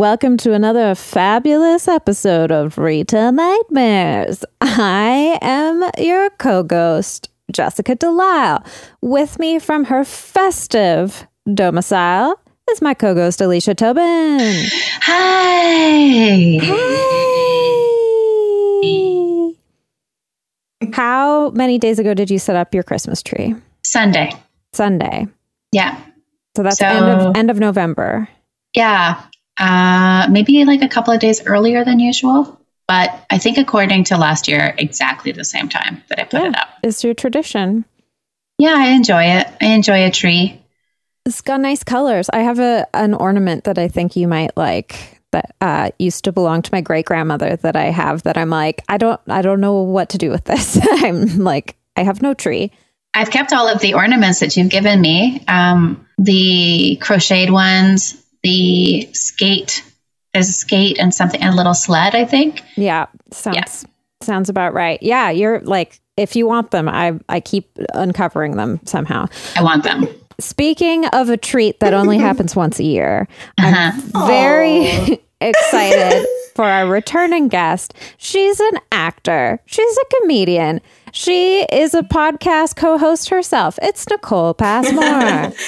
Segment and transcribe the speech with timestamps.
[0.00, 4.42] welcome to another fabulous episode of Retail Nightmares.
[4.62, 8.64] I am your co ghost, Jessica Delisle.
[9.02, 12.40] With me from her festive domicile
[12.70, 14.38] is my co ghost, Alicia Tobin.
[15.02, 16.58] Hi.
[16.62, 17.96] Hi.
[20.94, 23.54] How many days ago did you set up your Christmas tree?
[23.84, 24.32] Sunday.
[24.72, 25.26] Sunday.
[25.72, 26.00] Yeah.
[26.56, 28.28] So that's So- end of end of November.
[28.74, 29.20] Yeah.
[29.60, 32.58] Uh, maybe like a couple of days earlier than usual.
[32.88, 36.56] But I think according to last year, exactly the same time that I put it
[36.56, 36.70] up.
[36.82, 37.84] It's your tradition.
[38.58, 39.46] Yeah, I enjoy it.
[39.60, 40.60] I enjoy a tree.
[41.24, 42.28] It's got nice colors.
[42.32, 46.32] I have a an ornament that I think you might like that uh, used to
[46.32, 49.60] belong to my great grandmother that I have that I'm like I don't I don't
[49.60, 50.78] know what to do with this.
[51.04, 52.72] I'm like I have no tree.
[53.12, 55.44] I've kept all of the ornaments that you've given me.
[55.48, 59.84] Um, the crocheted ones, the skate.
[60.32, 62.62] There's a skate and something, and a little sled, I think.
[62.76, 63.84] Yeah, sounds
[64.22, 65.02] sounds about right.
[65.02, 69.26] Yeah, you're like if you want them, I I keep uncovering them somehow.
[69.56, 70.06] I want them.
[70.38, 73.92] Speaking of a treat that only happens once a year, Uh-huh.
[74.14, 77.94] I'm very excited for our returning guest.
[78.18, 80.80] She's an actor, she's a comedian,
[81.12, 83.78] she is a podcast co host herself.
[83.82, 85.52] It's Nicole Passmore.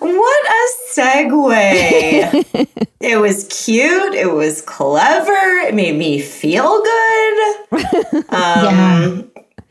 [0.00, 2.66] What a segue.
[3.00, 4.14] it was cute.
[4.14, 5.32] It was clever.
[5.66, 7.56] It made me feel good.
[8.30, 9.22] Um, Yeah.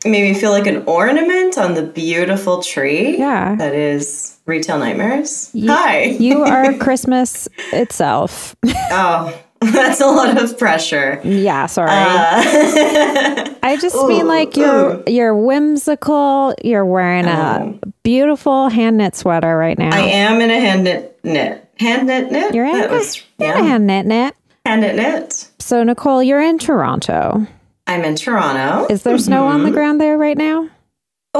[0.04, 3.18] It made me feel like an ornament on the beautiful tree.
[3.18, 3.56] Yeah.
[3.56, 5.50] That is Retail Nightmares.
[5.66, 6.04] Hi.
[6.04, 8.54] you are Christmas itself.
[8.64, 9.36] oh,
[9.72, 11.20] that's a lot of pressure.
[11.24, 11.90] yeah, sorry.
[11.90, 16.54] Uh, I just mean like you're you're whimsical.
[16.64, 19.94] You're wearing a beautiful hand knit sweater right now.
[19.94, 21.64] I am in a hand knit knit.
[21.78, 22.54] Hand knit knit?
[22.54, 23.64] You're in, That a- was, you're in yeah.
[23.64, 24.34] a hand knit knit.
[24.66, 25.50] Hand knit knit.
[25.58, 27.46] So Nicole, you're in Toronto.
[27.86, 28.86] I'm in Toronto.
[28.92, 29.64] Is there snow on Mm-hmm.
[29.66, 30.68] the ground there right now?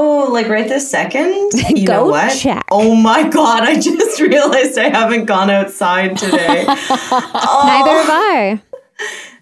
[0.01, 1.51] Oh, like right this second?
[1.75, 2.29] You Go know what?
[2.37, 2.65] check.
[2.71, 6.63] Oh my god, I just realized I haven't gone outside today.
[6.69, 8.61] oh, Neither have I.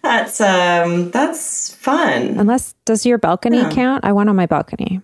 [0.01, 2.39] That's um that's fun.
[2.39, 3.69] Unless does your balcony Yeah.
[3.71, 4.03] count?
[4.05, 5.01] I went on my balcony.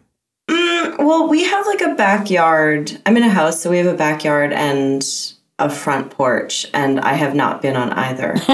[0.50, 3.00] Mm, well, we have like a backyard.
[3.06, 5.04] I'm in a house, so we have a backyard and
[5.60, 8.36] a front porch, and I have not been on either.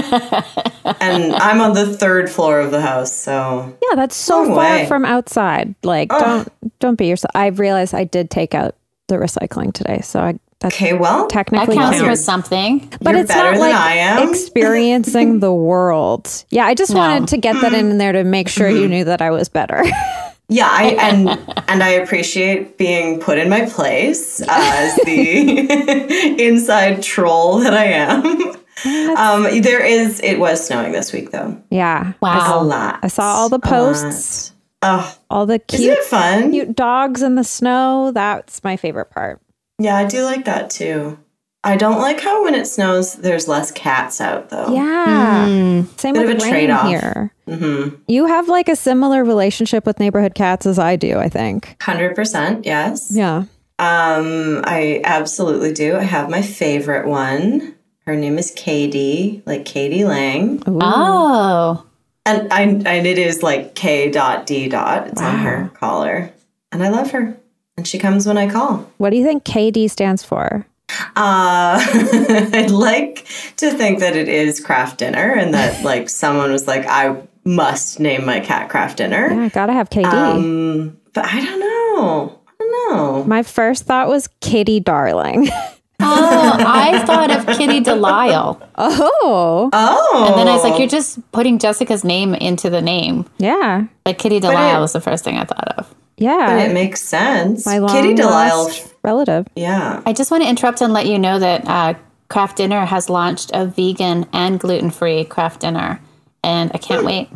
[1.00, 4.58] and I'm on the third floor of the house, so Yeah, that's so Long far
[4.78, 4.86] way.
[4.88, 5.76] from outside.
[5.84, 6.48] Like don't
[6.80, 7.32] don't be yourself.
[7.36, 8.76] I realized I did take out
[9.08, 10.92] the recycling today, so I that's okay.
[10.94, 12.10] Well, technically counts counts.
[12.10, 12.80] for something.
[13.02, 14.30] but You're it's not like I am.
[14.30, 16.44] experiencing the world.
[16.50, 17.00] Yeah, I just No.
[17.00, 18.82] wanted to get that in there to make sure Mm-hmm.
[18.82, 19.84] you knew that I was better.
[20.50, 21.30] Yeah, I and
[21.68, 28.56] and I appreciate being put in my place as the inside troll that I am.
[29.18, 30.20] Um, there is.
[30.22, 31.62] It was snowing this week, though.
[31.70, 32.14] yeah.
[32.22, 32.32] Wow.
[32.32, 32.64] A Wow.
[32.64, 33.00] lot.
[33.04, 36.52] I saw all the posts, Oh, all the isn't cute it fun?
[36.52, 38.12] cute dogs in the snow.
[38.14, 39.42] That's my favorite part.
[39.80, 41.20] yeah, I do like that too.
[41.64, 44.74] I don't like how when it snows, there's less cats out though.
[44.74, 45.84] Yeah.
[45.98, 46.88] Same Bit of with a rain trade-off.
[46.88, 47.34] here.
[47.48, 47.96] Mm-hmm.
[48.08, 51.76] You have like a similar relationship with neighborhood cats as I do, I think.
[51.82, 52.66] Hundred percent.
[52.66, 53.12] Yes.
[53.14, 53.44] Yeah.
[53.78, 55.96] Um, I absolutely do.
[55.98, 57.76] I have my favorite one.
[58.06, 60.06] Her name is Katie, like k.d.
[60.06, 60.64] lang.
[60.68, 60.80] Ooh.
[60.82, 61.86] Oh.
[62.26, 65.08] And I and it is like K dot D dot.
[65.08, 66.32] It's on her collar.
[66.72, 67.38] And I love her.
[67.78, 68.90] And she comes when I call.
[68.98, 70.66] What do you think KD stands for?
[71.16, 71.80] Uh
[72.54, 73.26] I'd like
[73.58, 77.16] to think that it is Kraft Dinner and that like someone was like, I
[77.46, 79.30] must name my cat Kraft Dinner.
[79.32, 80.06] Yeah, gotta have KD.
[80.14, 82.40] Um but I don't know.
[82.48, 83.24] I don't know.
[83.26, 85.50] my first thought was Kitty Darling.
[86.02, 88.62] Oh, I thought of Kitty Delisle.
[88.78, 89.70] oh.
[89.74, 93.26] Oh And then I was like, you're just putting Jessica's name into the name.
[93.38, 93.88] Yeah.
[94.06, 95.94] Like Kitty Delisle it- was the first thing I thought of.
[96.20, 96.58] Yeah.
[96.58, 97.66] but it makes sense.
[97.66, 98.72] my long Kitty Delisle
[99.04, 99.48] relative.
[99.56, 100.02] yeah.
[100.06, 101.94] I just want to interrupt and let you know that uh,
[102.28, 106.00] Kraft Dinner has launched a vegan and gluten free Kraft Dinner.
[106.44, 107.30] And I can't wait.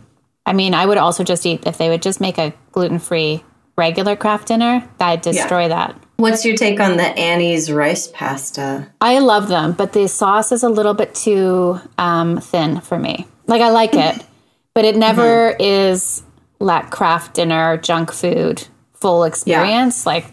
[0.46, 3.44] I mean, I would also just eat, if they would just make a gluten free
[3.78, 5.96] regular Kraft Dinner, I'd destroy that.
[6.18, 8.88] What's your take on the Annie's rice pasta?
[9.02, 13.26] I love them, but the sauce is a little bit too um, thin for me.
[13.48, 14.24] Like I like it,
[14.74, 16.22] but it never is
[16.60, 18.68] like Kraft Dinner junk food
[19.04, 20.06] full experience.
[20.06, 20.26] Like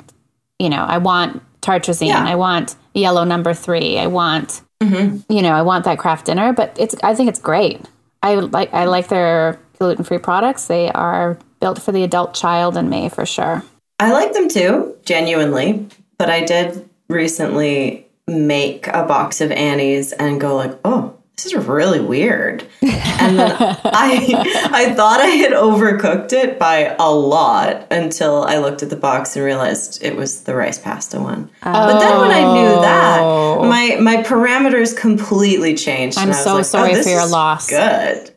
[0.61, 2.25] you know, I want tartrazine, Yeah.
[2.25, 5.33] I want yellow number three, I want mm-hmm.
[5.33, 6.53] you know, I want that Kraft Dinner.
[6.53, 7.83] But it's I think it's great.
[8.23, 10.67] I like I like their gluten free products.
[10.67, 13.65] They are built for the adult child in me for sure.
[13.99, 15.87] I like them too, genuinely.
[16.17, 21.67] But I did recently make a box of Annie's and go like, oh, this is
[21.67, 22.67] really weird.
[22.83, 28.83] And then I I thought I had overcooked it by a lot until I looked
[28.83, 31.51] at the box and realized it was the rice pasta one.
[31.63, 33.65] But then when I knew that, oh.
[33.65, 36.19] my my parameters completely changed.
[36.19, 37.69] I'm and I was so like, sorry oh, this for your loss.
[37.69, 38.31] Good.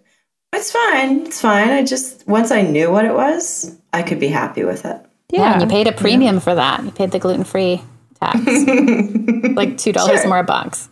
[0.54, 1.26] It's fine.
[1.26, 1.70] It's fine.
[1.70, 5.02] I just once I knew what it was, I could be happy with it.
[5.32, 5.66] Yeah, and Yeah.
[5.66, 6.84] you paid a premium for that.
[6.84, 7.82] You paid the gluten free
[8.24, 10.30] tax, like two dollars Sure.
[10.30, 10.90] more a box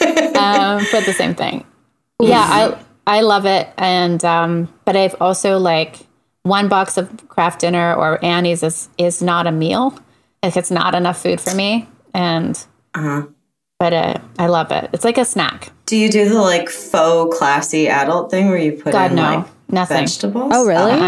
[0.36, 1.64] um, for the same thing.
[2.20, 6.06] Yeah, I I love it, and um, but I've also like
[6.42, 9.98] one box of Kraft Dinner or Annie's is is not a meal.
[10.42, 12.54] Like it's not enough food for me, and
[12.94, 13.22] Uh-huh.
[13.78, 14.90] but uh, I love it.
[14.92, 15.70] It's like a snack.
[15.86, 19.22] Do you do the like faux classy adult thing where you put God in no,
[19.22, 19.96] like nothing.
[20.06, 20.52] vegetables?
[20.54, 21.00] Oh, really?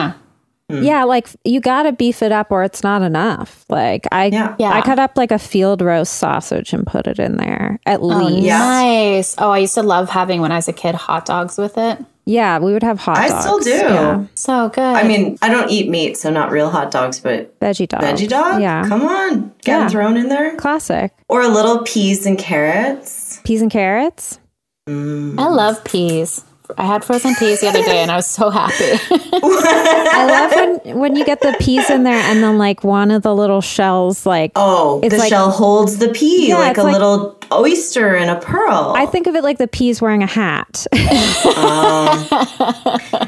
[0.68, 0.80] Uh-uh.
[0.80, 3.64] Yeah, like you got to beef it up or it's not enough.
[3.68, 4.56] Like I Yeah.
[4.58, 4.72] Yeah.
[4.72, 8.06] I cut up like a field roast sausage and put it in there at Oh,
[8.06, 8.42] least.
[8.44, 8.58] Yeah.
[8.58, 9.34] nice.
[9.38, 12.04] Oh, I used to love having when I was a kid hot dogs with it.
[12.28, 13.44] Yeah, we would have hot I dogs.
[13.44, 13.70] still do.
[13.70, 14.24] Yeah.
[14.34, 14.82] So good.
[14.82, 18.00] I mean, I don't eat meat, so not real hot dogs, but Veggie dog.
[18.02, 18.60] veggie dog?
[18.60, 18.82] Yeah.
[18.88, 19.52] Come on.
[19.62, 19.88] Get Yeah.
[19.88, 20.56] thrown in there.
[20.56, 21.12] Classic.
[21.28, 23.38] Or a little peas and carrots.
[23.44, 24.40] Peas and carrots.
[24.88, 25.38] Mm.
[25.38, 26.42] I love peas.
[26.78, 28.74] I had frozen peas the other day, and I was so happy.
[29.10, 30.52] I love
[30.84, 33.60] when when you get the peas in there and then like one of the little
[33.60, 37.38] shells like Oh, It's the like- shell holds the pea Yeah, like a like- little
[37.52, 38.94] oyster in a pearl.
[38.96, 40.86] I think of it like the peas wearing a hat.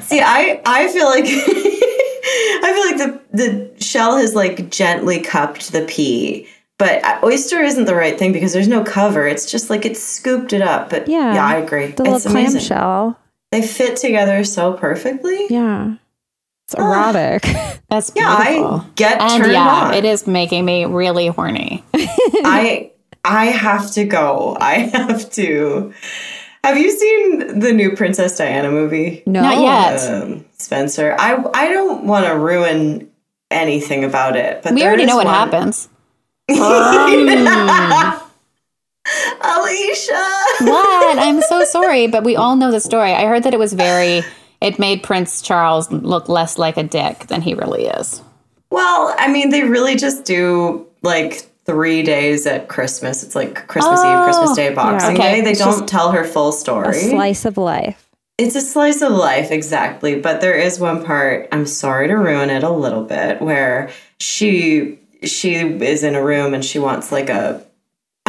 [0.03, 3.21] See, I I feel like I feel like the
[3.77, 6.47] the shell has like gently cupped the pea.
[6.79, 9.27] But uh, oyster isn't the right thing because there's no cover.
[9.27, 10.91] It's just like it's scooped it up.
[10.91, 11.35] But Yeah.
[11.35, 11.87] yeah, I agree.
[11.89, 12.61] the little it's amazing.
[12.61, 13.19] clamshell.
[13.51, 15.47] They fit together so perfectly.
[15.49, 15.95] Yeah.
[16.67, 17.43] It's erotic.
[17.89, 18.29] That's Yeah.
[18.29, 19.95] I get and turned yeah, on.
[19.95, 21.83] it is making me really horny.
[21.95, 22.93] I
[23.25, 24.57] I have to go.
[24.61, 25.93] I have to.
[26.65, 29.23] Have you seen the new Princess Diana movie?
[29.27, 29.41] no.
[29.41, 30.11] Not yet.
[30.23, 33.11] Um, Spencer, I I don't want to ruin
[33.51, 35.89] anything about it, but we there already is know what one- happens.
[39.41, 40.33] Alicia.
[40.61, 41.19] What?
[41.27, 43.13] I'm so sorry, but we all know the story.
[43.13, 44.23] I heard that it was very.
[44.61, 48.23] It made Prince Charles look less like a dick than he really is.
[48.71, 53.23] Well, I mean, they really just do like three days at Christmas.
[53.23, 55.37] It's like Christmas Eve, Christmas oh, Day, Boxing okay.
[55.37, 55.41] Day.
[55.43, 56.95] They It's don't tell her full A story.
[56.95, 58.09] slice of life.
[58.39, 60.19] It's a slice of life, exactly.
[60.21, 64.99] But there is one part, I'm sorry to ruin it a little bit, where she
[65.25, 67.68] she is in a room and she wants like a I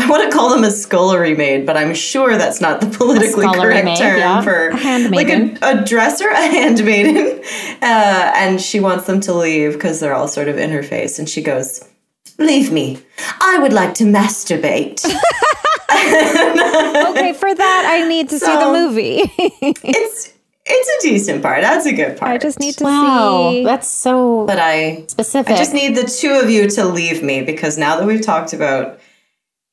[0.09, 3.85] want to call them a scullery maid, but I'm sure that's not the politically correct
[3.85, 4.41] maid, term yeah.
[4.41, 5.57] for A handmaiden.
[5.61, 7.41] like a, a dresser, a handmaiden,
[7.81, 11.19] uh, and she wants them to leave because they're all sort of in her face,
[11.19, 11.87] and she goes,
[12.37, 12.99] "Leave me.
[13.41, 15.05] I would like to masturbate."
[15.91, 19.21] Okay, for that I need to see the movie.
[19.83, 20.33] it's
[20.65, 21.61] it's a decent part.
[21.61, 22.31] That's a good part.
[22.31, 23.63] I just need to Wow, see.
[23.63, 25.53] that's so but I specific.
[25.53, 28.53] I just need the two of you to leave me because now that we've talked
[28.53, 28.99] about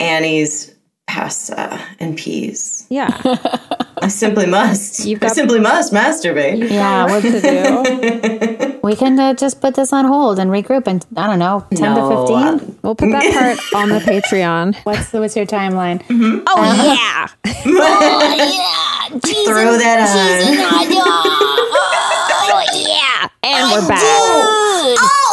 [0.00, 0.74] Annie's
[1.06, 3.08] pasta and peas, Yeah.
[4.02, 5.06] I simply must.
[5.06, 6.68] You've I simply must masturbate.
[6.70, 8.78] yeah, what to do.
[8.82, 11.94] we can uh, just put this on hold and regroup and I don't know ten
[11.94, 12.26] No, to uh,
[12.58, 12.78] fifteen.
[12.82, 14.76] We'll put that part on the Patreon.
[14.84, 16.02] What's the, what's your timeline?
[16.48, 17.26] Oh yeah.
[19.46, 21.85] Throw that on.
[23.26, 23.58] Oh yeah.
[23.58, 24.00] And we're back.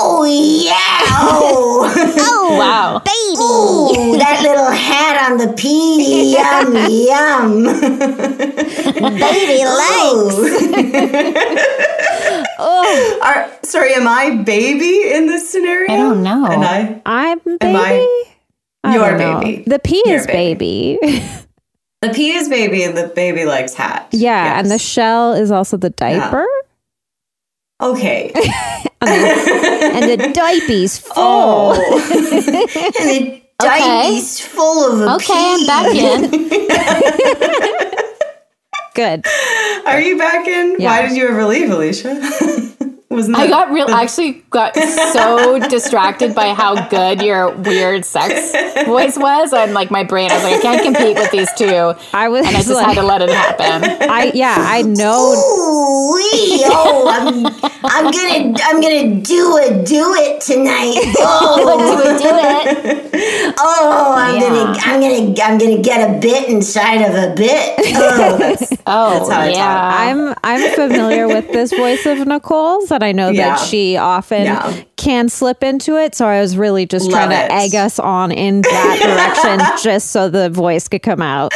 [0.06, 0.26] Oh
[0.66, 1.00] yeah!
[1.26, 1.90] Oh,
[2.58, 7.64] Wow, Ooh, that little hat on the pea, yum yum.
[9.20, 10.38] Baby likes.
[12.66, 15.92] Oh, Are, sorry, am I baby in this scenario?
[15.92, 16.46] I don't know.
[16.46, 17.60] And I, I'm baby.
[17.76, 18.24] I-
[18.86, 19.64] I You're baby.
[19.66, 20.98] The P You're is baby.
[22.02, 24.08] the pea is baby, and the baby likes hat.
[24.12, 26.46] yeah, and the shell is also the diaper.
[27.92, 28.32] okay.
[29.02, 31.14] And the diaper's full.
[31.18, 31.74] Oh,
[32.14, 36.30] and the diaper's full of a okay, I'm back in.
[38.96, 39.26] Good.
[39.86, 40.78] Are you back in?
[40.80, 40.90] Yeah.
[40.90, 42.73] Why did you ever leave, Alicia?
[43.14, 43.90] Wasn't I got real.
[43.94, 48.52] Actually, got so distracted by how good your weird sex
[48.86, 51.94] voice was, and like my brain, I was like, I can't compete with these two,
[52.14, 53.84] I was and I just like, had to let it happen.
[54.10, 55.34] I yeah, I know.
[55.34, 57.46] Ooh, wee, oh, I'm,
[57.84, 59.86] I'm gonna, I'm gonna do it oh.
[59.86, 60.96] do it tonight.
[61.20, 63.56] Oh, do it.
[63.60, 67.76] oh, I'm gonna, I'm gonna, I'm gonna get a bit inside of a bit.
[67.96, 68.56] Oh,
[68.86, 69.56] Oh, how I talk.
[69.56, 69.92] yeah.
[69.94, 73.50] I'm I'm familiar with this voice of Nicole's, and I know Yeah.
[73.56, 74.74] that she often Yeah.
[74.98, 76.16] can slip into it.
[76.16, 77.50] So I was really just Love trying it.
[77.50, 81.54] to egg us on in that direction, just so the voice could come out.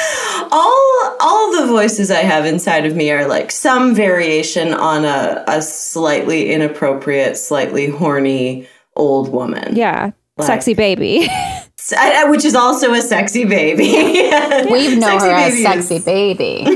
[0.51, 0.83] all
[1.19, 5.61] all the voices I have inside of me are like some variation on a, a
[5.61, 9.75] slightly inappropriate, slightly horny old woman.
[9.75, 10.11] Yeah.
[10.45, 11.27] Sexy baby.
[11.79, 13.87] S- I- I- which is also a sexy baby.
[14.71, 16.63] We know Sexy her as sexy baby.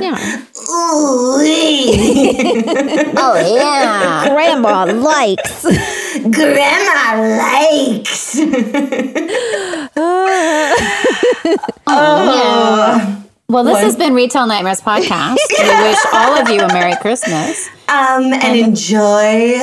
[0.00, 0.44] yeah.
[3.20, 4.28] Oh yeah.
[4.28, 5.62] Grandma likes.
[6.30, 8.36] Grandma likes.
[9.96, 10.26] Oh,
[11.86, 13.14] yeah.
[13.16, 13.17] Oh.
[13.50, 15.38] Well, this has been Retail Nightmares podcast.
[15.58, 17.66] We wish all of you a Merry Christmas.
[17.88, 19.54] Um, and enjoy,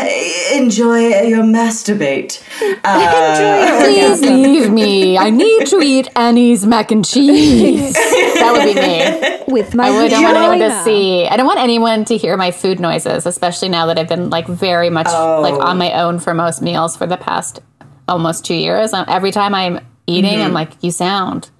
[0.56, 2.42] enjoy your masturbate.
[2.84, 5.18] Uh, Please leave me.
[5.20, 7.94] I need to eat Annie's mac and cheese.
[7.94, 9.44] That would be me.
[9.54, 11.28] With my I would- don't want anyone to see.
[11.28, 14.48] I don't want anyone to hear my food noises, especially now that I've been like
[14.48, 17.60] very much like on my own for most meals for the past
[18.08, 18.94] almost two years.
[18.94, 21.52] Um, Every time I'm eating, I'm like, you sound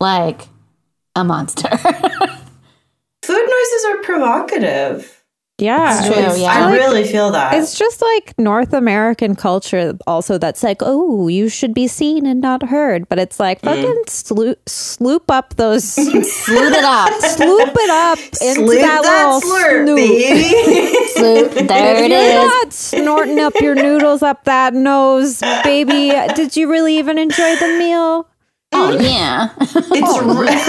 [0.00, 0.48] like
[1.16, 1.68] a monster.
[3.22, 5.18] food noises are provocative.
[5.58, 6.02] Yeah.
[6.06, 6.66] True, It's- yeah.
[6.66, 7.54] I really feel that.
[7.54, 12.40] It's just like North American culture, also that's like, oh, you should be seen and
[12.40, 13.08] not heard.
[13.08, 13.66] But it's like mm.
[13.66, 16.24] fucking sloop, sloop up those, sloop
[16.72, 17.12] it up.
[17.20, 19.96] Sloop it up into Slurp that, that little slurp, snoop.
[19.96, 21.06] baby.
[21.12, 21.68] Sloot.
[21.68, 22.34] There it You're is.
[22.34, 26.10] not snorting up your noodles up that nose, baby.
[26.34, 28.26] Did you really even enjoy the meal?
[28.72, 29.50] Oh yeah.
[29.60, 30.62] it's re-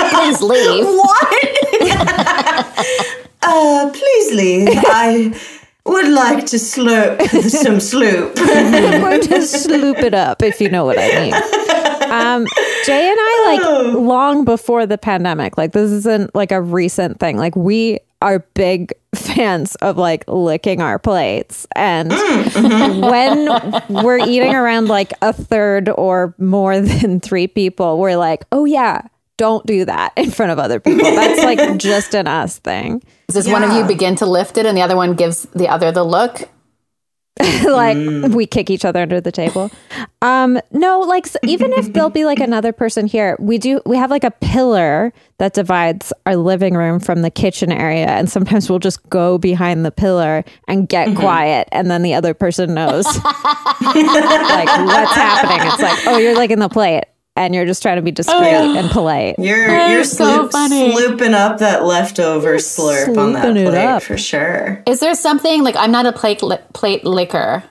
[0.10, 0.84] Please leave.
[0.86, 1.34] what?
[3.42, 4.68] uh, please leave.
[4.86, 5.32] I
[5.84, 8.32] would like to slurp some sloop.
[8.36, 11.34] I'm going to sloop it up, if you know what I mean.
[12.10, 12.46] Um,
[12.84, 17.36] Jay and I, like, long before the pandemic, like, this isn't like a recent thing.
[17.36, 21.66] Like, we are big fans of like licking our plates.
[21.76, 23.48] And when
[23.88, 29.02] we're eating around like a third or more than three people, we're like, oh, yeah.
[29.36, 31.04] Don't do that in front of other people.
[31.04, 33.04] That's like just an us thing.
[33.28, 35.92] Does one of you begin to lift it and the other one gives the other
[35.92, 36.48] the look?
[37.68, 38.34] like Mm.
[38.34, 39.70] we kick each other under the table.
[40.22, 44.10] Um, no, like even if there'll be like another person here, we do we have
[44.10, 48.78] like a pillar that divides our living room from the kitchen area, and sometimes we'll
[48.80, 51.20] just go behind the pillar and get Mm-hmm.
[51.20, 55.68] quiet, and then the other person knows like what's happening.
[55.72, 57.04] It's like, oh, you're like in the plate.
[57.38, 59.36] And you're just trying to be discreet oh, and polite.
[59.38, 60.92] You're That you're is so sloop, funny.
[60.92, 64.02] slooping up that leftover slurp on that plate up.
[64.02, 64.82] for sure.
[64.86, 67.62] Is there something like I'm not a plate li- plate licker,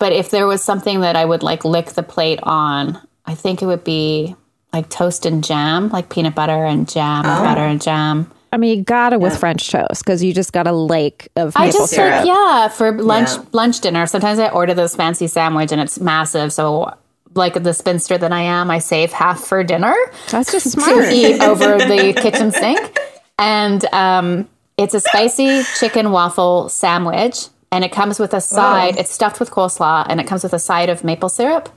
[0.00, 3.62] but if there was something that I would like lick the plate on, I think
[3.62, 4.34] it would be
[4.72, 7.44] like toast and jam, like peanut butter and jam, Oh.
[7.44, 8.28] butter and jam.
[8.52, 11.52] I mean, you got to with French toast because you just got a lake of
[11.54, 12.16] I maple just syrup.
[12.16, 13.44] like yeah for lunch Yeah.
[13.52, 14.06] lunch dinner.
[14.06, 16.92] Sometimes I order this fancy sandwich and it's massive, so.
[17.38, 19.94] Like the spinster that I am, I save half for dinner.
[20.30, 22.98] That's just to eat over the kitchen sink.
[23.38, 27.46] And um, it's a spicy chicken waffle sandwich.
[27.70, 30.58] And it comes with a side, it's stuffed with coleslaw, and it comes with a
[30.58, 31.68] side of maple syrup.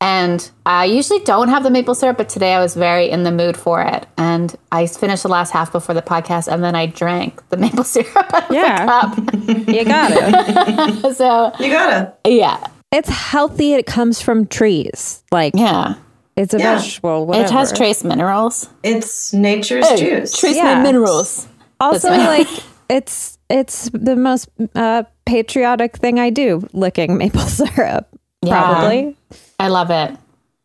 [0.00, 3.30] And I usually don't have the maple syrup, but today I was very in the
[3.30, 4.04] mood for it.
[4.18, 7.84] And I finished the last half before the podcast, and then I drank the maple
[7.84, 9.14] syrup out of Yeah.
[9.14, 11.14] the You got it.
[11.16, 12.14] So, You gotta.
[12.26, 13.74] yeah, it's healthy.
[13.74, 15.22] It comes from trees.
[15.32, 15.94] Like yeah.
[16.36, 16.76] it's a Yeah.
[16.78, 17.26] vegetable.
[17.26, 17.46] Whatever.
[17.46, 18.68] It has trace minerals.
[18.82, 20.36] It's nature's juice.
[20.38, 20.82] Trace Yeah.
[20.82, 21.46] minerals.
[21.80, 22.48] Also, like
[22.88, 26.66] it's it's the most uh, patriotic thing I do.
[26.72, 28.08] Licking maple syrup.
[28.42, 28.60] Yeah.
[28.62, 29.16] Probably.
[29.58, 30.16] I love it.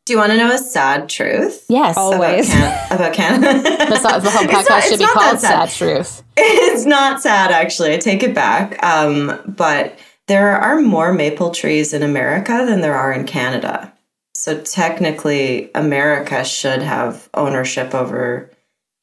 [0.05, 1.65] Do you want to know a sad truth?
[1.67, 1.97] Yes.
[1.97, 2.47] Always.
[2.49, 3.61] About, Can- about Canada.
[3.61, 5.69] That's not, the whole podcast not- should be called sad.
[5.69, 6.23] Sad Truth.
[6.37, 7.93] it's not sad, actually.
[7.93, 8.81] I take it back.
[8.85, 13.93] Um, but there are more maple trees in America than there are in Canada.
[14.33, 18.49] So technically, America should have ownership over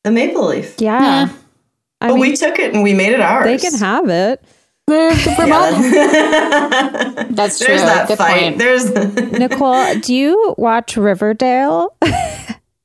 [0.05, 0.77] the maple leaf.
[0.79, 1.01] Yeah.
[1.01, 1.29] Yeah.
[2.01, 3.45] I But mean, we took it and we made it ours.
[3.47, 4.43] they can have it.
[4.87, 5.15] Yeah.
[7.31, 7.67] That's true.
[7.69, 8.41] There's that Good fight.
[8.41, 8.59] point.
[8.59, 8.91] There's
[9.33, 11.97] Nicole, do you watch Riverdale?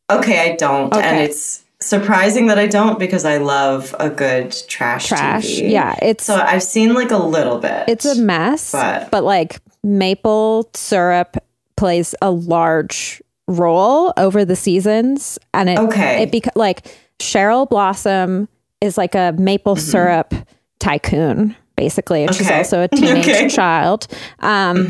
[0.10, 0.52] okay.
[0.52, 5.46] I don't, and it's surprising that I don't because I love a good trash Trash.
[5.46, 5.72] TV.
[5.72, 5.96] Yeah.
[6.02, 7.86] It's So I've seen like a little bit.
[7.88, 11.38] it's a mess, But- but like maple syrup
[11.78, 16.24] plays a large role over the seasons, and it Okay.
[16.24, 16.86] it beca- like
[17.20, 18.48] Cheryl Blossom
[18.82, 20.34] is like a maple syrup
[20.80, 21.56] tycoon.
[21.76, 22.58] Basically, and she's Mm-hmm.
[22.58, 23.40] Also a teenage Okay.
[23.46, 23.48] Mm-hmm.
[23.56, 24.08] child.
[24.40, 24.86] Um,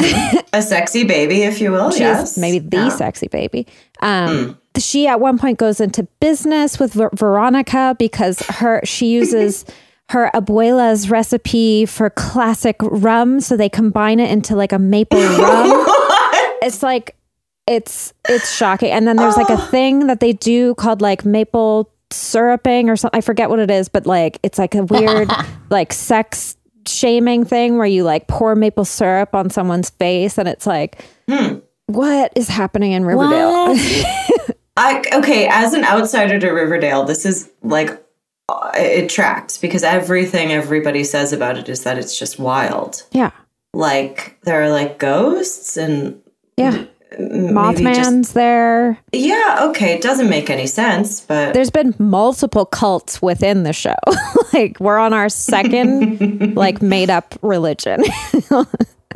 [0.53, 1.91] a sexy baby, if you will.
[1.91, 2.89] She's yes, maybe the Yeah.
[2.89, 3.67] sexy baby.
[4.01, 9.65] Um, She at one point goes into business with Ver- Veronica because her she uses
[10.09, 15.85] her abuela's recipe for classic rum, so they combine it into like a maple rum.
[16.61, 17.15] It's like
[17.67, 18.91] it's it's shocking.
[18.91, 23.17] And then there's like a thing that they do called like maple syruping or something.
[23.17, 25.29] I forget what it is, but like it's like a weird
[25.69, 26.57] like sex
[26.87, 31.59] shaming thing where you like pour maple syrup on someone's face and it's like hmm.
[31.85, 33.75] what is happening in Riverdale?
[34.81, 37.89] I okay, as an outsider to Riverdale, this is like
[38.47, 43.03] uh, it tracks because everything everybody says about it is that it's just wild.
[43.11, 43.31] yeah.
[43.73, 46.21] Like there are like ghosts and
[46.57, 46.85] Yeah.
[47.19, 48.97] Mothman's just there.
[49.11, 49.65] yeah.
[49.69, 53.95] Okay, it doesn't make any sense, but There's been multiple cults within the show.
[54.53, 58.01] like we're on our second like made up religion.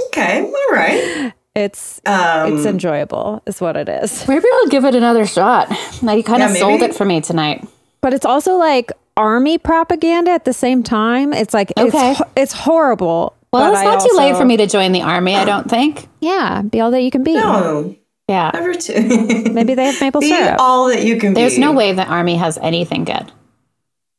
[0.07, 1.33] okay, all right.
[1.63, 4.27] It's Um, it's enjoyable is what it is.
[4.27, 5.69] Maybe I'll give it another shot.
[6.01, 7.65] Now you kind Yeah, of sold it for me tonight.
[8.01, 11.33] But it's also like army propaganda at the same time.
[11.33, 12.11] It's like Okay.
[12.11, 13.35] it's it's horrible.
[13.51, 15.69] Well, but it's I not too late for me to join the army, I don't
[15.69, 16.07] think.
[16.21, 17.35] Yeah, be all that you can be.
[17.35, 17.95] no,
[18.27, 18.49] Yeah.
[18.53, 19.01] never to
[19.53, 20.57] Maybe they have maple be syrup.
[20.59, 21.61] all that you can There's be.
[21.61, 23.31] no way the army has anything good.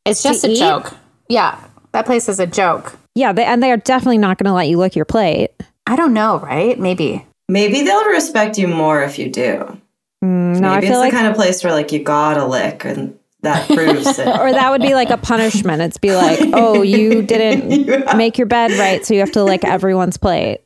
[0.04, 0.58] It's just To a eat?
[0.58, 0.94] joke.
[1.28, 1.58] Yeah.
[1.92, 2.96] That place is a joke.
[3.16, 5.50] yeah, they, and they are definitely not going to let you lick your plate.
[5.86, 6.78] I don't know, right?
[6.78, 7.24] Maybe.
[7.48, 9.80] Maybe they'll respect you more if you do.
[10.22, 12.46] Mm, no, I Maybe feel it's like the kind of place where like you gotta
[12.46, 14.26] lick and that proves it.
[14.26, 15.82] or that would be like a punishment.
[15.82, 19.64] It's be like, oh, you didn't make your bed right, so you have to lick
[19.64, 20.60] everyone's plate.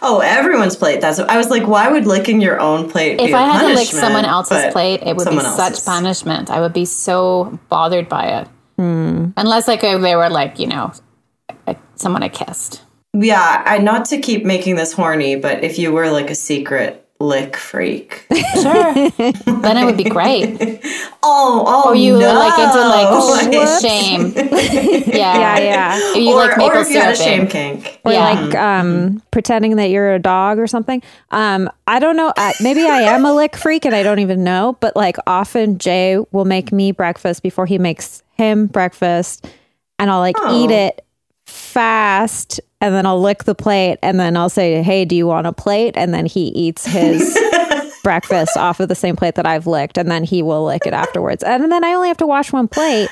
[0.00, 1.00] Oh, everyone's plate.
[1.00, 3.20] That's I was like, why would licking your own plate?
[3.20, 5.56] If be a I had to lick someone else's But plate, it would be someone
[5.56, 6.50] such punishment.
[6.50, 8.48] I would be so bothered by it.
[8.78, 9.30] Hmm.
[9.36, 10.92] Unless like they were like, you know,
[11.96, 12.82] someone I kissed.
[13.14, 16.98] Yeah, I not to keep making this horny, but if you were like a secret
[17.20, 18.94] lick freak, Sure.
[18.94, 20.58] then it would be great.
[21.22, 22.34] oh, oh, Or you were no.
[22.34, 23.80] like into like Whoops.
[23.82, 24.32] shame.
[25.06, 25.38] Yeah.
[25.38, 25.98] Yeah, yeah.
[25.98, 28.00] If you or, like maple or if you had a shame kink.
[28.04, 28.30] Or Yeah.
[28.32, 31.00] like um, pretending that you're a dog or something.
[31.30, 32.32] Um, I don't know.
[32.36, 34.76] I, maybe I am a lick freak and I don't even know.
[34.80, 39.46] But like often Jay will make me breakfast before he makes him breakfast,
[39.98, 40.64] and I'll like Oh.
[40.64, 41.04] eat it
[41.52, 45.46] fast, and then I'll lick the plate, and then I'll say, "Hey, do you want
[45.46, 47.38] a plate?" And then he eats his.
[48.02, 50.92] breakfast off of the same plate that I've licked, and then he will lick it
[50.92, 51.44] afterwards.
[51.44, 53.08] And then I only have to wash one plate.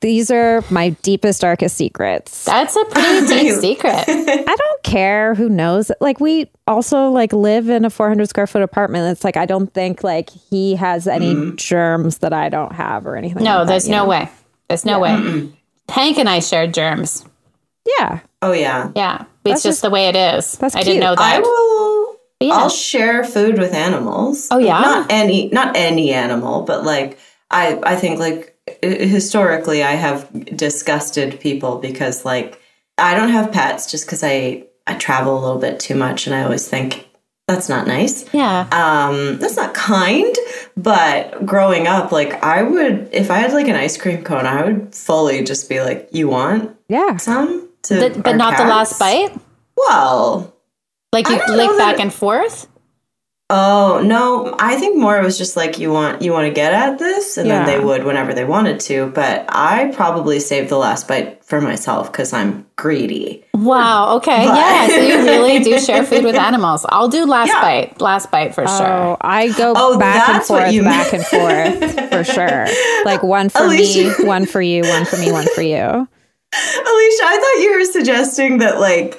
[0.00, 2.44] These are my deepest, darkest secrets.
[2.44, 4.04] That's a pretty deep secret.
[4.08, 5.90] I don't care who knows.
[6.00, 9.10] Like we also like live in a 400 square foot apartment.
[9.10, 11.56] It's like I don't think like he has any mm-hmm.
[11.56, 13.44] germs that I don't have or anything.
[13.44, 14.10] No, like there's you no know?
[14.10, 14.30] way.
[14.68, 15.50] There's no way.
[15.88, 17.24] Hank and I shared germs.
[17.98, 19.24] Yeah, Oh yeah, Yeah.
[19.44, 20.52] It's That's just, just- the way it is.
[20.52, 21.20] that's I didn't know that.
[21.20, 22.16] I will.
[22.40, 22.54] Yeah.
[22.54, 24.48] I'll share food with animals.
[24.50, 24.80] Oh, yeah?
[24.80, 27.18] not any, not any animal, but like
[27.50, 32.60] I, I think like historically, I have disgusted people because like
[32.98, 36.34] I don't have pets just because I I travel a little bit too much, and
[36.34, 37.06] I always think
[37.46, 38.24] that's not nice.
[38.32, 38.60] yeah.
[38.72, 40.34] um that's not kind
[40.76, 44.64] but growing up like i would if i had like an ice cream cone i
[44.64, 47.16] would fully just be like you want yeah.
[47.18, 49.32] some to The- but not the last bite?
[49.76, 50.54] well
[51.12, 52.66] Like you lick back that- and forth?
[53.50, 56.72] Oh no i think more it was just like you want you want to get
[56.72, 57.64] at this and Yeah.
[57.64, 61.60] then they would whenever they wanted to but i probably saved the last bite for
[61.60, 64.16] myself because i'm greedy Wow.
[64.16, 64.44] Okay.
[64.46, 64.86] But- yeah.
[64.88, 66.84] So you really do share food with animals.
[66.88, 67.60] I'll do last Yeah.
[67.62, 68.00] bite.
[68.00, 68.86] Last bite for sure.
[68.86, 72.66] Oh, I go Oh, back and forth, you back and forth for sure.
[73.04, 75.76] Like one for Alicia- me, one for you, one for me, one for you.
[75.76, 79.18] alicia i thought you were suggesting that like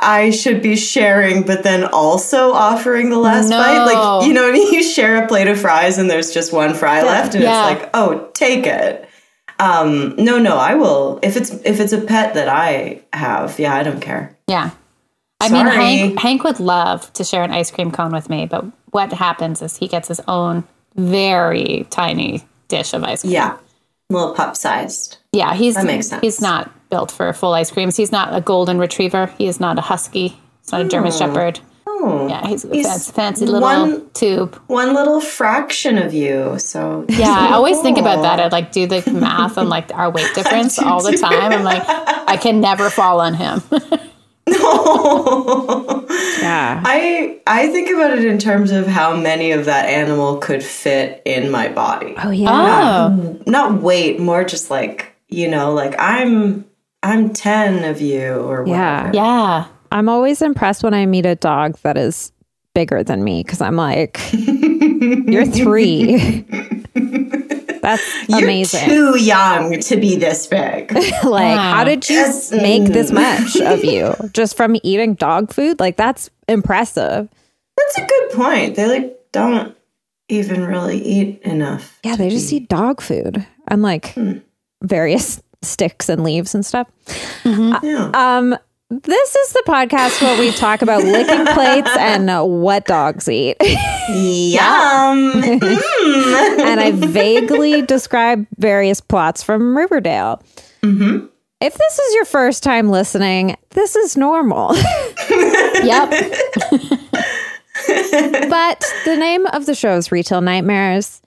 [0.00, 3.58] I should be sharing, but then also offering the last No.
[3.58, 3.84] bite.
[3.84, 7.34] Like, you know, you share a plate of fries and there's just one fry left,
[7.34, 7.68] and Yeah.
[7.70, 9.08] it's like, oh, take it.
[9.58, 11.18] Um, no, no, I will.
[11.22, 14.36] If it's if it's a pet that I have, yeah, I don't care.
[14.46, 14.70] Yeah.
[15.40, 18.64] I mean, Hank, Hank would love to share an ice cream cone with me, but
[18.90, 20.64] what happens is he gets his own
[20.96, 23.32] very tiny dish of ice cream.
[23.32, 23.56] Yeah,
[24.10, 25.18] a little pup sized.
[25.32, 26.20] Yeah, he's That makes sense.
[26.22, 27.96] he's not built for full ice creams.
[27.96, 29.26] He's not a golden retriever.
[29.38, 30.28] He is not a husky.
[30.62, 31.16] He's not a German oh.
[31.16, 31.60] shepherd.
[31.86, 34.54] Oh, Yeah, he's a He's fancy, fancy little one- tube.
[34.66, 36.58] one little fraction of you.
[36.58, 38.38] So Yeah, I always think about that.
[38.40, 41.52] I like do the math on like our weight difference all the time.
[41.52, 43.62] I'm like, I can never fall on him.
[44.48, 46.04] No.
[46.40, 46.82] Yeah.
[46.84, 51.20] I I think about it in terms of how many of that animal could fit
[51.24, 52.14] in my body.
[52.16, 53.08] Oh yeah.
[53.10, 56.64] oh, Not weight, more just like you know, like I'm
[57.02, 58.68] I'm ten of you or whatever.
[58.68, 59.12] Yeah.
[59.14, 59.66] yeah.
[59.90, 62.32] I'm always impressed when I meet a dog that is
[62.74, 66.44] bigger than me because I'm like, you're three.
[67.80, 68.84] That's You're amazing.
[68.86, 70.92] too young to be this big.
[71.24, 71.74] like, Wow.
[71.74, 72.52] how did you Yes.
[72.52, 75.80] make this much of you just from eating dog food?
[75.80, 77.28] Like, that's impressive.
[77.76, 78.74] That's a good point.
[78.74, 79.74] They like don't
[80.28, 81.98] even really eat enough.
[82.04, 84.38] Yeah, they just eat dog food and like hmm.
[84.82, 86.88] various sticks and leaves and stuff.
[87.44, 88.10] Yeah.
[88.14, 88.56] Um,
[88.90, 93.56] this is the podcast where we talk about licking plates and uh, what dogs eat.
[93.62, 93.72] Yum.
[95.42, 96.58] Mm.
[96.60, 100.42] and I vaguely describe various plots from Riverdale.
[100.82, 104.74] If this is your first time listening, this is normal.
[105.80, 106.10] Yep.
[108.48, 111.22] but the name of the show is Retail Nightmares.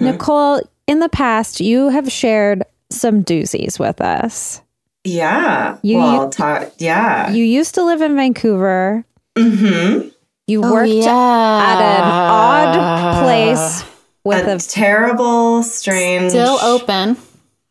[0.00, 4.60] Nicole, in the past, you have shared some doozies with us.
[5.04, 5.78] Yeah.
[5.82, 7.30] You- well, ta- yeah.
[7.30, 9.04] You used to live in Vancouver.
[9.36, 10.08] mm-hmm.
[10.46, 11.04] You Oh, worked yeah.
[11.06, 13.84] at an odd place
[14.24, 17.16] with A a terrible, strange Still open.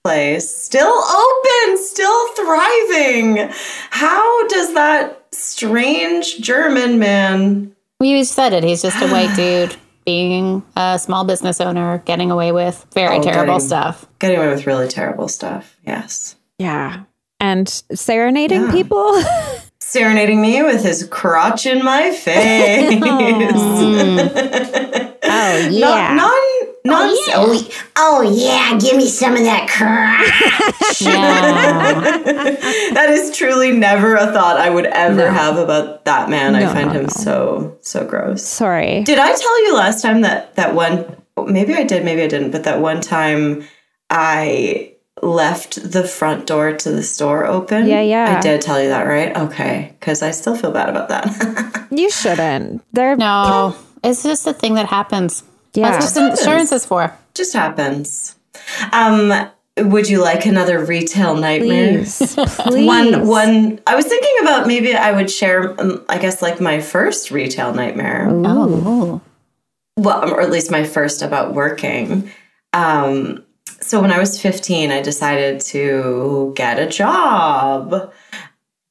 [0.03, 0.49] place.
[0.49, 3.49] Still open, still thriving.
[3.91, 8.63] How does that strange German man We said it.
[8.63, 13.21] He's just a white dude being a small business owner, getting away with very Oh,
[13.23, 14.05] terrible getting- stuff.
[14.19, 15.75] getting away with really terrible stuff?
[15.85, 16.35] Yes.
[16.59, 17.01] yeah,
[17.39, 18.71] and serenading Yeah.
[18.71, 19.21] people.
[19.83, 22.93] Serenading me with his crotch in my face.
[22.93, 24.19] Mm.
[25.23, 26.15] oh Not,
[26.85, 30.21] non, non, Oh, oh yeah, give me some of that crap.
[31.01, 32.01] Yeah.
[32.93, 36.53] that is truly never a thought I would ever have about that man.
[36.53, 37.09] I find no, him no.
[37.09, 38.43] so so gross.
[38.43, 39.03] Sorry.
[39.03, 41.15] Did I tell you last time that that one?
[41.37, 42.51] Oh, maybe I did, maybe I didn't.
[42.51, 43.63] But that one time
[44.09, 44.91] I
[45.21, 47.87] left the front door to the store open.
[47.87, 48.37] Yeah, yeah.
[48.37, 49.35] I did tell you that, right?
[49.35, 51.77] Okay, because I still feel bad about that.
[51.93, 52.81] You shouldn't.
[52.93, 55.43] They're No, it's just a thing that happens.
[55.73, 55.91] Yeah.
[55.91, 57.15] That's what insurance is for.
[57.33, 58.35] Just happens.
[58.91, 61.99] Um, would you like another retail nightmare?
[61.99, 62.85] please, please.
[62.85, 63.79] One, one.
[63.87, 65.79] I was thinking about maybe I would share.
[65.79, 68.27] Um, I guess like my first retail nightmare.
[68.29, 69.21] Oh.
[69.97, 72.31] well, or at least my first about working.
[72.73, 73.45] Um,
[73.81, 78.13] so when I was 15, I decided to get a job.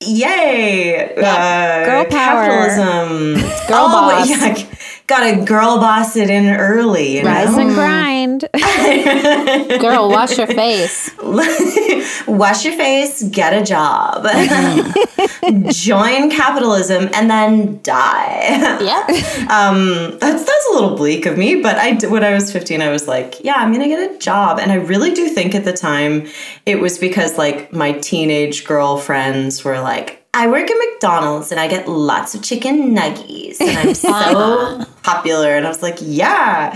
[0.03, 1.15] Yay!
[1.15, 2.47] Uh, Girl power.
[2.47, 3.35] Capitalism.
[3.69, 4.29] Girl oh, boss.
[4.29, 4.70] Yeah,
[5.11, 7.19] gotta girl boss it in early.
[7.19, 7.61] You Rise know?
[7.67, 8.49] and grind.
[9.81, 11.11] Girl, wash your face.
[12.27, 14.25] Wash your face, get a job,
[15.73, 18.79] join capitalism, and then die.
[18.81, 19.51] Yep.
[19.51, 22.81] um that's that's a little bleak of me but i d- when i was 15
[22.83, 25.65] i was like yeah i'm gonna get a job and i really do think at
[25.65, 26.27] the time
[26.67, 31.67] it was because like my teenage girlfriends were like i work at mcdonald's and i
[31.69, 36.73] get lots of chicken nuggies and i'm so popular and i was like yeah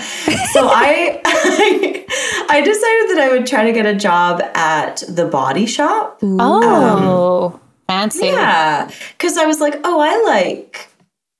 [0.52, 1.20] so i
[2.50, 7.60] i decided that i would try to get a job at the body shop Oh,
[7.86, 8.26] fancy.
[8.26, 10.88] yeah, because I was like, oh, I like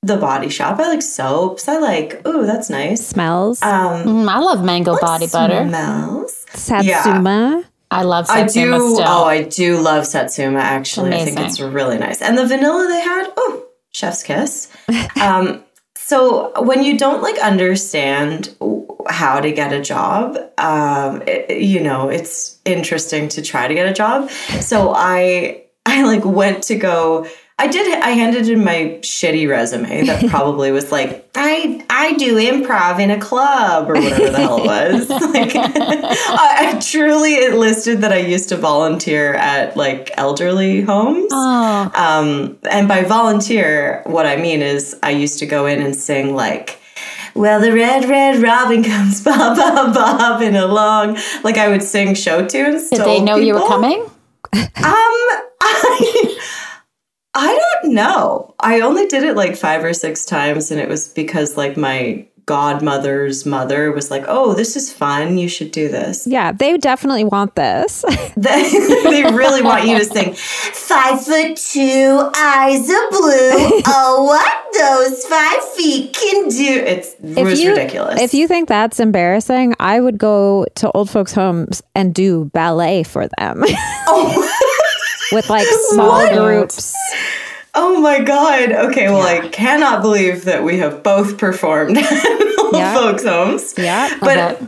[0.03, 0.79] the body shop.
[0.79, 1.67] I like soaps.
[1.69, 3.07] I like, oh, that's nice.
[3.07, 3.63] Smells.
[3.63, 5.67] Um, Mm, I love mango body butter.
[5.67, 6.45] Smells.
[6.53, 7.65] Satsuma.
[7.95, 8.95] I love Satsuma I do.
[8.95, 9.05] still.
[9.09, 10.59] Oh, I do love Satsuma.
[10.61, 12.21] Actually, I think it's really nice.
[12.23, 14.71] And the vanilla they had, oh, chef's kiss.
[15.21, 15.63] um,
[15.97, 18.55] so when you don't like understand
[19.09, 23.87] how to get a job, um, it- you know, it's interesting to try to get
[23.89, 24.31] a job.
[24.61, 27.27] So I, I like went to go.
[27.57, 28.01] I did.
[28.03, 33.11] I handed in my shitty resume that probably was like, I I do improv in
[33.11, 35.09] a club or whatever the hell it was.
[35.35, 41.29] Like, I, I truly it listed that I used to volunteer at like elderly homes.
[41.33, 45.95] oh, Um, and by volunteer, what I mean is I used to go in and
[45.95, 46.79] sing like,
[47.35, 51.19] well, the red, red robin comes bob, bob, bobbing along.
[51.45, 52.91] Like I would sing show tunes.
[52.91, 54.01] did they know you were coming?
[54.53, 54.63] Um,
[55.67, 56.34] I,
[57.35, 58.55] I don't know.
[58.61, 62.27] I only did it like five or six times, and it was because like my
[62.47, 65.39] godmother's mother was like, "Oh, this is fun.
[65.39, 68.05] You should do this." Yeah, they definitely want this.
[68.37, 68.69] They,
[69.05, 70.35] they really want you to sing.
[70.35, 73.81] Five foot two, eyes of blue.
[73.87, 76.83] Oh, what those five feet can do.
[76.85, 78.21] It's it was you, ridiculous.
[78.21, 83.05] If you think that's embarrassing, I would go to old folks' homes and do ballet
[83.05, 83.63] for them
[84.07, 84.71] oh.
[85.33, 86.95] with like small groups.
[87.75, 88.71] Oh my god.
[88.73, 91.97] Okay, well, I cannot believe that we have both performed
[92.73, 92.95] Yeah.
[92.95, 93.75] folks' homes.
[93.77, 94.17] Yeah.
[94.21, 94.67] But Okay.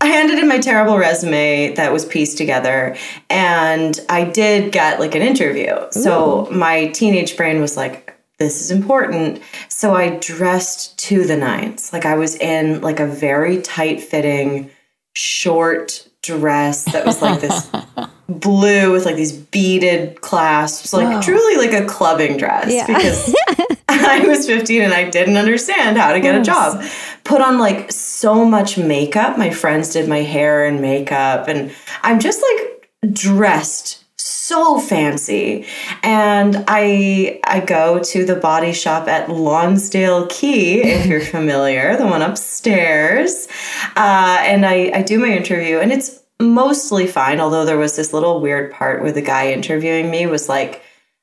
[0.00, 2.96] I handed in my terrible resume that was pieced together
[3.28, 5.74] and I did get like an interview.
[5.90, 9.42] So my teenage brain was like, this is important.
[9.68, 11.92] So I dressed to the nines.
[11.92, 14.70] Like I was in like a very tight fitting
[15.14, 17.68] short dress that was like this
[18.28, 22.86] blue with like these beaded clasps, like truly like a clubbing dress Yeah.
[22.86, 23.34] because
[23.88, 26.84] I was 15 and I didn't understand how to get a job.
[27.24, 29.38] put on like so much makeup.
[29.38, 35.64] My friends did my hair and makeup, and I'm just like dressed so fancy.
[36.02, 42.06] And I I go to the body shop at Lonsdale Quay, if you're familiar, the
[42.06, 43.48] one upstairs.
[43.96, 48.12] Uh, and I, I do my interview, and it's mostly fine, although there was this
[48.12, 50.82] little weird part where the guy interviewing me was like,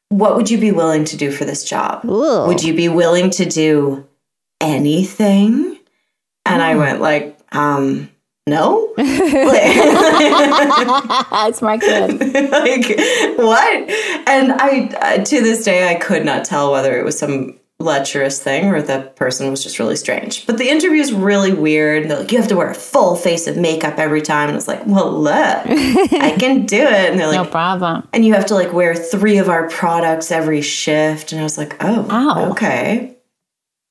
[0.09, 2.05] What would you be willing to do for this job?
[2.05, 2.47] Ooh.
[2.47, 4.07] Would you be willing to do
[4.61, 5.79] anything?
[6.45, 8.09] And I went like, um,
[8.47, 8.93] no.
[11.47, 12.19] It's my kid.
[12.51, 12.85] like
[13.37, 13.89] what?
[14.27, 18.41] And I uh, to this day I could not tell whether it was some lecherous
[18.41, 20.47] thing or the person was just really strange.
[20.47, 22.09] But the interview is really weird.
[22.09, 24.43] They're like, you have to wear a full face of makeup every time.
[24.49, 27.11] And I was like, well, look, I can do it.
[27.11, 28.07] And they're like, No problem.
[28.13, 31.31] and you have to like wear three of our products every shift.
[31.31, 32.51] And I was like, oh, Ow.
[32.51, 33.17] okay.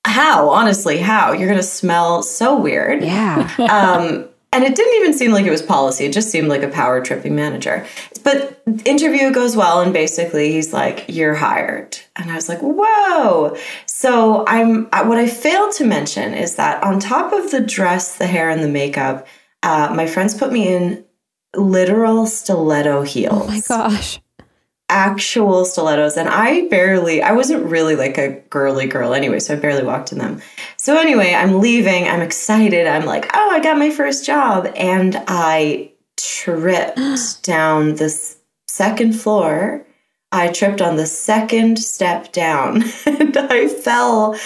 [0.06, 0.50] How?
[0.50, 1.32] Honestly, how?
[1.32, 3.02] You're gonna smell so weird.
[3.02, 3.50] Yeah.
[3.58, 6.04] Um, and it didn't even seem like it was policy.
[6.04, 7.84] It just seemed like a power tripping manager.
[8.22, 13.56] But interview goes well, and basically he's like, "You're hired." And I was like, "Whoa!"
[13.86, 14.86] So I'm.
[14.86, 18.62] What I failed to mention is that on top of the dress, the hair, and
[18.62, 19.26] the makeup,
[19.64, 21.04] uh, my friends put me in
[21.56, 24.20] literal stiletto heels oh my gosh.
[24.90, 29.56] Actual stilettos and i barely i wasn't really like a girly girl anyway so i
[29.56, 30.40] barely walked in them.
[30.76, 35.22] So anyway i'm leaving i'm excited i'm like oh i got my first job and
[35.26, 36.98] i tripped
[37.42, 39.86] down this second floor.
[40.32, 44.38] I tripped on the second step down and i fell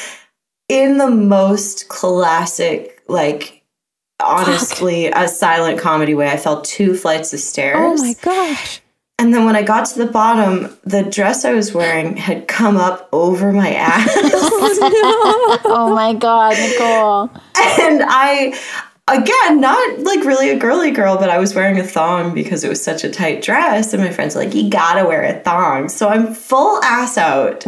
[0.68, 3.58] in the most classic like
[4.20, 6.28] honestly a silent comedy way.
[6.28, 7.76] I fell two flights of stairs.
[7.78, 8.80] Oh my gosh.
[9.18, 12.76] And then when I got to the bottom, the dress I was wearing had come
[12.76, 14.08] up over my ass.
[14.80, 17.30] Oh, oh my God, Nicole.
[17.80, 18.54] and I,
[19.08, 22.68] again, not like really a girly girl, but I was wearing a thong because it
[22.68, 23.92] was such a tight dress.
[23.92, 25.88] And my friends were like, you gotta wear a thong.
[25.88, 27.64] So I'm full ass out.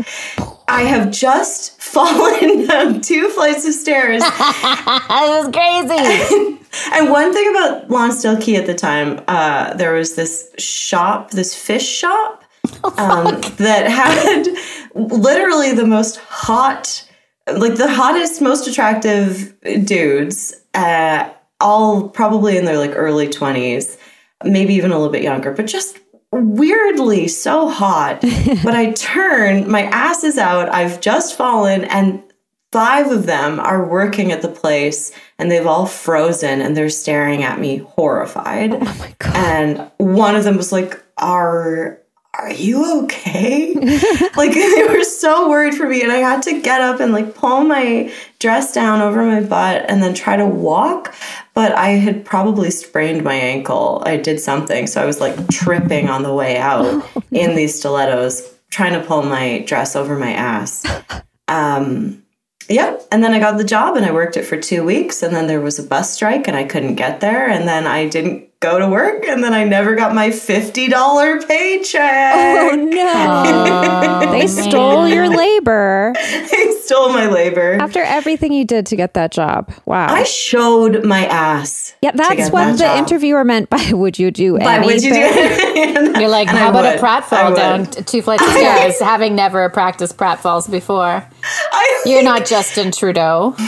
[0.69, 4.23] I have just fallen down two flights of stairs.
[4.23, 6.60] That was crazy.
[6.93, 11.55] And one thing about Lonsdale Quay at the time, uh, there was this shop, this
[11.55, 12.45] fish shop,
[12.99, 14.47] um, that had
[14.95, 17.09] literally the most hot,
[17.53, 19.55] like the hottest, most attractive
[19.85, 21.31] dudes, uh,
[21.61, 23.97] all probably in their like early 20s,
[24.45, 25.99] maybe even a little bit younger, but just
[26.33, 28.21] weirdly so hot.
[28.65, 32.23] but I turn, my ass is out, I've just fallen, and
[32.73, 37.43] five of them are working at the place and they've all frozen and they're staring
[37.43, 38.75] at me horrified.
[38.75, 39.37] Oh my god.
[39.37, 42.01] And one of them was like, Are
[42.35, 43.75] are you okay?
[44.37, 47.35] like they were so worried for me and I had to get up and like
[47.35, 51.15] pull my dress down over my butt and then try to walk.
[51.55, 54.03] But I had probably sprained my ankle.
[54.07, 54.87] I did something.
[54.87, 59.23] So I was like tripping on the way out in these stilettos, trying to pull
[59.23, 60.87] my dress over my ass.
[61.49, 62.23] Um
[62.71, 62.97] yeah.
[63.13, 65.23] And then I got the job and I worked it for two weeks.
[65.23, 67.49] And then there was a bus strike and I couldn't get there.
[67.49, 69.25] And then I didn't go to work.
[69.27, 72.35] And then I never got my $50 paycheck.
[72.35, 74.31] Oh no.
[74.33, 76.13] they stole your labor
[76.51, 77.75] they stole my labor.
[77.81, 79.73] after everything you did to get that job.
[79.87, 80.09] Wow.
[80.09, 81.95] I showed my ass.
[82.03, 82.99] yeah, that's what that the job.
[82.99, 84.87] interviewer meant by would you do Why anything?
[84.95, 86.21] would you do it?
[86.21, 87.01] You're like, And I how about a would.
[87.01, 91.25] pratfall down two flights of stairs, having never practiced pratfalls before?
[91.73, 93.55] I, You're not Justin Trudeau.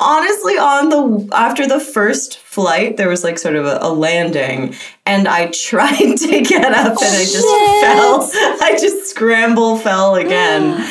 [0.00, 4.74] honestly on the after the first flight there was like sort of a, a landing
[5.06, 7.48] and i tried to get up and i oh, just
[7.82, 8.30] fell
[8.62, 10.84] i just scramble fell again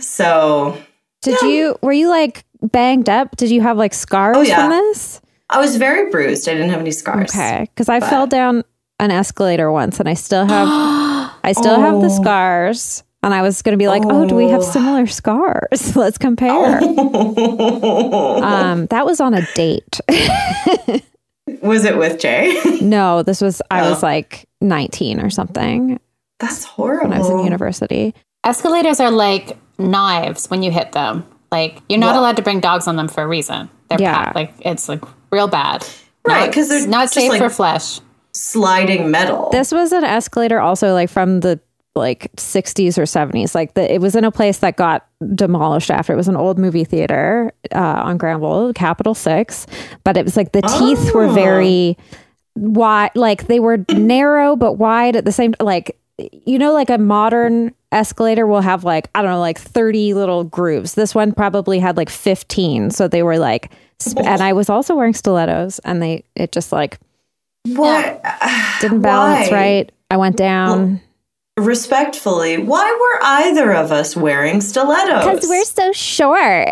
[0.02, 0.76] so
[1.22, 3.36] Did you were you like banged up?
[3.36, 4.56] Did you have like scars Oh, yeah.
[4.60, 5.20] from this?
[5.48, 8.62] i was very bruised i didn't have any scars Okay, because I fell down
[8.98, 10.68] an escalator once, and I still have,
[11.42, 12.20] I still have the Oh.
[12.22, 13.02] scars.
[13.22, 14.26] And I was going to be like, oh.
[14.26, 14.70] do we have Oh.
[14.70, 15.94] similar scars?
[15.96, 16.78] Let's compare.
[16.82, 20.00] um, that was on a date.
[21.62, 24.06] was it with jay no, this was I was Oh.
[24.06, 25.98] like 19 or something
[26.38, 28.14] that's horrible when I was in university.
[28.44, 31.26] Escalators are like knives when you hit them.
[31.50, 32.20] Like you're not What?
[32.20, 33.68] allowed to bring dogs on them for a reason.
[33.88, 34.26] They're Yeah.
[34.26, 34.34] bad.
[34.34, 35.02] like it's like
[35.32, 35.84] real bad.
[36.24, 38.00] Right, 'cause they're not just, safe like- for flesh.
[38.32, 41.58] sliding metal This was an escalator also like from the
[41.96, 43.54] like 60s or 70s.
[43.54, 46.12] Like the, it was in a place that got demolished after.
[46.12, 49.66] It was an old movie theater uh, on Granville, Capitol 6,
[50.04, 51.32] but it was like the teeth were Oh.
[51.32, 51.96] very
[52.56, 55.64] wide like they were narrow but wide at the same time.
[55.64, 60.14] like you know like a modern escalator will have like I don't know like 30
[60.14, 60.94] little grooves.
[60.94, 63.70] This one probably had like 15, so they were like
[64.02, 66.98] Sp- and I was also wearing stilettos, and they it just like
[67.66, 68.22] What?
[68.80, 69.56] didn't balance Why?
[69.56, 69.92] right.
[70.10, 71.00] I went down
[71.64, 75.24] Respectfully, why were either of us wearing stilettos?
[75.24, 76.68] because we're so short.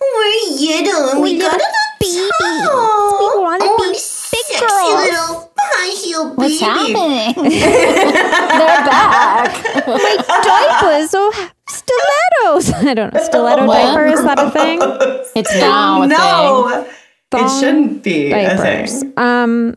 [0.00, 1.64] We're little and we got a
[2.00, 2.30] babies.
[2.42, 5.04] Oh, We wanna oh, be I'm big sexy girls.
[5.10, 6.64] little high heel What's baby.
[6.64, 7.50] happening?
[7.50, 9.50] They're back.
[10.44, 11.32] Diapers or
[11.68, 12.72] stilettos.
[12.86, 13.22] I don't know.
[13.22, 13.74] Stiletto What?
[13.82, 14.78] diaper is that a thing?
[15.34, 16.18] It's now a thing.
[16.18, 16.86] no,
[17.34, 18.96] it shouldn't be diapers.
[18.96, 19.12] a thing.
[19.16, 19.76] Um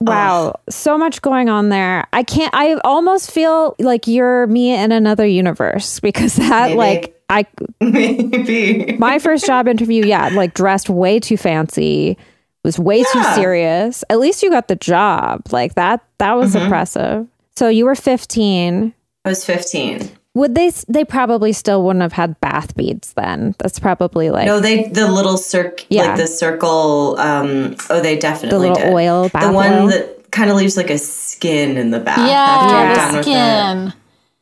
[0.00, 2.06] wow, so much going on there.
[2.12, 6.76] I can't I almost feel like you're me in another universe because that Maybe.
[6.78, 7.46] like I
[7.80, 8.96] Maybe.
[8.98, 12.16] my first job interview, yeah, like dressed way too fancy,
[12.64, 14.02] was way too serious.
[14.10, 15.42] At least you got the job.
[15.52, 16.64] Like that that was Mm-hmm.
[16.64, 17.26] impressive.
[17.56, 18.94] So you were 15.
[19.24, 20.10] I was 15.
[20.34, 23.54] Would they they probably still wouldn't have had bath beads then.
[23.58, 26.04] That's probably like No, they the little circ Yeah.
[26.06, 27.16] like the circle.
[27.18, 28.92] Um, oh, they the definitely little did.
[28.94, 29.86] oil bath the one oil.
[29.88, 32.18] that kind of leaves like a skin in the bath.
[32.18, 33.30] after you're Yeah, done the with it.
[33.30, 33.92] skin.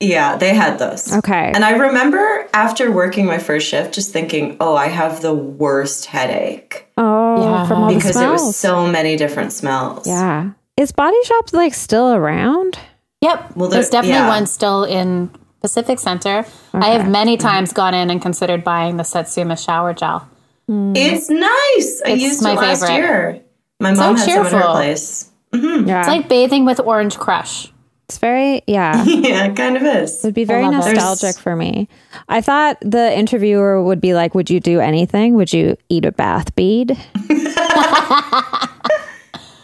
[0.01, 1.12] Yeah, they had those.
[1.16, 1.51] Okay.
[1.55, 6.05] And I remember after working my first shift, just thinking, "Oh, I have the worst
[6.07, 7.66] headache oh, Yeah.
[7.66, 8.46] from all because the there smells.
[8.48, 10.51] was so many different smells." Yeah.
[10.77, 12.79] Is Body Shop like still around?
[13.22, 13.57] Yep.
[13.57, 14.29] Well, There's there- definitely yeah.
[14.29, 16.44] one still in Pacific Center.
[16.73, 17.47] I have many mm-hmm.
[17.47, 20.29] times gone in and considered buying the Satsuma shower gel.
[20.68, 20.97] Mm.
[20.97, 22.03] It's nice.
[22.05, 22.97] I It's used my it last favorite.
[22.99, 23.42] year.
[23.81, 24.71] My mom had some in her cheerful.
[24.73, 25.31] place.
[25.53, 25.88] Mm-hmm.
[25.88, 26.01] Yeah.
[26.01, 27.73] It's like bathing with Orange Crush.
[28.09, 29.05] It's very yeah.
[29.07, 30.25] yeah, it kind of is.
[30.25, 30.94] It'd be very love it.
[30.94, 31.88] nostalgic for me.
[32.29, 35.35] I thought the interviewer would be like, "Would you do anything?
[35.35, 36.90] Would you eat a bath bead?"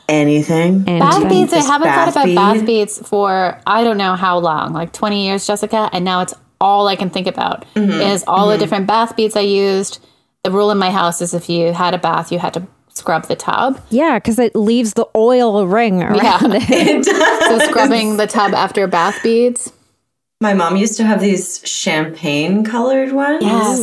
[0.09, 0.85] Anything.
[0.87, 2.35] And Bath beads, I haven't thought about bead?
[2.35, 5.89] bath beads for I don't know how long, like 20 years, Jessica.
[5.93, 8.01] And now it's all I can think about Mm-hmm.
[8.01, 10.05] is all the different bath beads I used.
[10.43, 13.27] The rule in my house is if you had a bath, you had to scrub
[13.27, 13.81] the tub.
[13.91, 16.39] yeah, because it leaves the oil ring around Yeah.
[16.43, 17.07] it.
[17.45, 19.73] So scrubbing the tub after bath beads.
[20.41, 23.43] My mom used to have these champagne colored ones.
[23.43, 23.81] Yes.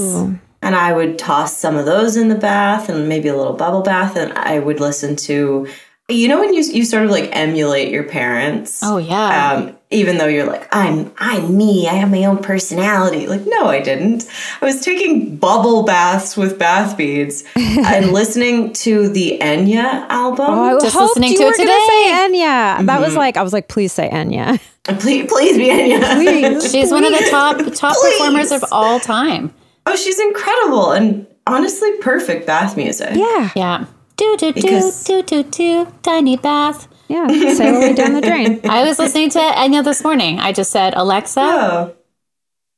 [0.64, 3.82] And I would toss some of those in the bath and maybe a little bubble
[3.82, 4.16] bath.
[4.16, 5.68] And I would listen to,
[6.14, 8.82] you know, when you, you sort of like emulate your parents.
[8.84, 9.54] Oh, yeah.
[9.54, 13.28] Um, even though you're like, I'm, I'm me, I have my own personality.
[13.28, 14.26] Like, no, I didn't.
[14.62, 20.46] I was taking bubble baths with bath beads and listening to the Enya album.
[20.48, 21.88] Oh, I Just hoped listening you to were it gonna today.
[21.88, 22.42] say Enya.
[22.42, 23.02] That Mm-hmm.
[23.04, 24.60] was like I was like, please say Enya.
[25.02, 26.14] please, please be Enya.
[26.16, 26.72] Please.
[26.72, 28.18] She's one of the top top Please.
[28.18, 29.54] performers of all time.
[29.86, 33.10] Oh, she's incredible and honestly perfect bath music.
[33.16, 33.86] yeah, Yeah.
[34.18, 36.88] Do do do do do do tiny bath.
[37.08, 37.28] yeah.
[37.28, 38.62] Sail away down the drain.
[38.70, 40.40] I was listening to Enya this morning.
[40.40, 41.42] I just said Alexa.
[41.42, 41.96] Oh,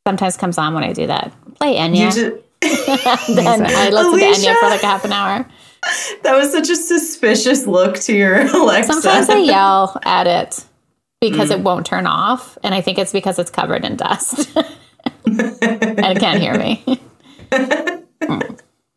[0.08, 1.34] Sometimes comes on when I do that.
[1.56, 2.14] Play Enya.
[2.14, 2.18] just,
[3.36, 4.42] then I listen Alicia.
[4.42, 5.48] to Enya for like a half an hour.
[6.24, 8.94] that was such a suspicious look to your Alexa.
[8.94, 10.66] Sometimes I yell at it
[11.22, 11.64] because it mm.
[11.64, 14.50] won't turn off, and I think it's because it's covered in dust
[15.26, 16.84] and it can't hear me.
[18.24, 18.40] Hmm.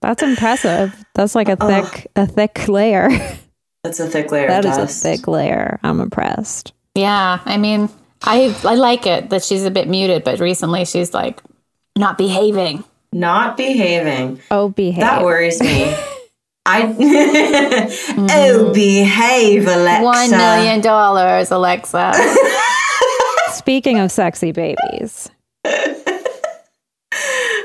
[0.07, 1.05] That's impressive.
[1.15, 3.09] That's like a thick, a thick layer.
[3.83, 5.81] That's a thick layer That of is a thick layer.
[5.83, 6.73] I'm impressed.
[6.95, 7.89] Yeah, I mean,
[8.23, 11.43] I I like it that she's a bit muted, but recently she's like
[11.97, 12.85] not behaving.
[13.13, 14.41] Not behaving.
[14.49, 15.01] Oh, behave.
[15.01, 15.85] That worries me.
[16.67, 16.93] I oh
[18.15, 18.73] mm-hmm.
[18.73, 20.05] behave, Alexa.
[20.05, 22.13] One million dollars, Alexa.
[23.55, 25.31] Speaking of sexy babies,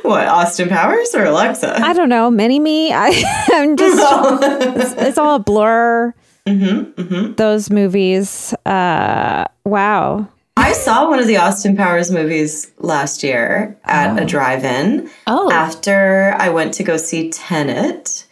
[0.03, 1.79] What Austin Powers or Alexa?
[1.79, 2.29] I don't know.
[2.31, 2.91] Mini me.
[2.93, 3.09] I,
[3.53, 3.97] I'm just.
[4.77, 6.13] it's, it's all a blur.
[6.47, 8.53] Mm-hmm, Those movies.
[8.65, 10.27] Uh, wow.
[10.57, 16.35] I saw one of the Austin Powers movies last year at a drive-in Oh, after
[16.37, 18.25] I went to go see Tenet.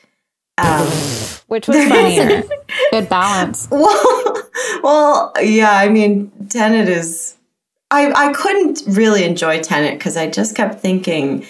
[0.57, 0.87] Um,
[1.47, 2.43] Which was funnier.
[2.91, 3.67] good balance.
[3.71, 4.43] Well,
[4.83, 5.71] well, yeah.
[5.71, 7.35] I mean, Tenet is.
[7.91, 11.45] I I couldn't really enjoy Tenet because I just kept thinking,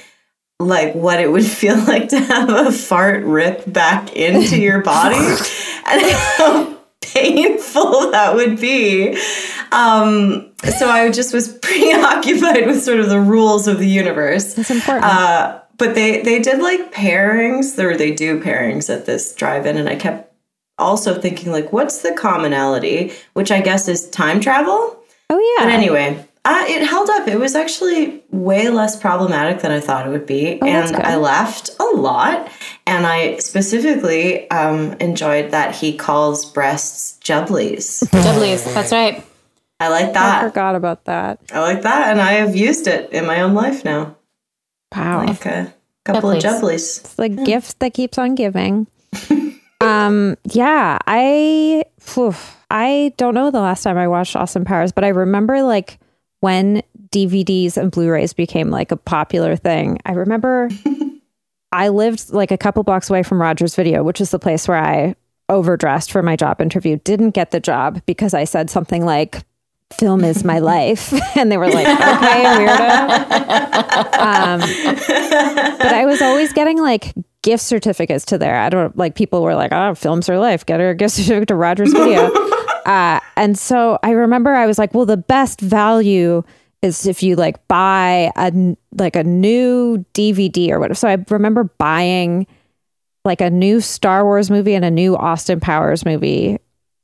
[0.60, 5.16] like, what it would feel like to have a fart rip back into your body,
[5.16, 9.18] and how painful that would be.
[9.72, 14.58] Um, so I just was preoccupied with sort of the rules of the universe.
[14.58, 15.06] It's important.
[15.06, 19.88] Uh, but they they did like pairings, or they do pairings at this drive-in, and
[19.88, 20.34] I kept
[20.78, 23.14] also thinking like, what's the commonality?
[23.34, 25.02] Which I guess is time travel.
[25.30, 25.66] oh yeah.
[25.66, 27.28] But anyway, uh, it held up.
[27.28, 30.96] It was actually way less problematic than I thought it would be, Oh, and.
[30.96, 32.50] I laughed a lot.
[32.88, 38.04] And I specifically um, enjoyed that he calls breasts jubblies.
[38.10, 39.24] Jubblies, that's right.
[39.80, 40.44] I like that.
[40.44, 41.40] I forgot about that.
[41.54, 44.16] I like that, and I have used it in my own life now.
[44.96, 45.26] Wow.
[45.26, 45.74] Like a
[46.04, 46.62] couple of Jubblies.
[46.62, 47.00] jubblies.
[47.02, 48.88] It's the gift that keeps on giving.
[49.82, 52.34] um, yeah, I phew,
[52.72, 56.00] I don't know the last time I watched Austin Powers, but I remember like
[56.40, 60.00] when DVDs and Blu-rays became like a popular thing.
[60.06, 60.70] I remember
[61.72, 64.78] I lived like a couple blocks away from Rogers Video, which is the place where
[64.78, 65.16] I
[65.50, 66.98] overdressed for my job interview.
[67.04, 69.44] Didn't get the job because I said something like
[69.94, 72.90] film is my life and they were like okay weirdo
[74.20, 74.60] um,
[75.80, 79.56] but i was always getting like gift certificates to there i don't like people were
[79.56, 82.30] like oh films are life get her a gift certificate to rogers video
[82.86, 86.44] uh, and so i remember i was like well the best value
[86.82, 91.18] is if you like buy a n- like a new dvd or whatever so i
[91.30, 92.46] remember buying
[93.26, 96.58] like a new star wars movie and a new austin powers movie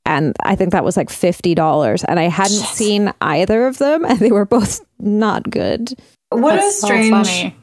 [0.05, 4.05] and I think that was like fifty dollars, and I hadn't seen either of them,
[4.05, 5.93] and they were both not good.
[6.30, 7.55] What That's a strange, funny.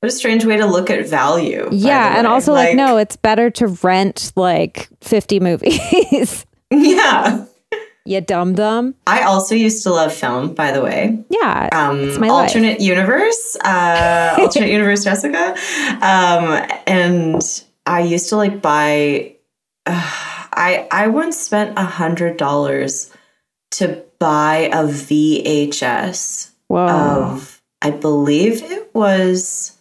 [0.00, 1.68] what a strange way to look at value.
[1.70, 2.32] yeah, and way.
[2.32, 6.46] also like, no, it's better to rent like fifty movies.
[6.70, 7.44] yeah.
[8.04, 8.94] you dumb dumb.
[9.06, 11.24] I also used to love film, by the way.
[11.30, 12.48] Yeah, Um, it's my life.
[12.48, 15.54] alternate universe, uh, alternate universe, Jessica,
[16.02, 17.40] um, and
[17.86, 19.36] I used to like buy.
[19.86, 20.12] Uh,
[20.56, 23.10] I I once spent a hundred dollars
[23.72, 26.86] to buy a VHS Whoa.
[26.86, 29.73] of I believe it was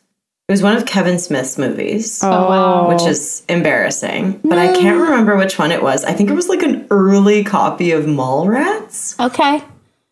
[0.54, 2.24] was one of Kevin Smith's movies.
[2.24, 2.88] oh, wow.
[2.90, 5.02] Which is embarrassing, but I can't mm.
[5.10, 6.06] remember which one it was.
[6.06, 9.20] I think it was like an early copy of Mallrats.
[9.20, 9.64] Okay.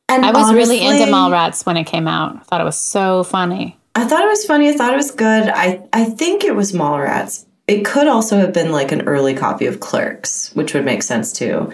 [0.10, 2.36] And I was really into honestly- Mallrats when it came out.
[2.36, 3.78] I thought it was so funny.
[3.94, 4.70] I thought it was funny.
[4.70, 5.50] I thought it was good.
[5.50, 7.46] I, I think it was Mallrats.
[7.68, 11.32] It could also have been like an early copy of Clerks, which would make sense
[11.32, 11.72] too,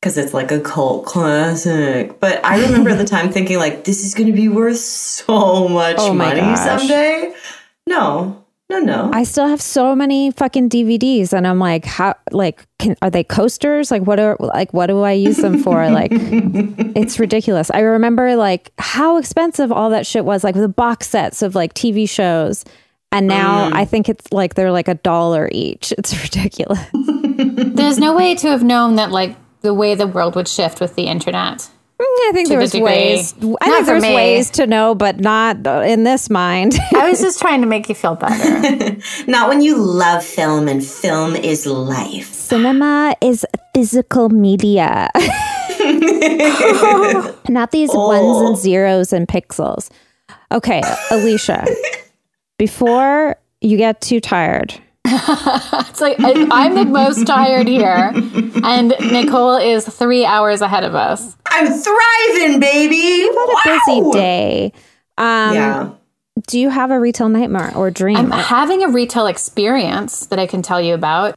[0.00, 2.20] because it's like a cult classic.
[2.20, 5.68] But I remember at the time thinking like, this is going to be worth so
[5.68, 6.58] much Oh money gosh.
[6.80, 7.34] someday.
[7.86, 9.10] No, no, no.
[9.12, 12.14] I still have so many fucking DVDs, and I'm like, how?
[12.30, 13.90] Like, can are they coasters?
[13.90, 15.80] Like, what are like what do I use them for?
[15.90, 17.68] Like, it's ridiculous.
[17.72, 21.74] I remember like how expensive all that shit was, like the box sets of like
[21.74, 22.64] TV shows.
[23.12, 23.74] And now mm.
[23.74, 25.92] I think it's like they're like a dollar each.
[25.98, 26.78] It's ridiculous.
[26.94, 30.94] There's no way to have known that like the way the world would shift with
[30.94, 31.68] the internet.
[32.00, 33.34] Mm, I think To the there's ways.
[33.34, 34.14] I Not think there's me.
[34.14, 36.78] ways to know, but not in this mind.
[36.96, 38.96] I was just trying to make you feel better.
[39.26, 42.32] Not when you love film and film is life.
[42.32, 43.44] Cinema is
[43.74, 45.10] physical media,
[47.48, 48.54] not these ones and oh.
[48.56, 49.90] zeros and pixels.
[50.50, 51.66] Okay, Alicia,
[52.58, 54.74] before you get too tired,
[55.90, 58.12] It's like I, I'm the most tired here,
[58.64, 61.36] and Nicole is three hours ahead of us.
[61.46, 62.96] I'm thriving, baby.
[62.96, 64.72] You had a busy day.
[65.18, 65.90] Um, Yeah.
[66.46, 68.16] Do you have a retail nightmare or dream?
[68.16, 71.34] I'm having a retail experience that I can tell you about.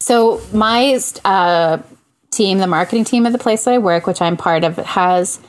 [0.00, 1.78] So my uh,
[2.30, 5.40] team, the marketing team of the place that I work, which I'm part of, has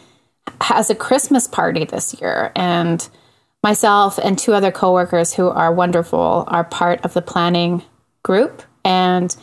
[0.62, 3.08] has a Christmas party this year, and
[3.64, 7.84] myself and two other coworkers who are wonderful are part of the planning
[8.24, 9.36] group, and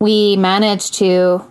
[0.00, 1.44] we managed to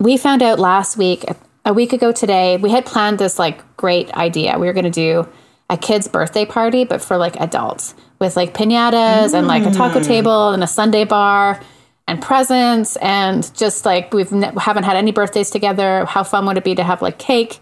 [0.00, 1.24] we found out last week
[1.64, 4.58] a week ago today we had planned this like great idea.
[4.58, 5.28] We were going to do
[5.70, 10.00] a kid's birthday party but for like adults with like piñatas and like a taco
[10.00, 10.04] mm.
[10.04, 11.60] table and a sundae bar
[12.08, 16.56] and presents and just like we've ne- haven't had any birthdays together how fun would
[16.56, 17.60] it be to have like cake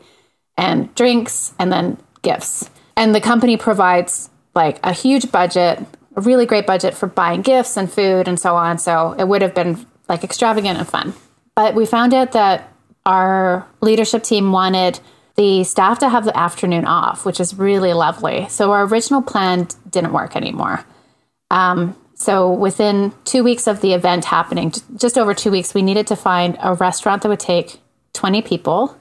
[0.57, 5.78] and drinks and then gifts and the company provides like a huge budget
[6.16, 9.43] a really great budget for buying gifts and food and so on so it would
[9.43, 11.14] have been like extravagant and fun
[11.55, 12.72] but we found out that
[13.07, 15.01] our leadership team wanted
[15.36, 18.47] the staff to have the afternoon off, which is really lovely.
[18.49, 20.84] So our original plan didn't work anymore.
[21.51, 26.07] Um, so within two weeks of the event happening, just over two weeks, we needed
[26.09, 27.81] to find a restaurant that would take
[28.12, 28.95] 20 people.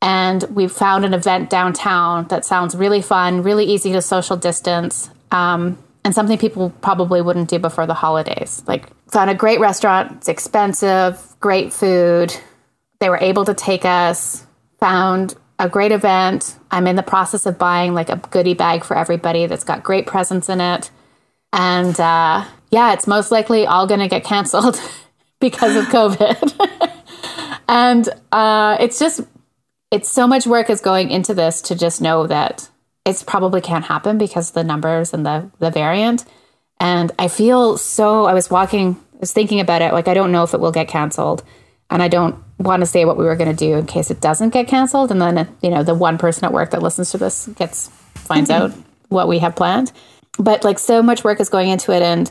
[0.00, 5.10] And we found an event downtown that sounds really fun, really easy to social distance,
[5.32, 8.62] um, and something people probably wouldn't do before the holidays.
[8.68, 12.32] Like, found a great restaurant, it's expensive, great food.
[13.00, 14.46] They were able to take us,
[14.78, 16.56] found a great event.
[16.70, 20.06] I'm in the process of buying like a goodie bag for everybody that's got great
[20.06, 20.92] presents in it.
[21.52, 24.80] And uh, yeah, it's most likely all going to get canceled
[25.40, 26.92] because of COVID.
[27.68, 29.20] and uh, it's just,
[29.90, 32.68] it's so much work is going into this to just know that
[33.04, 36.24] it's probably can't happen because the numbers and the the variant.
[36.78, 38.24] And I feel so.
[38.24, 39.92] I was walking, I was thinking about it.
[39.92, 41.42] Like I don't know if it will get canceled,
[41.90, 44.20] and I don't want to say what we were going to do in case it
[44.20, 47.18] doesn't get canceled, and then you know the one person at work that listens to
[47.18, 48.72] this gets finds out
[49.08, 49.92] what we have planned.
[50.38, 52.30] But like so much work is going into it, and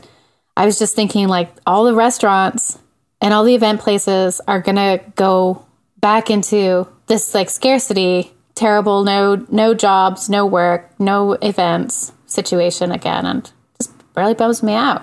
[0.56, 2.78] I was just thinking like all the restaurants
[3.20, 5.64] and all the event places are going to go
[5.98, 13.26] back into this like scarcity, terrible no no jobs, no work, no events situation again,
[13.26, 15.02] and just really bums me out.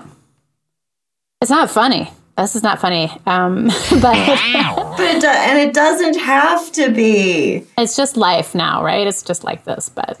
[1.40, 2.10] It's not funny.
[2.36, 3.10] This is not funny.
[3.26, 3.64] Um,
[4.00, 7.64] but But it do- and it doesn't have to be.
[7.76, 9.06] it's just life now, right?
[9.06, 9.88] It's just like this.
[9.88, 10.18] But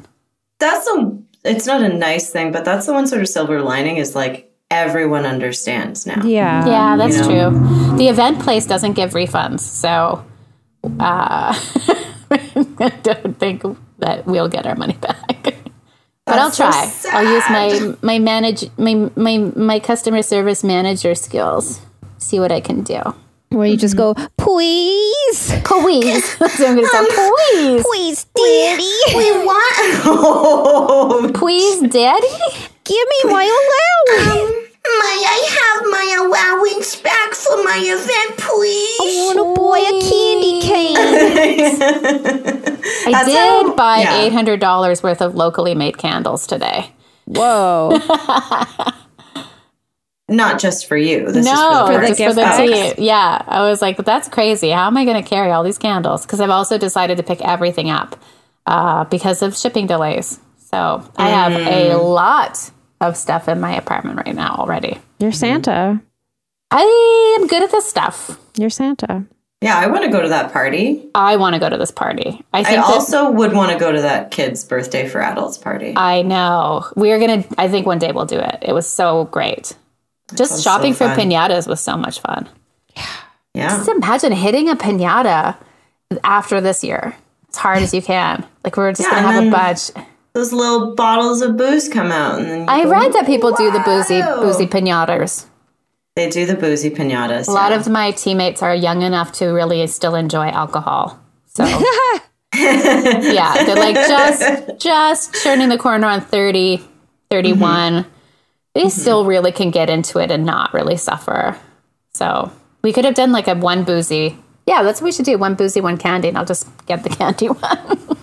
[0.58, 1.16] That's a.
[1.44, 4.47] It's not a nice thing, but that's the one sort of silver lining is like
[4.70, 6.22] everyone understands now.
[6.24, 6.66] Yeah.
[6.66, 7.96] yeah, that's you true.
[7.96, 10.24] The event place doesn't give refunds, so
[11.00, 11.54] uh,
[12.30, 13.62] I don't think
[13.98, 15.54] that we'll get our money back.
[16.24, 17.18] But I'll That's so try.
[17.18, 21.80] I'll use my my manage my my my customer service manager skills.
[22.18, 23.00] See what I can do.
[23.48, 25.08] Where you just go, please,
[25.64, 27.82] Please, that's what I'm gonna say.
[27.82, 30.02] Please, please, daddy, We want.
[30.04, 32.26] Oh, please, daddy.
[32.88, 34.32] Give me my allowance.
[34.32, 34.48] Um,
[35.04, 39.00] may I have my allowance back for my event, please?
[39.00, 40.96] I want to buy a candy cane.
[43.06, 44.20] I That's did how- buy yeah.
[44.22, 46.90] eight hundred dollars worth of locally made candles today.
[47.26, 47.90] Whoa.
[50.28, 51.30] not just for you.
[51.30, 52.94] This No, is for the, just gift for the bags.
[52.94, 53.04] team.
[53.04, 54.70] Yeah, I was like, that's crazy.
[54.70, 56.22] How am I going to carry all these candles?
[56.26, 58.16] Because I've also decided to pick everything up
[58.66, 60.38] uh, because of shipping delays.
[60.70, 62.14] So I have a Mm.
[62.14, 62.70] lot
[63.00, 64.98] of stuff in my apartment right now already.
[65.18, 65.38] You're mm-hmm.
[65.38, 66.02] Santa.
[66.70, 68.38] I am good at this stuff.
[68.56, 69.24] You're Santa.
[69.62, 71.08] yeah, I want to go to that party.
[71.14, 72.44] I want to go to this party.
[72.52, 75.56] I I think that- also would want to go to that kid's birthday for adults
[75.58, 75.94] party.
[75.96, 76.84] I know.
[76.96, 78.58] We're going to, I think one day we'll do it.
[78.62, 79.74] It was so great.
[80.34, 82.48] Just shopping so for pinatas was so much fun.
[83.54, 83.68] yeah.
[83.78, 85.56] Just imagine hitting a pinata
[86.22, 87.16] after this year
[87.50, 88.44] as hard as you can.
[88.62, 89.90] Like we're just Yeah, gonna have and a bunch.
[90.38, 93.72] Those little bottles of booze come out, and then I go, read that people do
[93.72, 95.46] the boozy boozy pinatas.
[96.14, 97.48] They do the boozy pinatas.
[97.48, 101.18] A lot of my teammates are young enough to really still enjoy alcohol.
[101.46, 101.64] So
[102.54, 106.84] yeah, they're like just just turning the corner on 30,
[107.32, 107.58] 31.
[108.04, 108.08] Mm-hmm.
[108.74, 108.88] They mm-hmm.
[108.90, 111.58] still really can get into it and not really suffer.
[112.14, 114.38] So we could have done like a one boozy.
[114.68, 115.36] Yeah, that's what we should do.
[115.36, 118.18] One boozy, one candy, and I'll just get the candy one.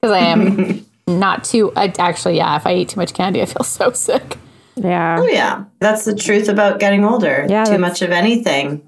[0.00, 3.46] Because I am not too I actually, yeah, if I eat too much candy, I
[3.46, 4.38] feel so sick.
[4.76, 5.16] Yeah.
[5.18, 7.46] Oh yeah, that's the truth about getting older.
[7.48, 8.82] Yeah, too much of anything.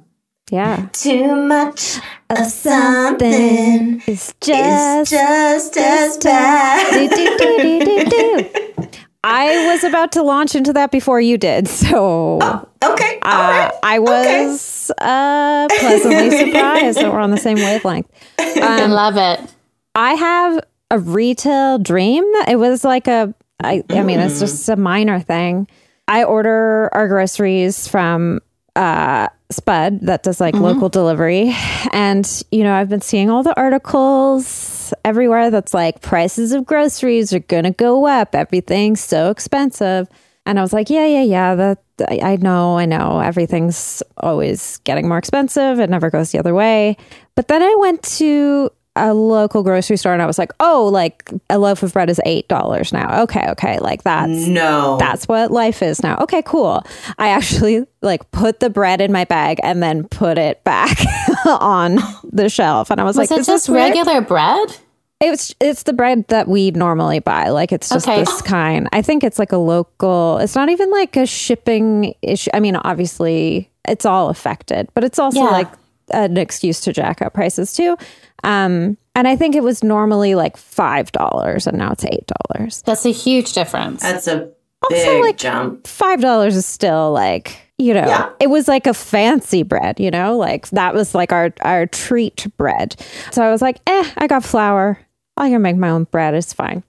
[0.50, 0.88] Yeah.
[0.92, 1.98] Too much
[2.28, 5.10] of something is just.
[5.10, 6.92] just as bad.
[6.92, 8.88] do, do, do, do, do, do.
[9.22, 12.38] I was about to launch into that before you did, so
[12.82, 13.72] Okay, all uh, right.
[13.82, 18.08] I was uh, pleasantly surprised that we're on the same wavelength.
[18.38, 19.54] I love it.
[19.94, 20.60] I have
[20.90, 22.24] a retail dream.
[22.48, 25.68] It was like a, I, I mean, it's just a minor thing.
[26.08, 28.40] I order our groceries from
[28.74, 31.54] uh, Spud that does like local delivery.
[31.92, 37.32] And, you know, I've been seeing all the articles everywhere that's like prices of groceries
[37.32, 38.34] are going to go up.
[38.34, 40.08] Everything's so expensive.
[40.46, 41.78] And I was like, yeah, yeah, yeah, that
[42.08, 43.20] I, I know, I know.
[43.20, 45.78] Everything's always getting more expensive.
[45.78, 46.96] It never goes the other way.
[47.34, 48.70] But then I went to
[49.00, 52.20] a local grocery store and I was like, oh, like a loaf of bread is
[52.26, 53.22] $8 now.
[53.22, 53.78] Okay, okay.
[53.80, 56.16] Like that's no, that's what life is now.
[56.20, 56.84] Okay, cool.
[57.18, 60.98] I actually like put the bread in my bag and then put it back
[61.46, 61.98] on
[62.30, 62.90] the shelf.
[62.90, 63.88] And I was, Was like, it is this just weird?
[63.90, 64.76] regular bread?
[65.22, 67.48] It's it's the bread that we normally buy.
[67.50, 68.20] Like it's just Okay.
[68.20, 68.88] this kind.
[68.92, 70.38] I think it's like a local.
[70.38, 72.50] It's not even like a shipping issue.
[72.54, 75.50] I mean, obviously it's all affected, but it's also Yeah.
[75.50, 75.68] like
[76.12, 77.96] an excuse to jack up prices too.
[78.44, 82.82] Um, and I think it was normally like five dollars, and now it's eight dollars.
[82.82, 84.02] That's a huge difference.
[84.02, 84.50] that's a
[84.88, 85.86] big like- jump.
[85.86, 88.28] Five dollars is still like you know, Yeah.
[88.38, 89.98] it was like a fancy bread.
[90.00, 92.94] You know, like that was like our our treat bread.
[93.30, 94.98] So I was like, eh, I got flour.
[95.36, 96.34] I can make my own bread.
[96.34, 96.82] It's fine.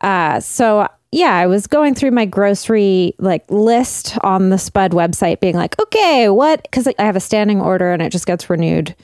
[0.00, 5.40] Uh, so yeah, I was going through my grocery like list on the Spud website,
[5.40, 6.62] being like, okay, what?
[6.62, 8.94] Because I have a standing order and it just gets renewed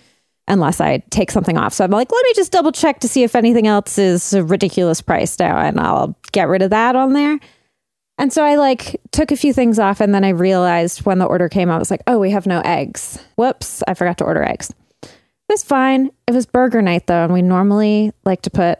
[0.46, 1.72] unless I take something off.
[1.72, 4.44] So I'm like, let me just double check to see if anything else is a
[4.44, 7.38] ridiculous price now, and I'll get rid of that on there.
[8.18, 11.24] And so I like took a few things off, and then I realized when the
[11.24, 13.18] order came, I was like, oh, we have no eggs.
[13.36, 14.72] Whoops, I forgot to order eggs.
[15.02, 15.10] It
[15.48, 16.10] was fine.
[16.26, 18.78] It was burger night though, and we normally like to put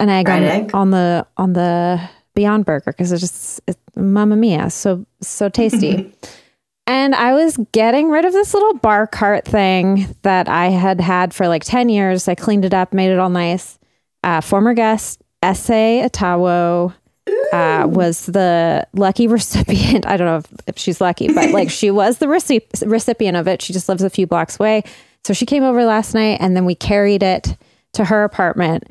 [0.00, 0.70] an egg on, egg?
[0.74, 2.00] on the on the
[2.34, 6.12] Beyond Burger because it's just it's, Mamma Mia, so so tasty.
[6.86, 11.32] And I was getting rid of this little bar cart thing that I had had
[11.32, 12.28] for like 10 years.
[12.28, 13.78] I cleaned it up, made it all nice.
[14.22, 16.92] Uh, former guest, Essay Atawo,
[17.52, 20.06] uh, was the lucky recipient.
[20.06, 23.48] I don't know if, if she's lucky, but like she was the recip- recipient of
[23.48, 23.62] it.
[23.62, 24.84] She just lives a few blocks away.
[25.24, 27.56] So she came over last night and then we carried it
[27.94, 28.84] to her apartment.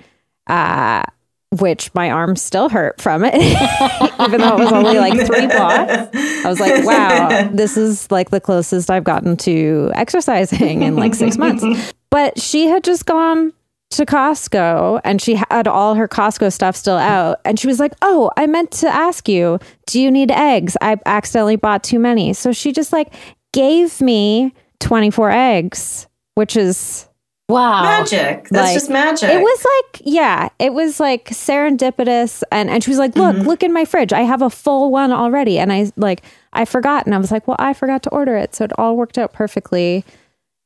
[0.48, 1.04] Uh,
[1.60, 3.36] which my arm still hurt from it,
[4.20, 6.10] even though it was only like three blocks.
[6.14, 11.16] I was like, wow, this is like the closest I've gotten to exercising in like
[11.16, 11.64] six months.
[12.14, 13.54] But she had just gone
[13.90, 17.40] to Costco and she had all her Costco stuff still out.
[17.44, 20.78] And she was like, oh, I meant to ask you, do you need eggs?
[20.80, 22.34] I accidentally bought too many.
[22.34, 23.12] So she just like
[23.52, 27.08] gave me 24 eggs, which is
[27.50, 27.84] Wow.
[27.84, 28.48] Magic.
[28.50, 29.30] That's Like, just magic.
[29.30, 32.42] it was like, yeah, it was like serendipitous.
[32.52, 33.48] And, and she was like, look, mm-hmm.
[33.48, 34.14] look in my fridge.
[34.14, 35.60] I have a full one already.
[35.60, 36.24] And I like,
[36.54, 37.06] I forgot.
[37.06, 38.56] And I was like, well, I forgot to order it.
[38.56, 40.06] So it all worked out perfectly.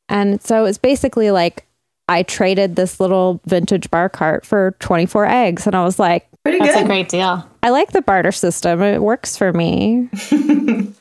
[0.07, 1.65] And so it's basically like,
[2.07, 5.67] I traded this little vintage bar cart for 24 eggs.
[5.67, 6.83] And I was like, pretty That's good.
[6.85, 7.45] a great deal.
[7.63, 8.81] I like the barter system.
[8.81, 10.09] It works for me.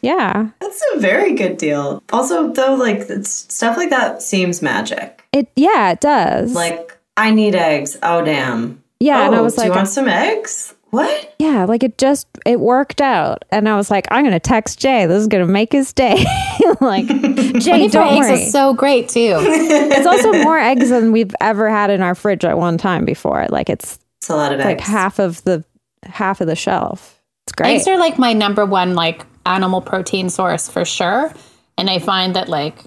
[0.07, 0.51] yeah.
[0.61, 2.03] That's a very good deal.
[2.13, 5.25] Also, though, like it's, stuff like that seems magic.
[5.33, 6.55] It, yeah, it does.
[6.55, 7.99] Like, I need eggs.
[8.03, 8.83] Oh, damn.
[9.01, 9.23] yeah.
[9.23, 10.75] oh, and I oh, was do like, do you want some eggs?
[10.91, 11.35] What?
[11.39, 15.05] yeah, like it just it worked out, and I was like, I'm gonna text Jay.
[15.07, 16.25] This is gonna make his day.
[16.81, 17.07] like
[17.59, 18.43] Jay, don't eggs worry.
[18.45, 19.37] is so great too.
[19.41, 23.47] it's also more eggs than we've ever had in our fridge at one time before.
[23.51, 24.81] Like it's It's a lot of like eggs.
[24.81, 25.65] Like half of the
[26.05, 27.21] half of the shelf.
[27.47, 27.75] It's great.
[27.75, 31.33] Eggs are like my number one like animal protein source for sure.
[31.79, 32.79] And I find that like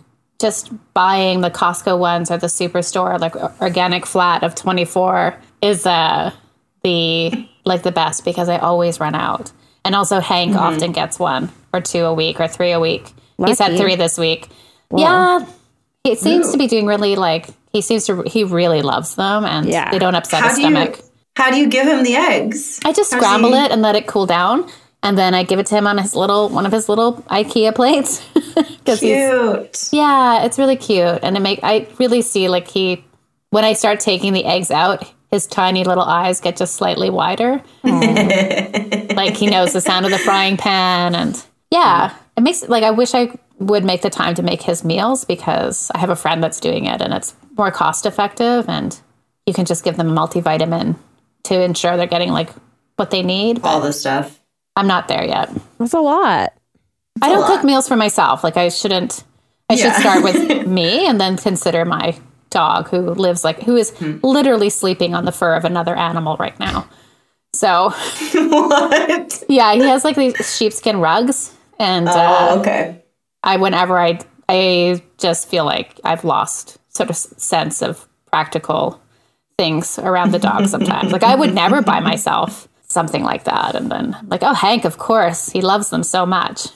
[0.41, 6.31] just buying the Costco ones or the superstore like organic flat of 24 is uh
[6.83, 9.51] the like the best because I always run out.
[9.85, 13.11] And also Hank often gets one or two a week or three a week.
[13.45, 14.47] He's had three this week.
[14.95, 15.45] Yeah.
[16.03, 19.67] He seems to be doing really like he seems to he really loves them and
[19.67, 19.91] Yeah.
[19.91, 20.99] they don't upset how his do you stomach.
[21.35, 22.79] how do you give him the eggs?
[22.85, 24.69] I just How's scramble he- it and let it cool down,
[25.01, 27.73] and then I give it to him on his little one of his little IKEA
[27.73, 28.21] plates.
[28.85, 29.89] Cute.
[29.91, 33.03] yeah, it's really cute, and it make I really see like he
[33.51, 37.61] when I start taking the eggs out, his tiny little eyes get just slightly wider,
[37.83, 42.91] like he knows the sound of the frying pan, and yeah, it makes like I
[42.91, 46.43] wish I would make the time to make his meals because I have a friend
[46.43, 48.99] that's doing it, and it's more cost effective, and
[49.45, 50.95] you can just give them a multivitamin
[51.43, 52.49] to ensure they're getting like
[52.95, 53.61] what they need.
[53.63, 54.38] All the stuff.
[54.75, 55.49] I'm not there yet.
[55.77, 56.53] That's a lot.
[57.21, 57.47] I don't lot.
[57.49, 58.43] cook meals for myself.
[58.43, 59.23] Like I shouldn't.
[59.69, 62.17] I should start with me and then consider my
[62.49, 64.17] dog who lives like who is Hmm.
[64.23, 66.87] literally sleeping on the fur of another animal right now.
[67.53, 67.89] So
[68.33, 69.43] what?
[69.49, 73.03] yeah, he has like these sheepskin rugs, and Oh, uh, okay.
[73.43, 79.01] I whenever I I just feel like I've lost sort of sense of practical
[79.57, 81.11] things around the dog sometimes.
[81.11, 84.97] like I would never buy myself something like that, and then like oh Hank, of
[84.97, 86.67] course he loves them so much.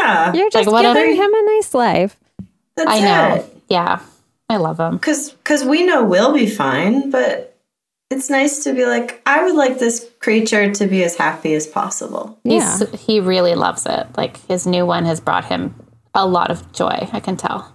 [0.00, 0.32] Yeah.
[0.32, 2.16] You're just whatever- giving him a nice life.
[2.76, 3.34] That's I know.
[3.36, 3.62] it.
[3.68, 4.00] Yeah,
[4.48, 7.56] I love him Cause, cause we know we'll be fine, but
[8.10, 11.66] it's nice to be like, I would like this creature to be as happy as
[11.66, 12.38] possible.
[12.42, 12.78] Yeah.
[12.78, 14.06] He's, he really loves it.
[14.16, 15.74] Like his new one has brought him
[16.14, 17.08] a lot of joy.
[17.12, 17.72] I can tell.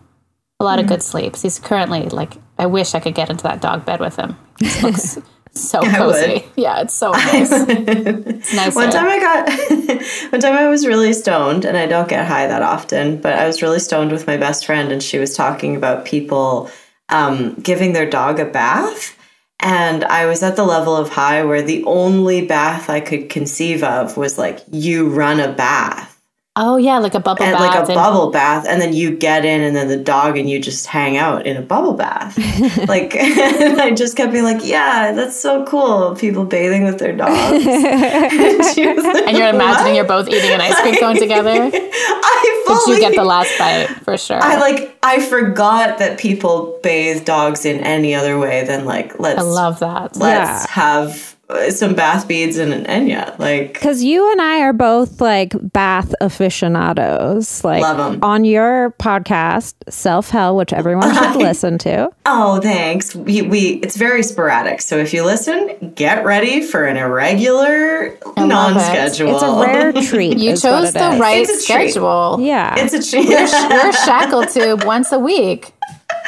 [0.59, 0.89] A lot of mm.
[0.89, 1.41] good sleeps.
[1.41, 4.37] He's currently like, I wish I could get into that dog bed with him.
[4.59, 5.17] It looks
[5.55, 6.45] so cozy.
[6.55, 7.49] Yeah, it's so nice.
[7.51, 8.75] it's nice.
[8.75, 12.47] One time I got, one time I was really stoned, and I don't get high
[12.47, 15.75] that often, but I was really stoned with my best friend, and she was talking
[15.75, 16.69] about people
[17.09, 19.17] um, giving their dog a bath.
[19.61, 23.83] And I was at the level of high where the only bath I could conceive
[23.83, 26.14] of was like, you run a bath.
[26.57, 27.61] Oh yeah, like a bubble and bath.
[27.61, 30.49] like a and- bubble bath, and then you get in, and then the dog and
[30.49, 32.37] you just hang out in a bubble bath.
[32.87, 37.15] like, and I just kept being like, "Yeah, that's so cool." People bathing with their
[37.15, 37.31] dogs,
[37.65, 38.77] and, like,
[39.27, 41.69] and you're imagining "What?" you're both eating an ice cream cone together.
[41.71, 44.39] Did I fully, you get the last bite for sure?
[44.41, 44.97] I like.
[45.03, 49.79] I forgot that people bathe dogs in any other way than like let's I love
[49.79, 50.15] that.
[50.15, 50.67] let's Yeah.
[50.71, 51.34] have
[51.69, 53.37] some bath beads and an Enya.
[53.37, 57.63] Like, Because you and I are both like bath aficionados.
[57.63, 58.23] Like Love 'em.
[58.23, 62.09] on your podcast, Self Hell, which everyone should listen to.
[62.25, 63.15] Oh, thanks.
[63.15, 64.81] We, we it's very sporadic.
[64.81, 69.33] So if you listen, get ready for an irregular non-schedule.
[69.35, 70.37] It's a rare treat.
[70.39, 71.19] you chose the is.
[71.19, 71.89] right It's a treat.
[71.91, 72.37] schedule.
[72.41, 72.75] Yeah.
[72.77, 73.27] It's a treat.
[73.29, 75.73] We're shackled to once a week.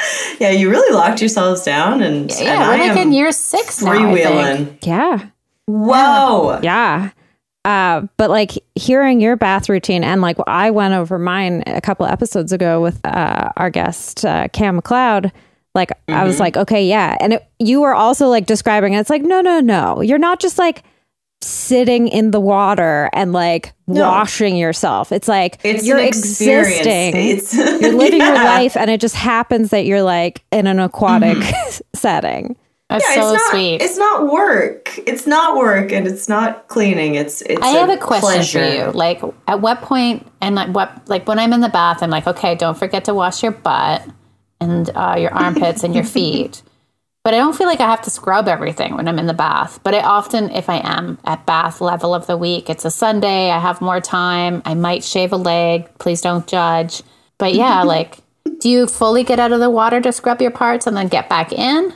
[0.40, 3.32] yeah, you really locked yourselves down, and Yeah, and we're I like am in year
[3.32, 3.92] six now.
[3.92, 4.78] Freewheeling.
[4.84, 5.26] yeah.
[5.66, 6.60] Whoa!
[6.62, 7.10] Yeah.
[7.64, 12.06] Uh, but like hearing your bath routine and like I went over mine a couple
[12.06, 15.30] episodes ago with uh, our guest uh, Cam McLeod.
[15.74, 19.00] Like I was like, okay, yeah, and it, you were also like describing it.
[19.00, 20.82] It's like, no, no, no, you're not just like
[21.40, 25.12] sitting in the water and like washing yourself.
[25.12, 27.16] It's like It's you're existing.
[27.16, 31.38] It's- you're living your life, and it just happens that you're like in an aquatic
[31.94, 32.56] setting.
[32.90, 33.82] That's Yeah, so it's not, sweet.
[33.82, 34.98] It's not work.
[35.06, 37.16] It's not work, and it's not cleaning.
[37.16, 37.60] It's it's.
[37.60, 38.58] I have a question pleasure.
[38.66, 38.90] for you.
[38.92, 42.26] Like, at what point, and like what, like when I'm in the bath, I'm like,
[42.26, 44.02] okay, don't forget to wash your butt
[44.58, 46.62] and uh, your armpits and your feet.
[47.28, 49.80] But I don't feel like I have to scrub everything when I'm in the bath.
[49.82, 53.50] But I often, if I am at bath level of the week, it's a Sunday,
[53.50, 55.90] I have more time, I might shave a leg.
[55.98, 57.02] Please don't judge.
[57.36, 58.20] But yeah, like,
[58.60, 61.28] do you fully get out of the water to scrub your parts and then get
[61.28, 61.92] back in?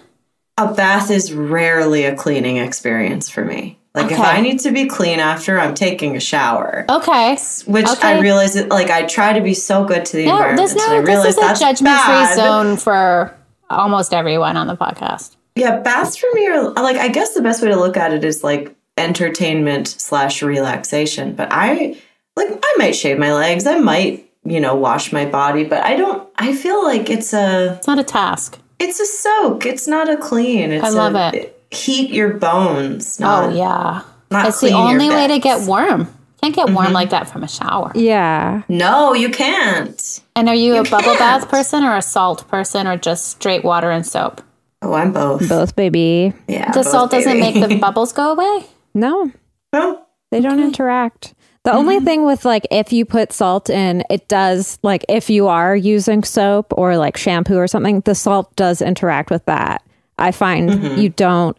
[0.58, 3.78] A bath is rarely a cleaning experience for me.
[3.94, 6.84] Like if I need to be clean after, I'm taking a shower.
[6.90, 7.38] Okay.
[7.64, 10.58] Which I realize like I try to be so good to the Yeah, environment.
[10.58, 13.34] there's and I no, this is a judgment free zone for
[13.72, 15.36] almost everyone on the podcast.
[15.54, 18.24] Yeah, baths for me are like I guess the best way to look at it
[18.24, 21.34] is like entertainment slash relaxation.
[21.34, 21.96] But I
[22.36, 25.96] like I might shave my legs, I might you know wash my body, but I
[25.96, 26.28] don't.
[26.36, 28.58] I feel like it's a It's not a task.
[28.78, 29.66] it's a soak.
[29.66, 30.72] It's not a clean.
[30.72, 31.58] It's I love a, it.
[31.70, 33.20] Heat your bones.
[33.22, 36.08] Oh yeah, not it's the only way to get warm.
[36.42, 36.94] Can't get warm mm-hmm.
[36.94, 37.92] like that from a shower.
[37.94, 40.20] Yeah, No, you can't.
[40.34, 41.18] And are you, a bubble can't.
[41.18, 44.42] bath person or a salt person or just straight water and soap?
[44.82, 45.48] Oh, I'm both.
[45.48, 46.32] both baby.
[46.48, 48.66] Yeah, The both, salt doesn't make the bubbles go away.
[48.92, 49.30] No,
[49.72, 50.04] No.
[50.32, 51.34] They don't interact.
[51.64, 51.78] The mm-hmm.
[51.78, 55.76] only thing with like if you put salt in, it does like if you are
[55.76, 59.84] using soap or like shampoo or something, the salt does interact with that.
[60.18, 60.98] I find mm-hmm.
[60.98, 61.56] you don't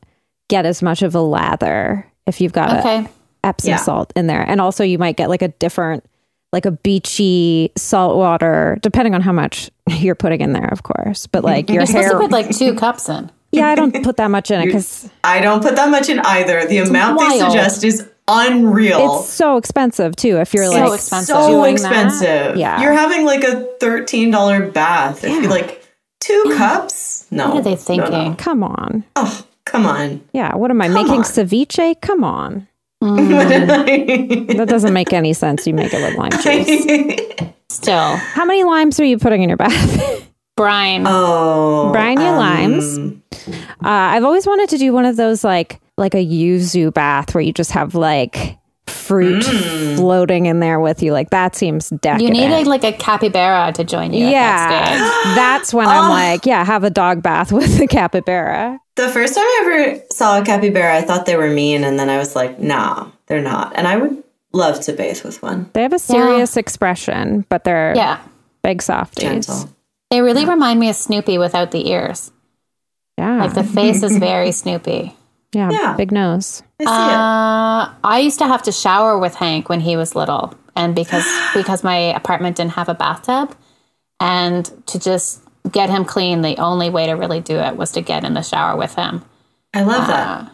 [0.50, 3.08] get as much of a lather if you've got a Okay.
[3.44, 3.78] Epsom Yeah.
[3.78, 4.42] salt in there.
[4.42, 6.06] And also you might get like a different
[6.52, 11.26] like a beachy salt water, depending on how much you're putting in there, of course.
[11.28, 13.32] But like your You're supposed to put like two cups in.
[13.52, 16.20] Yeah, I don't put that much in it because I don't put that much in
[16.20, 16.66] either.
[16.66, 19.18] The amount they suggest is unreal.
[19.20, 20.38] it's so expensive too.
[20.40, 21.36] If you're So like expensive.
[21.36, 22.56] so expensive.
[22.58, 22.82] Yeah.
[22.82, 25.24] You're having like a thirteen dollar bath.
[25.24, 25.42] If Yeah.
[25.42, 25.86] you like
[26.20, 27.50] two cups, no.
[27.50, 28.12] What are they thinking?
[28.12, 28.36] no.
[28.38, 29.04] come on.
[29.16, 30.22] Oh, come on.
[30.34, 31.24] Yeah, what am I making on.
[31.24, 32.00] ceviche?
[32.02, 32.68] Come on.
[34.54, 35.68] That doesn't make any sense.
[35.68, 37.50] You make it with lime juice.
[37.70, 40.30] Still, How many limes are you putting in your bath?
[40.56, 41.04] brine.
[41.06, 42.98] oh, Brine your um, limes.
[42.98, 47.42] Uh, I've always wanted to do one of those like like a yuzu bath where
[47.42, 49.96] you just have like fruit mm.
[49.96, 51.12] floating in there with you.
[51.14, 52.22] Like that seems decadent.
[52.22, 54.26] you need a, like a capybara to join you.
[54.28, 55.92] yeah, At that that's when Oh.
[55.92, 58.80] I'm like, yeah, have a dog bath with a capybara.
[58.96, 59.60] The first time I
[59.96, 63.10] ever saw a capybara, I thought they were mean, and then I was like, nah,
[63.28, 63.74] they're not.
[63.76, 65.70] And I would love to bathe with one.
[65.74, 68.20] They have a serious expression, but they're Yeah.
[68.62, 69.24] big softies.
[69.48, 69.70] Gentle.
[70.12, 72.32] They really remind me of Snoopy without the ears.
[73.18, 75.16] Yeah, Like the face is very Snoopy.
[75.54, 75.94] yeah, Yeah.
[75.96, 76.62] big nose.
[76.86, 80.54] I see Uh, I used to have to shower with Hank when he was little,
[80.76, 83.56] and because because my apartment didn't have a bathtub,
[84.20, 88.02] and to just get him clean, the only way to really do it was to
[88.02, 89.24] get in the shower with him.
[89.74, 90.52] I love that.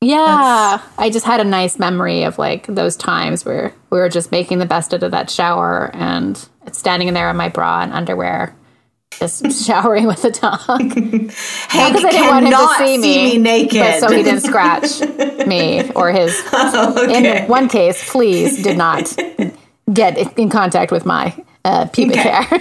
[0.00, 4.30] Yeah, I just had a nice memory of like those times where we were just
[4.30, 7.92] making the best out of that shower and standing in there in my bra and
[7.92, 8.54] underwear,
[9.18, 10.58] just showering with a dog.
[10.68, 13.78] Hank Because I didn't want him to cannot see me, naked.
[13.80, 15.00] but so he didn't scratch
[15.46, 17.42] me or his okay.
[17.42, 19.14] in one case, fleas did not
[19.92, 22.28] get in contact with my uh, pubic Okay.
[22.28, 22.60] hair.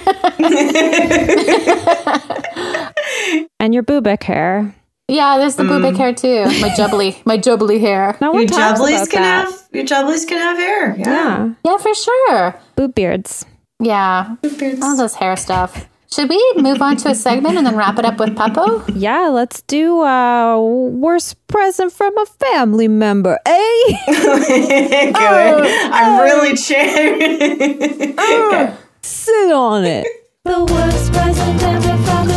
[3.60, 4.74] And your boobic hair.
[5.08, 5.82] yeah, there's the Mm.
[5.82, 6.46] pubic hair too.
[6.62, 8.18] My jubbly, my jubbly hair.
[8.22, 9.46] No your one talks jubblies about can that.
[9.46, 10.96] have your jubblies can have hair.
[10.98, 11.06] Yeah.
[11.06, 12.56] yeah, Yeah, for sure.
[12.76, 13.46] boob beards.
[13.80, 14.36] Yeah,
[14.82, 15.88] all this hair stuff.
[16.16, 18.86] Should we move on to a segment and then wrap it up with Peppo?
[18.96, 23.38] Yeah, let's do uh worst present from a family member.
[23.46, 23.98] Eh?
[24.08, 25.66] Good.
[25.92, 27.20] I'm really cheering.
[29.02, 30.08] Sit on it.
[30.46, 32.35] The worst present ever from a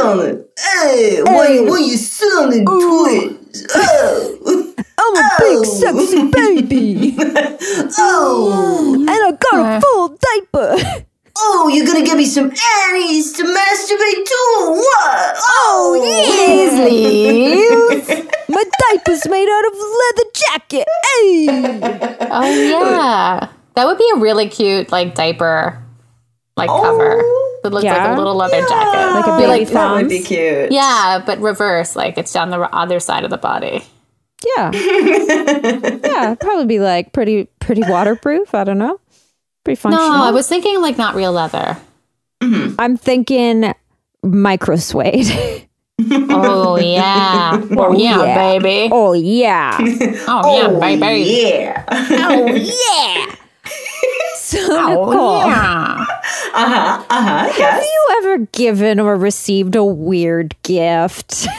[0.00, 0.50] Sit on it.
[0.58, 3.66] Hey, why, why you sit on the twist?
[3.74, 7.16] Oh, I'm a big sexy baby.
[7.98, 11.04] oh, and I got a full diaper.
[11.36, 14.40] oh, you're gonna give me some Annie's to masturbate to?
[14.70, 15.36] What?
[15.36, 16.86] Oh, oh.
[16.88, 18.08] Please.
[18.48, 20.88] My diaper's made out of leather jacket.
[21.04, 21.46] Hey.
[22.30, 25.84] Oh yeah, that would be a really cute like diaper,
[26.56, 27.20] like cover.
[27.22, 27.49] Oh.
[27.62, 29.14] That looks like a little leather jacket.
[29.14, 30.72] Like a Be baby like that would be cute.
[30.72, 33.84] Yeah, but reverse, like it's down the other side of the body.
[34.56, 34.70] Yeah.
[36.04, 38.54] yeah, probably be like pretty pretty waterproof.
[38.54, 38.98] I don't know.
[39.64, 40.08] Pretty functional.
[40.08, 40.24] No.
[40.24, 41.76] I was thinking like not real leather.
[42.42, 43.74] I'm thinking
[44.22, 45.66] micro suede.
[46.32, 47.60] Oh yeah.
[47.72, 48.34] Oh, oh yeah, yeah.
[48.58, 48.88] baby.
[48.90, 49.76] oh yeah.
[50.26, 51.30] Oh yeah, baby.
[51.30, 51.84] Yeah.
[51.90, 53.34] Oh yeah.
[54.34, 56.06] So Oh Nicole, yeah.
[56.52, 57.04] Uh huh.
[57.08, 57.52] Uh huh.
[57.52, 61.46] have you ever given or received a weird gift?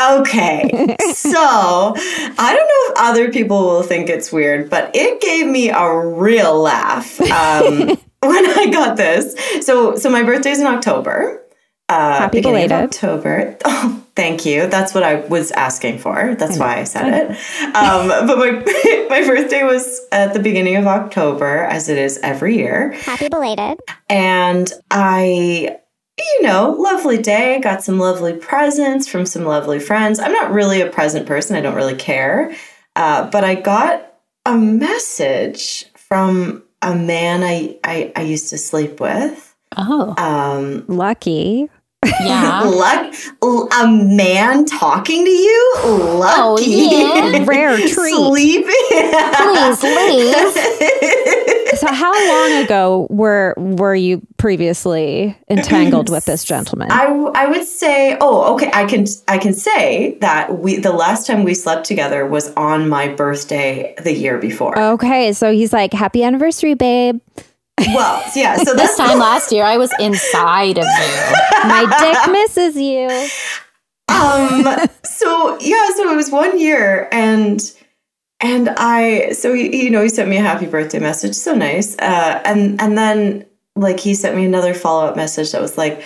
[0.00, 0.96] Okay.
[1.14, 5.68] so I don't know if other people will think it's weird, but it gave me
[5.70, 7.88] a real laugh um,
[8.20, 9.36] when I got this.
[9.64, 11.41] So, so my birthday's in October.
[11.92, 12.94] Uh, Happy beginning of belated.
[12.94, 13.58] October.
[13.64, 14.66] Oh, thank you.
[14.66, 16.34] That's what I was asking for.
[16.38, 17.74] That's why I said it.
[17.74, 18.50] Um, but my
[19.08, 22.92] my birthday was at the beginning of October, as it is every year.
[22.92, 23.80] Happy belated.
[24.08, 25.76] And I,
[26.18, 30.18] you know, lovely day, got some lovely presents from some lovely friends.
[30.20, 32.54] I'm not really a present person, I don't really care.
[32.94, 34.12] Uh, but I got
[34.44, 39.54] a message from a man I, I, I used to sleep with.
[39.76, 41.68] Oh Um, Lucky.
[42.20, 42.62] Yeah.
[42.64, 45.74] luck, a man talking to you?
[45.84, 46.64] Lucky.
[46.64, 47.44] Oh, yeah.
[47.46, 48.14] Rare treat.
[48.14, 48.64] Sleeping.
[49.34, 51.48] Please leave.
[51.72, 56.92] So how long ago were were you previously entangled with this gentleman?
[56.92, 61.26] I I would say oh okay I can I can say that we the last
[61.26, 64.78] time we slept together was on my birthday the year before.
[64.78, 67.20] okay, so he's like, "Happy anniversary, babe.
[67.88, 71.68] Well, yeah, so This time last year, I was inside of you.
[71.68, 73.28] My dick misses you."
[74.08, 74.64] um
[75.04, 77.72] so yeah so it was one year and
[78.40, 81.96] and I so he, you know he sent me a happy birthday message so nice
[81.98, 86.04] uh and and then like he sent me another follow-up message that was like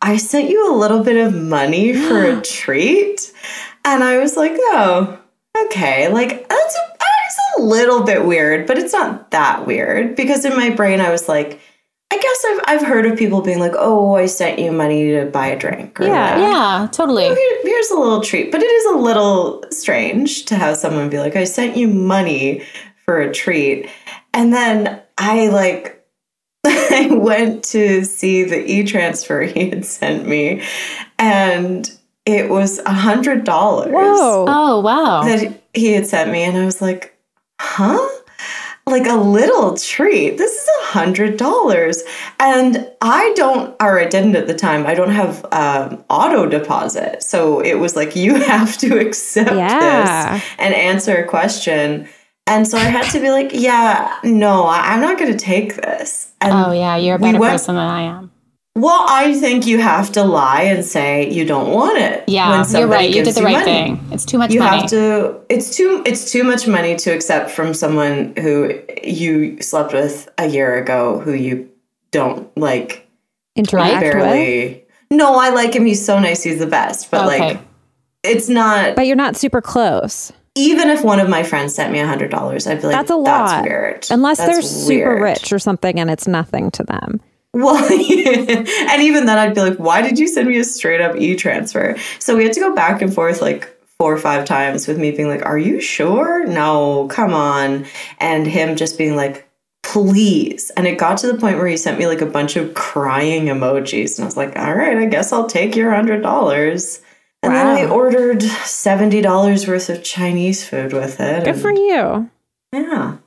[0.00, 3.32] I sent you a little bit of money for a treat
[3.84, 5.18] and I was like oh
[5.66, 6.93] okay like that's a,
[7.58, 11.28] a little bit weird but it's not that weird because in my brain I was
[11.28, 11.60] like
[12.12, 15.26] I guess I've I've heard of people being like oh I sent you money to
[15.26, 16.34] buy a drink or Yeah.
[16.36, 16.40] whatever.
[16.52, 17.24] Yeah, totally.
[17.24, 21.18] Here- here's a little treat but it is a little strange to have someone be
[21.18, 22.62] like i sent you money
[23.04, 23.88] for a treat
[24.32, 26.04] and then i like
[26.66, 30.62] i went to see the e-transfer he had sent me
[31.18, 31.90] and
[32.26, 34.44] it was a hundred dollars Whoa.
[34.48, 35.22] Oh wow.
[35.24, 37.13] that he had sent me and i was like
[37.60, 38.08] huh?
[38.86, 40.36] Like a little treat.
[40.36, 42.02] This is a hundred dollars.
[42.38, 47.22] And i don't or i didn't at the time i don't have um, auto deposit.
[47.22, 50.34] So it was like you have to accept Yeah.
[50.34, 52.08] this and answer a question.
[52.46, 55.76] And so i had to be like yeah no I- i'm not going to take
[55.76, 56.32] this.
[56.42, 58.30] And Oh yeah, you're a we better went- person than I am.
[58.76, 62.70] Well i think you have to lie and say you don't want it Yeah, when
[62.76, 63.08] you're right.
[63.08, 64.08] You did the right money thing.
[64.10, 64.80] It's too much you money.
[64.80, 69.92] have to it's too it's too much money to accept from someone who you slept
[69.92, 71.70] with a year ago who you
[72.10, 73.06] don't like
[73.56, 74.82] Interact with.
[75.10, 77.38] no i like him he's so nice he's the best but Okay.
[77.54, 77.60] like
[78.24, 80.32] it's not But you're not super close.
[80.56, 83.10] even if one of my friends sent me a hundred dollars i'd be like That's
[83.10, 83.46] a lot.
[83.46, 87.20] that's weird Unless That's they're super rich or something and it's nothing to them.
[87.54, 91.16] Well, and even then, I'd be like, why did you send me a straight up
[91.16, 91.96] e transfer?
[92.18, 95.12] So we had to go back and forth like four or five times with me
[95.12, 96.46] being like, are you sure?
[96.46, 97.86] No, come on.
[98.18, 99.48] And him just being like,
[99.82, 100.70] please.
[100.70, 103.46] And it got to the point where he sent me like a bunch of crying
[103.46, 104.18] emojis.
[104.18, 107.00] And I was like, all right, I guess I'll take your hundred dollars.
[107.44, 111.44] And then I ordered $70 worth of Chinese food with it.
[111.44, 112.30] Good and- for you.
[112.72, 113.18] Yeah.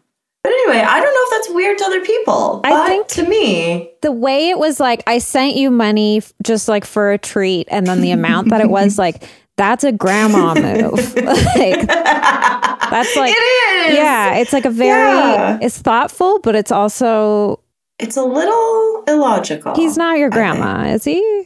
[0.47, 2.61] But anyway, I don't know if that's weird to other people.
[2.63, 6.31] I But think- to me, The way it was like, I sent you money f-
[6.41, 9.23] just like for a treat, and then the amount that it was like,
[9.57, 10.93] that's a grandma move.
[11.15, 13.95] like, that's like, it is.
[13.97, 15.59] yeah, it's like a very, Yeah.
[15.61, 17.59] it's thoughtful, but it's also,
[17.99, 19.75] It's a little illogical.
[19.75, 21.45] he's not your grandma, is he?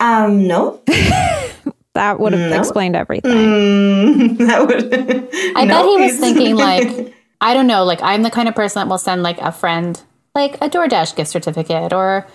[0.00, 0.80] Um, no.
[1.94, 2.58] That would have No.
[2.58, 3.32] explained everything.
[3.32, 4.92] Mm, that would.
[5.56, 7.14] I No, bet he was thinking like,
[7.46, 10.00] I don't know, like I'm the kind of person that will send like a friend
[10.34, 12.26] like a DoorDash gift certificate or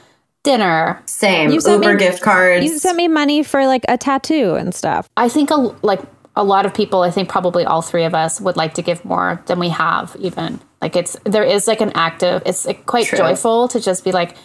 [0.44, 1.02] dinner.
[1.06, 1.52] Same.
[1.52, 2.66] You sent Uber me- gift cards.
[2.66, 5.08] You sent me money for like a tattoo and stuff.
[5.18, 6.02] I think a, like
[6.36, 9.04] a lot of people, I think probably all three of us would like to give
[9.06, 10.60] more than we have even.
[10.82, 13.20] Like it's there is like an active it's like quite True.
[13.20, 14.36] joyful to just be like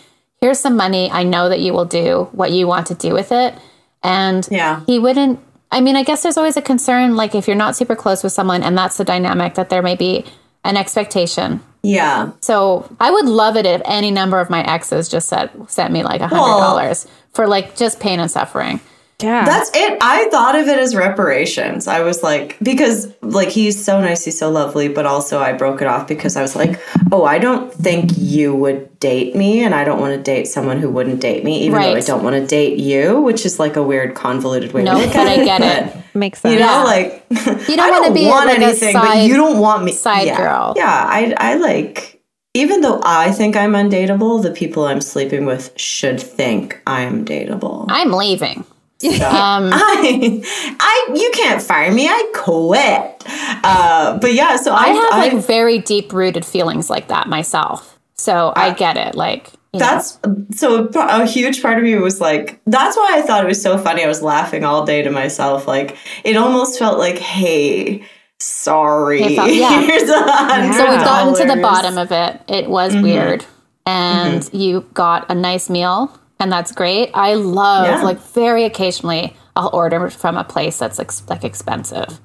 [0.41, 1.11] here's some money.
[1.11, 3.55] I know that you will do what you want to do with it.
[4.03, 4.83] And Yeah.
[4.87, 5.41] he wouldn't
[5.71, 8.33] I mean, I guess there's always a concern like if you're not super close with
[8.33, 10.27] someone and that's the dynamic that there may be
[10.69, 11.61] an expectation.
[11.83, 12.31] yeah.
[12.41, 16.03] So I would love it if any number of my exes just said sent me
[16.03, 18.81] like a hundred dollars for like just pain and suffering.
[19.23, 19.47] Yeah.
[19.47, 19.97] That's it.
[20.03, 21.89] I thought of it as reparations.
[21.89, 25.81] I was like, because like he's so nice, he's so lovely, but also I broke
[25.81, 26.79] it off because I was like,
[27.11, 30.79] oh, I don't think you would date me, and I don't want to date someone
[30.81, 33.77] who wouldn't date me, even though I don't want to date you, which is like
[33.77, 35.45] a weird, convoluted way No, to look but I it.
[35.47, 36.05] get but, it.
[36.15, 36.53] Makes sense.
[36.53, 36.83] You know, Yeah.
[36.85, 37.27] like
[37.69, 40.27] You don't I wanna be, want like, anything, but side- you don't want me side
[40.27, 40.37] yeah.
[40.37, 40.75] girl.
[40.77, 42.21] Yeah, I I like
[42.53, 47.87] even though I think I'm undateable, the people I'm sleeping with should think I'm dateable.
[47.89, 48.65] I'm leaving.
[49.05, 49.11] Um,
[49.73, 50.43] I,
[50.81, 52.09] I, you can't fire me.
[52.09, 53.25] I quit.
[53.63, 57.29] Uh, but yeah, so I, I have I- like very deep rooted feelings like that
[57.29, 57.99] myself.
[58.15, 59.15] So I get it.
[59.15, 59.87] Like, you know.
[59.87, 60.19] that's
[60.55, 63.61] so a, a huge part of me was like, that's why I thought it was
[63.61, 64.03] so funny.
[64.03, 65.67] I was laughing all day to myself.
[65.69, 68.03] Like, it almost felt like, hey,
[68.39, 69.23] sorry.
[69.23, 69.81] It felt- yeah.
[69.87, 72.41] Here's So we've gotten to the bottom of it.
[72.49, 73.03] It was Mm-hmm.
[73.03, 73.45] weird.
[73.85, 77.11] And you got a nice meal, and that's great.
[77.15, 78.03] I love, Yeah.
[78.03, 82.21] like, very occasionally, I'll order from a place that's ex- like expensive.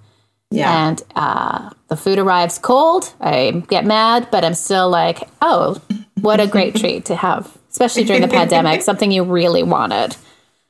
[0.50, 0.88] Yeah.
[0.90, 3.14] And uh, the food arrives cold.
[3.22, 5.82] I get mad, but I'm still like, oh,
[6.20, 10.18] what a great treat to have, especially during the pandemic, something you really wanted.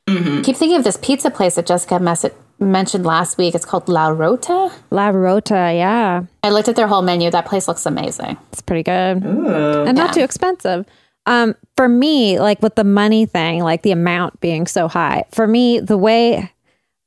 [0.06, 0.42] Mm-hmm.
[0.42, 2.26] Keep thinking of this pizza place that Jessica mess-
[2.60, 3.56] mentioned last week.
[3.56, 4.70] It's called La Rota.
[4.90, 6.22] La Rota, yeah.
[6.44, 7.28] I looked at their whole menu.
[7.30, 8.36] That place looks amazing.
[8.52, 9.24] It's pretty good.
[9.24, 9.82] Ooh.
[9.84, 10.86] and not too expensive.
[11.26, 15.46] Um, for me, like with the money thing, like the amount being so high, for
[15.46, 16.50] me, the way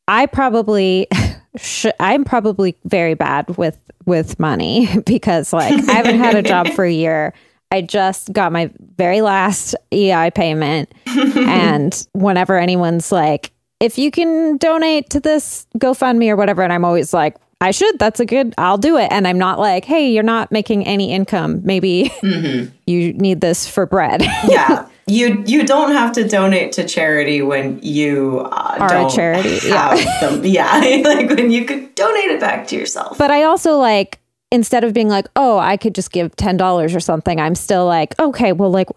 [0.07, 1.07] I probably,
[1.57, 6.69] sh- I'm probably very bad with with money because like I haven't had a job
[6.69, 7.33] for a year.
[7.71, 14.57] I just got my very last EI payment, and whenever anyone's like, if you can
[14.57, 17.35] donate to this GoFundMe or whatever, and I'm always like.
[17.65, 17.97] I should.
[17.97, 18.53] That's a good.
[18.59, 19.07] I'll do it.
[19.11, 21.61] And I'm not like, hey, you're not making any income.
[21.63, 24.21] Maybe you need this for bread.
[24.47, 24.87] yeah.
[25.07, 29.95] You you don't have to donate to charity when you uh, Are a charity, yeah.
[30.21, 30.45] them.
[30.45, 33.17] Yeah, like when you could donate it back to yourself.
[33.17, 34.19] but I also like
[34.51, 37.39] instead of being like, oh, I could just give ten dollars or something.
[37.39, 38.89] I'm still like, okay, well, like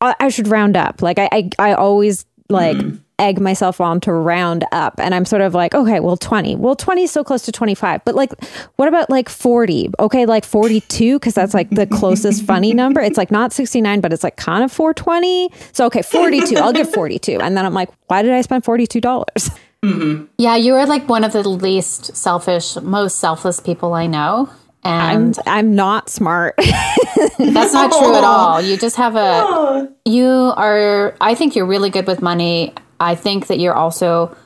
[0.00, 1.00] I, I should round up.
[1.00, 2.76] Like I I, I always like.
[3.20, 4.94] Egg myself on to round up.
[4.98, 8.04] And i'm sort of like okay well 20 well 20 is so close to 25
[8.04, 8.32] but like
[8.76, 13.00] what about like 40 okay like 42 because that's like the closest funny number.
[13.00, 16.90] It's like not 69 but it's like kind of 420 so okay 42 i'll give
[16.92, 19.50] 42 and then i'm like why did i spend 42 dollars?
[19.84, 20.26] Mm-hmm.
[20.36, 24.50] Yeah, you are like one of the least selfish, most selfless people I know.
[24.84, 26.54] i'm And i'm not smart.
[27.38, 28.60] That's not true at all.
[28.60, 32.74] You just have a, you are, I think you're really good with money.
[33.00, 34.36] I think that you're also,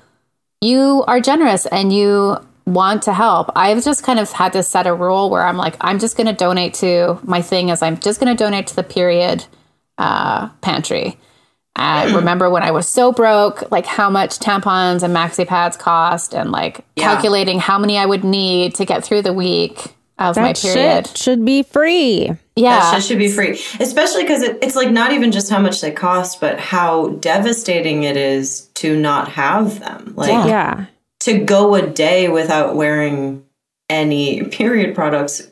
[0.60, 3.50] you are generous and you want to help.
[3.54, 6.28] I've just kind of had to set a rule where I'm like, I'm just going
[6.28, 9.44] to donate to my thing is I'm just going to donate to the period
[9.98, 11.18] uh, pantry.
[11.76, 16.32] I remember when I was so broke, like how much tampons and maxi pads cost,
[16.32, 17.12] and like Yeah.
[17.12, 21.06] calculating how many I would need to get through the week of my that period.
[21.08, 24.90] shit should be free Yeah, That shit should be free, especially because it, it's like
[24.90, 29.80] not even just how much they cost, but how devastating it is to not have
[29.80, 30.14] them.
[30.16, 30.46] Like Yeah.
[30.46, 30.86] yeah
[31.20, 33.44] to go a day without wearing
[33.88, 35.50] any period products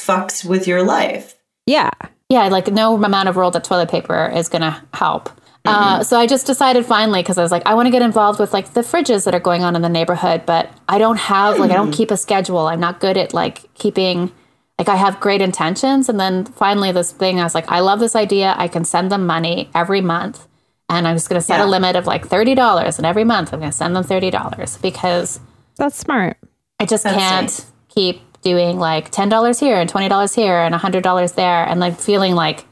[0.00, 1.34] fucks with your life.
[1.66, 1.90] yeah
[2.30, 5.30] yeah, like no amount of rolled up toilet paper is gonna help.
[5.66, 8.38] Uh, so I just decided finally because I was like, I want to get involved
[8.38, 11.58] with like the fridges that are going on in the neighborhood, but I don't have
[11.58, 12.66] like I don't keep a schedule.
[12.66, 14.30] I'm not good at like keeping
[14.78, 17.98] like I have great intentions, and then finally this thing I was like, I love
[18.00, 18.54] this idea.
[18.58, 20.46] I can send them money every month,
[20.90, 21.66] and I'm just gonna set Yeah.
[21.66, 24.76] a limit of like thirty dollars, and every month I'm gonna send them thirty dollars
[24.78, 25.40] because
[25.76, 26.36] that's smart
[26.78, 27.72] I just That's can't nice.
[27.88, 31.80] keep doing like ten dollars here and twenty dollars here and hundred dollars there and
[31.80, 32.64] like feeling like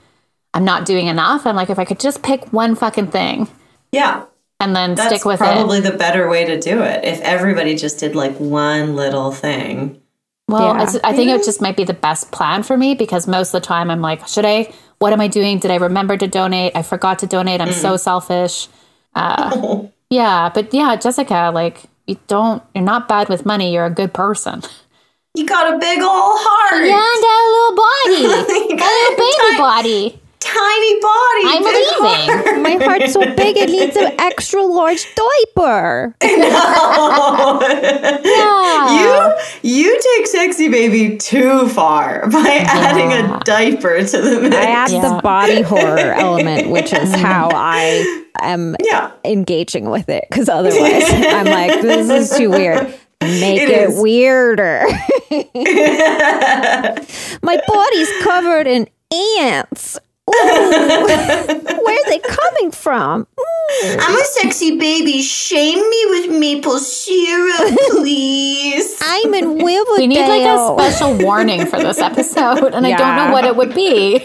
[0.55, 1.47] I'm not doing enough.
[1.47, 3.49] I'm like, if I could just pick one fucking thing
[3.93, 4.25] Yeah,
[4.61, 5.59] and then that's stick with probably it.
[5.59, 7.05] Probably the better way to do it.
[7.05, 10.01] If everybody just did like one little thing.
[10.49, 10.83] Well, Yeah.
[10.83, 13.63] it's, I think it just might be the best plan for me because most of
[13.63, 14.73] the time I'm like, should I?
[14.99, 15.59] What am I doing?
[15.59, 16.77] Did I remember to donate?
[16.77, 17.61] I forgot to donate.
[17.61, 17.81] I'm Mm.
[17.81, 18.69] so selfish.
[19.15, 22.63] Uh, yeah, but yeah, Jessica, like you don't.
[22.75, 23.73] You're not bad with money.
[23.73, 24.63] You're a good person.
[25.35, 26.85] You got a big old heart.
[26.85, 30.22] Yeah, I got a little body, You a little baby ti- body.
[30.43, 31.45] Tiny body.
[31.47, 31.99] I'm big leaving.
[32.01, 32.61] heart.
[32.63, 36.15] My heart's so big it needs an extra large diaper.
[38.25, 39.39] Yeah.
[39.63, 44.57] You you take sexy baby too far by adding a diaper to the mix.
[44.57, 45.15] I add Yeah.
[45.17, 49.13] the body horror element, which is how I am yeah.
[49.25, 50.25] engaging with it.
[50.29, 52.87] Because otherwise, I'm like, this is too weird.
[53.23, 54.01] Make It it, is.
[54.01, 54.85] weirder.
[57.43, 58.89] My body's covered in
[59.39, 59.99] ants.
[60.27, 63.27] Where's they coming from?
[63.85, 65.23] I'm a sexy baby.
[65.23, 68.99] Shame me with maple syrup, please.
[69.03, 69.85] I'm in Riverdale.
[69.99, 73.57] We need like a special warning for this episode, and I don't know what it
[73.57, 74.17] would be.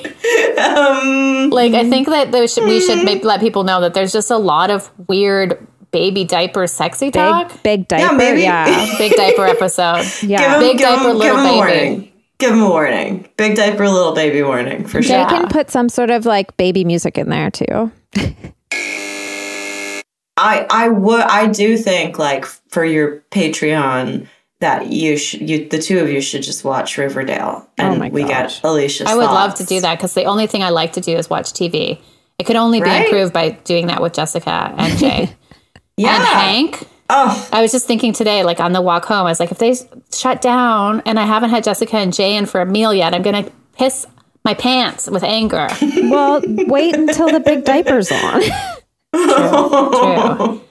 [0.57, 4.11] um, Like, I think that there should, we should maybe let people know that there's
[4.13, 7.49] just a lot of weird baby diaper sexy talk.
[7.49, 8.15] big, big diaper.
[8.15, 8.41] maybe.
[8.41, 8.97] Yeah.
[8.97, 10.03] Big diaper episode.
[10.21, 10.39] Yeah.
[10.39, 11.55] give him, Big give diaper, him, little give him baby.
[11.55, 12.11] warning.
[12.39, 13.27] Give them a warning.
[13.37, 15.17] Big diaper, little baby warning for sure.
[15.17, 17.91] They can put some sort of like baby music in there too.
[20.39, 24.27] I I would I do think like for your Patreon
[24.59, 27.97] that you should you the two of you should just watch Riverdale oh and Oh
[27.97, 28.59] my we gosh.
[28.61, 31.01] get Alicia's I would love to do that because the only thing I like to
[31.01, 31.99] do is watch TV.
[32.37, 33.05] It could only be Right?
[33.05, 35.29] improved by doing that with Jessica and Jay.
[35.99, 36.15] Yeah.
[36.17, 36.87] And Hank.
[37.09, 39.57] Oh, I was just thinking today, like on the walk home, I was like, if
[39.59, 39.75] they
[40.13, 43.21] shut down and I haven't had Jessica and Jay in for a meal yet, I'm
[43.21, 44.05] going to piss
[44.43, 45.67] my pants with anger.
[46.09, 48.41] Well, wait until the big diaper's on.
[49.13, 50.61] True.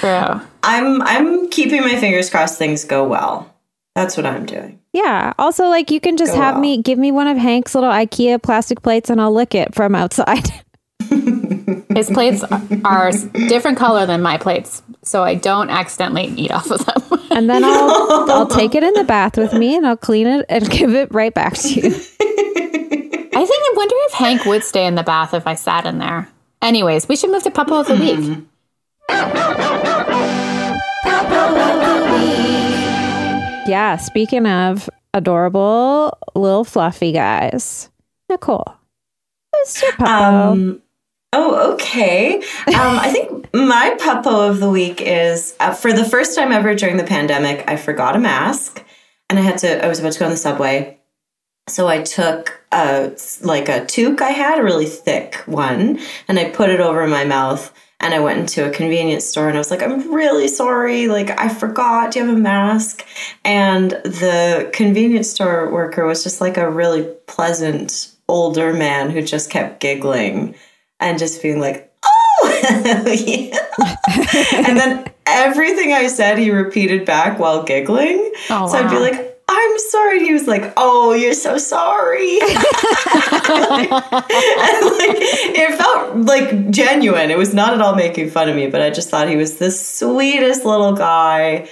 [0.00, 0.40] True.
[0.62, 3.54] I'm I'm keeping my fingers crossed things go well.
[3.94, 4.78] That's what I'm doing.
[4.92, 5.32] Yeah.
[5.38, 6.60] Also, like you can just Go have out.
[6.60, 9.94] me give me one of Hank's little IKEA plastic plates and I'll lick it from
[9.94, 10.44] outside.
[11.94, 12.44] His plates
[12.84, 13.10] are
[13.48, 17.02] different color than my plates, so I don't accidentally eat off of them.
[17.30, 20.44] And then I'll I'll take it in the bath with me and I'll clean it
[20.48, 21.86] and give it right back to you.
[21.86, 25.98] I think I wonder if Hank would stay in the bath if I sat in
[25.98, 26.28] there.
[26.62, 28.44] Anyways, we should move to Puppo of the Week.
[33.68, 33.98] Yeah.
[33.98, 37.90] Speaking of adorable little fluffy guys,
[38.28, 38.74] Nicole,
[39.54, 40.06] who's your puppo?
[40.52, 40.82] Um,
[41.32, 42.36] oh, okay.
[42.36, 46.74] Um, I think my puppo of the week is uh, for the first time ever
[46.74, 47.64] during the pandemic.
[47.68, 48.84] I forgot a mask,
[49.28, 49.84] and I had to.
[49.84, 50.98] I was about to go on the subway,
[51.68, 53.12] so I took a
[53.42, 55.98] like a toque I had, a really thick one,
[56.28, 57.72] and I put it over my mouth.
[58.00, 61.08] And I went into a convenience store and I was like, I'm really sorry.
[61.08, 62.12] Like, I forgot.
[62.12, 63.04] Do you have a mask?
[63.44, 69.50] And the convenience store worker was just like a really pleasant older man who just
[69.50, 70.54] kept giggling
[71.00, 72.60] and just being like, oh,
[73.26, 73.58] yeah.
[74.66, 78.32] and then everything I said, he repeated back while giggling.
[78.50, 80.18] Oh, so I'd be like, I'm sorry.
[80.18, 82.38] And he was like, Oh, you're so sorry.
[82.40, 82.40] and
[84.84, 85.16] like,
[85.56, 87.30] it felt like genuine.
[87.30, 89.56] It was not at all making fun of me, but I just thought he was
[89.58, 91.68] the sweetest little guy.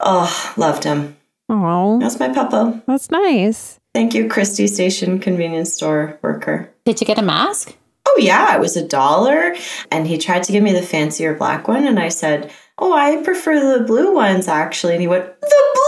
[0.00, 1.16] Oh, loved him.
[1.48, 2.82] Oh, That's my puppo.
[2.86, 3.78] that's nice.
[3.94, 6.72] Thank you, Christie Station convenience store worker.
[6.84, 7.74] Did you get a mask?
[8.16, 9.54] Oh, yeah, it was a dollar.
[9.90, 11.86] And he tried to give me the fancier black one.
[11.86, 14.94] And I said, Oh, I prefer the blue ones, actually.
[14.94, 15.82] And he went, The blue?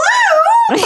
[0.71, 0.79] and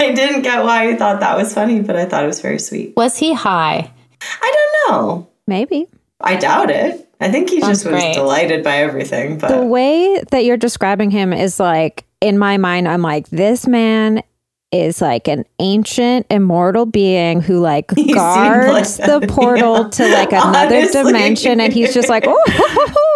[0.00, 2.60] I didn't get why he thought that was funny, but I thought it was very
[2.60, 2.94] sweet.
[2.96, 3.90] Was he high?
[4.20, 4.54] I
[4.86, 5.28] don't know.
[5.48, 5.88] Maybe.
[6.20, 7.08] I doubt it.
[7.20, 8.14] I think he Sounds just was great.
[8.14, 9.38] delighted by everything.
[9.38, 13.66] But the way that you're describing him is like, in my mind, I'm like, this
[13.66, 14.22] man
[14.70, 20.32] is like an ancient immortal being who like seemed guards like the portal to like
[20.32, 21.04] another Honestly.
[21.04, 22.44] dimension and he's just like oh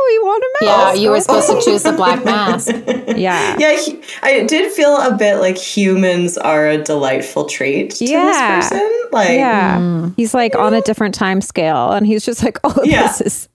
[0.08, 2.74] we want a mask Yeah, you were oh, supposed to choose the black mask.
[3.16, 8.04] yeah yeah, he, I did feel a bit like humans are a delightful trait to
[8.04, 8.60] Yeah.
[8.60, 8.90] this person.
[9.12, 10.08] Like, yeah hmm.
[10.16, 13.08] he's like on a different time scale and he's just like oh Yeah.
[13.08, 13.48] this is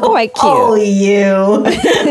[0.00, 0.44] quite cute.
[0.44, 1.64] Oh, you.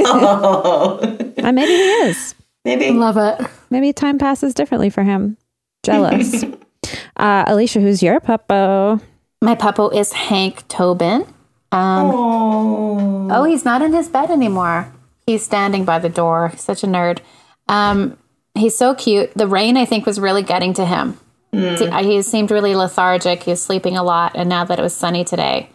[0.08, 1.52] oh.
[1.52, 2.36] maybe he is
[2.68, 2.92] Maybe.
[2.92, 3.48] Love it.
[3.70, 5.38] maybe time passes differently for him
[5.84, 6.44] jealous
[7.18, 9.02] uh alicia who's your puppo
[9.42, 11.22] My puppo is Hank Tobin.
[11.72, 13.28] Um, Oh.
[13.32, 14.92] Oh, he's not in his bed anymore.
[15.26, 16.50] He's standing by the door.
[16.50, 17.20] He's such a nerd.
[17.68, 18.18] Um,
[18.56, 19.34] he's so cute.
[19.36, 21.20] The rain, I think, was really getting to him.
[21.54, 23.44] See, I- He seemed really lethargic.
[23.44, 24.32] He was sleeping a lot.
[24.36, 25.70] And now that it was sunny today,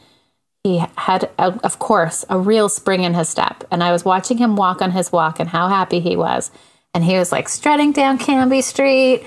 [0.64, 3.64] he had, a, of course, a real spring in his step.
[3.70, 6.50] And I was watching him walk on his walk and how happy he was.
[6.94, 9.24] And he was like strutting down Canby Street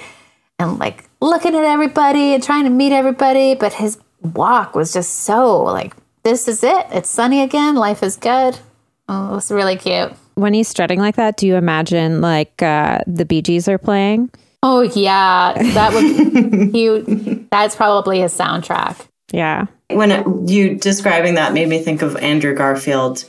[0.60, 3.56] and like looking at everybody and trying to meet everybody.
[3.56, 5.94] But his walk was just so like,
[6.24, 6.86] this is it.
[6.92, 7.76] It's sunny again.
[7.76, 8.58] Life is good.
[9.08, 10.12] Oh, it was really cute.
[10.36, 14.30] when he's strutting like that do you imagine like uh the bee gees are playing
[14.64, 17.46] Oh yeah, that would he.
[17.52, 19.08] That's probably his soundtrack.
[19.32, 23.26] yeah when it, you describing that made me think of Andrew Garfield.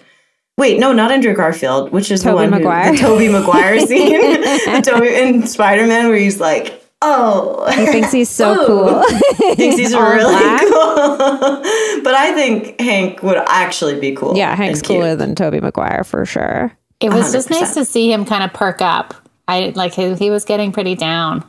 [0.59, 1.91] Wait, no, not Andrew Garfield.
[1.93, 2.87] Which is Tobey the one Maguire.
[2.87, 4.11] Who, the Tobey Maguire scene,
[4.41, 8.67] the Tobey in Spider Man, where he's like, "Oh, he thinks he's so Ooh.
[8.67, 9.03] cool
[9.57, 10.61] thinks he's really black.
[10.63, 14.37] cool." but I think Hank would actually be cool.
[14.37, 17.61] yeah hank's cooler than tobey maguire for sure It was just 100%.
[17.61, 19.15] nice to see him kind of perk up.
[19.49, 21.45] I like he, he was getting pretty down.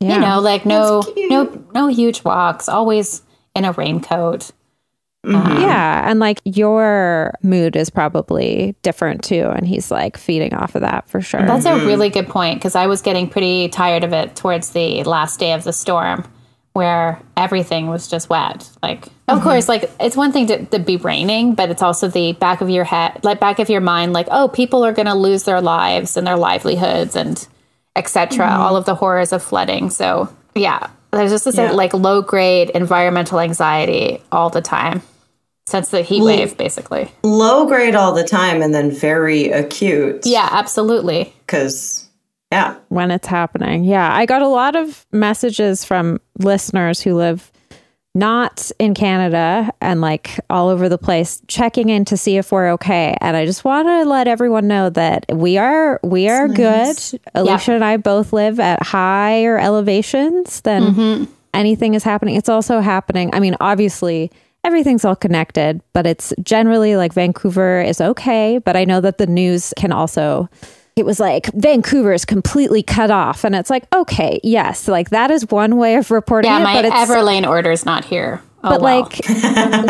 [0.00, 0.14] Yeah.
[0.14, 3.22] You know, like no no no huge walks, always
[3.56, 4.50] in a raincoat.
[5.24, 5.62] Mm-hmm.
[5.62, 6.10] Yeah.
[6.10, 9.48] And like your mood is probably different too.
[9.54, 11.46] And he's like feeding off of that for sure.
[11.46, 11.86] That's a mm-hmm.
[11.86, 15.52] really good point because I was getting pretty tired of it towards the last day
[15.52, 16.24] of the storm
[16.72, 18.68] where everything was just wet.
[18.82, 19.42] Like, of mm-hmm.
[19.42, 22.70] course, like it's one thing to, to be raining, but it's also the back of
[22.70, 25.60] your head, like back of your mind, like, oh, people are going to lose their
[25.60, 27.46] lives and their livelihoods and
[27.94, 28.46] etc.
[28.48, 29.90] All of the horrors of flooding.
[29.90, 31.72] So, yeah, there's just this Yeah.
[31.72, 35.02] like low grade environmental anxiety all the time
[35.66, 37.10] since the heat wave, basically.
[37.22, 40.26] Low grade all the time and then very acute.
[40.26, 41.32] Yeah, absolutely.
[41.46, 42.08] Because,
[42.50, 42.76] yeah.
[42.88, 43.84] when it's happening.
[43.84, 47.52] Yeah, I got a lot of messages from listeners who live
[48.14, 52.72] not in Canada and like all over the place checking in to see if we're
[52.72, 53.16] okay.
[53.22, 56.96] And I just want to let everyone know that we are we are good.
[57.34, 61.32] Alicia and I both live at higher elevations than mm-hmm.
[61.54, 62.34] anything is happening.
[62.34, 63.34] It's also happening.
[63.34, 64.30] I mean, obviously
[64.64, 69.26] everything's all connected, but it's generally like Vancouver is okay, but I know that the
[69.26, 70.48] news can also
[70.94, 75.30] it was like Vancouver is completely cut off, and it's like okay, yes, like that
[75.30, 78.42] is one way of reporting Yeah, it, my but it's Everlane order's not here.
[78.64, 79.00] Oh, but well.
[79.00, 79.26] like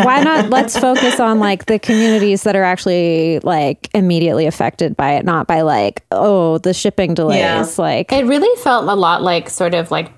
[0.07, 5.13] why not let's focus on like the communities that are actually like immediately affected by
[5.17, 7.67] it, not by like oh the shipping delays, Yeah.
[7.77, 10.11] like It really felt a lot like sort of like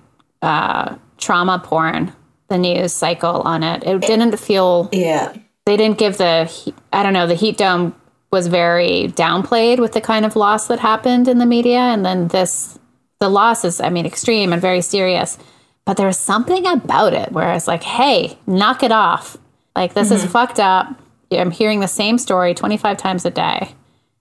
[0.43, 2.12] uh, trauma porn,
[2.49, 3.85] the news cycle on it.
[3.85, 5.33] It didn't feel, Yeah.
[5.66, 6.51] they didn't give the,
[6.93, 7.95] I don't know, the heat dome
[8.31, 11.79] was very downplayed with the kind of loss that happened in the media.
[11.79, 12.79] And then this,
[13.21, 15.39] the loss is, I mean, extreme and very serious.
[15.85, 19.37] But there's something about it where it's like, hey, knock it off.
[19.77, 20.31] Like, this is mm-hmm.
[20.31, 21.01] fucked up.
[21.31, 23.75] I'm hearing the same story 25 times a day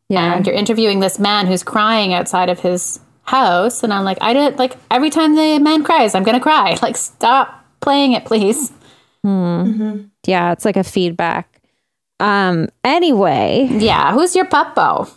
[0.09, 4.17] yeah, and you're interviewing this man who's crying outside of his house and i'm like
[4.19, 8.25] i didn't like every time the man cries i'm gonna cry like stop playing it
[8.25, 8.71] please.
[9.23, 11.61] Yeah, it's like a feedback.
[12.19, 12.67] Um.
[12.83, 15.11] Anyway, yeah who's your puppo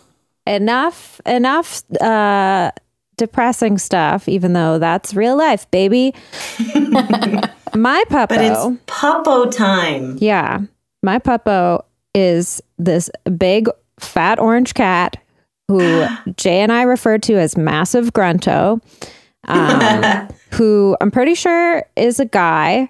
[0.45, 2.71] enough enough uh
[3.17, 6.13] depressing stuff even though that's real life baby.
[7.75, 10.17] My puppo But it's puppo time.
[10.19, 10.61] yeah.
[11.03, 11.83] My puppo
[12.15, 13.69] is this big
[13.99, 15.17] fat orange cat
[15.67, 16.05] who
[16.37, 18.79] jay and i refer to as massive grunto
[19.47, 22.89] um, who i'm pretty sure is a guy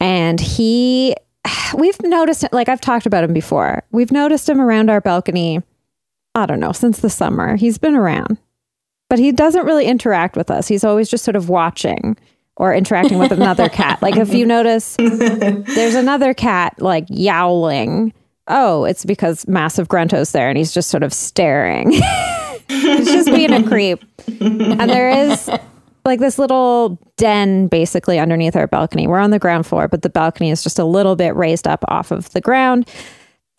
[0.00, 1.14] and he
[1.76, 5.62] we've noticed like i've talked about him before we've noticed him around our balcony
[6.34, 7.56] I don't know, since the summer.
[7.56, 8.38] He's been around,
[9.10, 10.68] but he doesn't really interact with us.
[10.68, 12.16] He's always just sort of watching
[12.56, 14.00] or interacting with another cat.
[14.00, 18.12] Like if you notice, there's another cat like yowling.
[18.48, 21.92] Oh, it's because Massive Grunto's there and he's just sort of staring.
[22.68, 24.02] he's just being a creep.
[24.40, 25.50] And there is
[26.04, 29.06] like this little den basically underneath our balcony.
[29.06, 31.84] We're on the ground floor, but the balcony is just a little bit raised up
[31.88, 32.88] off of the ground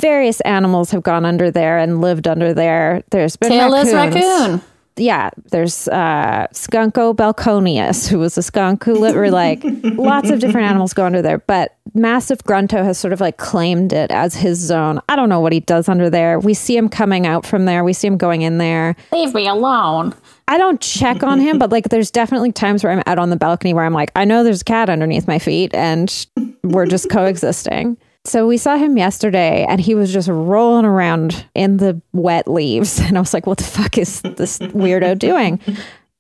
[0.02, 3.04] various animals have gone under there and lived under there.
[3.12, 4.16] There's been tailless raccoons.
[4.16, 4.62] raccoon
[4.96, 10.40] Yeah, there's uh, Skunko balconius, who was a skunk who lived, or like lots of
[10.40, 11.40] different animals go under there.
[11.40, 15.00] But Massive Grunto has sort of like claimed it as his zone.
[15.10, 16.40] I don't know what he does under there.
[16.40, 17.84] We see him coming out from there.
[17.84, 18.96] We see him going in there.
[19.12, 20.14] leave me alone
[20.48, 23.36] I don't check on him, but like there's definitely times where I'm out on the
[23.36, 26.28] balcony where I'm like, I know there's a cat underneath my feet and
[26.64, 27.98] we're just coexisting.
[28.26, 33.00] So we saw him yesterday and he was just rolling around in the wet leaves.
[33.04, 35.60] And I was like, what the fuck is this weirdo doing?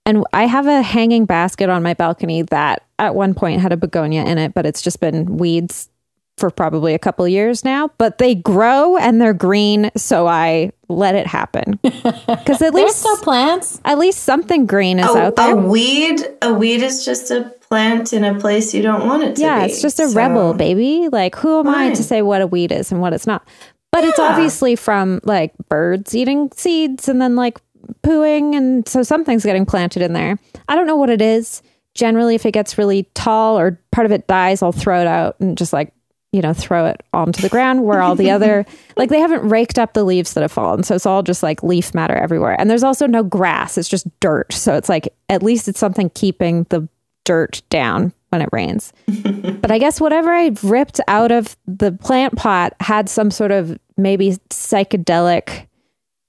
[0.06, 3.78] And I have a hanging basket on my balcony that at one point had a
[3.78, 5.90] begonia in it, but it's just been weeds
[6.38, 7.90] for probably a couple years now.
[7.98, 11.80] But they grow and they're green, so I let it happen.
[12.28, 15.54] Because at there's least still plants at least something green is A, out there.
[15.54, 19.30] a weed, a weed is just a plant in a place you don't want it
[19.30, 19.41] to be.
[19.41, 19.72] yeah, be.
[19.72, 21.10] it's just a So- rebel, baby.
[21.12, 23.48] Like, who am I to say what a weed is and what it's not?
[23.91, 27.60] But it's obviously from like birds eating seeds and then like
[28.04, 28.56] pooing.
[28.56, 30.38] And so something's getting planted in there.
[30.68, 31.62] I don't know what it is.
[31.95, 35.40] Generally, if it gets really tall or part of it dies, I'll throw it out
[35.40, 35.94] and just like,
[36.32, 38.66] you know, throw it onto the ground where all the other,
[38.98, 40.82] like, they haven't raked up the leaves that have fallen.
[40.82, 42.56] So it's all just like leaf matter everywhere.
[42.60, 44.52] And there's also no grass, it's just dirt.
[44.54, 46.88] So it's like, at least it's something keeping the
[47.24, 48.94] dirt down when it rains.
[49.62, 53.78] but I guess whatever I ripped out of the plant pot had some sort of
[53.98, 55.68] maybe psychedelic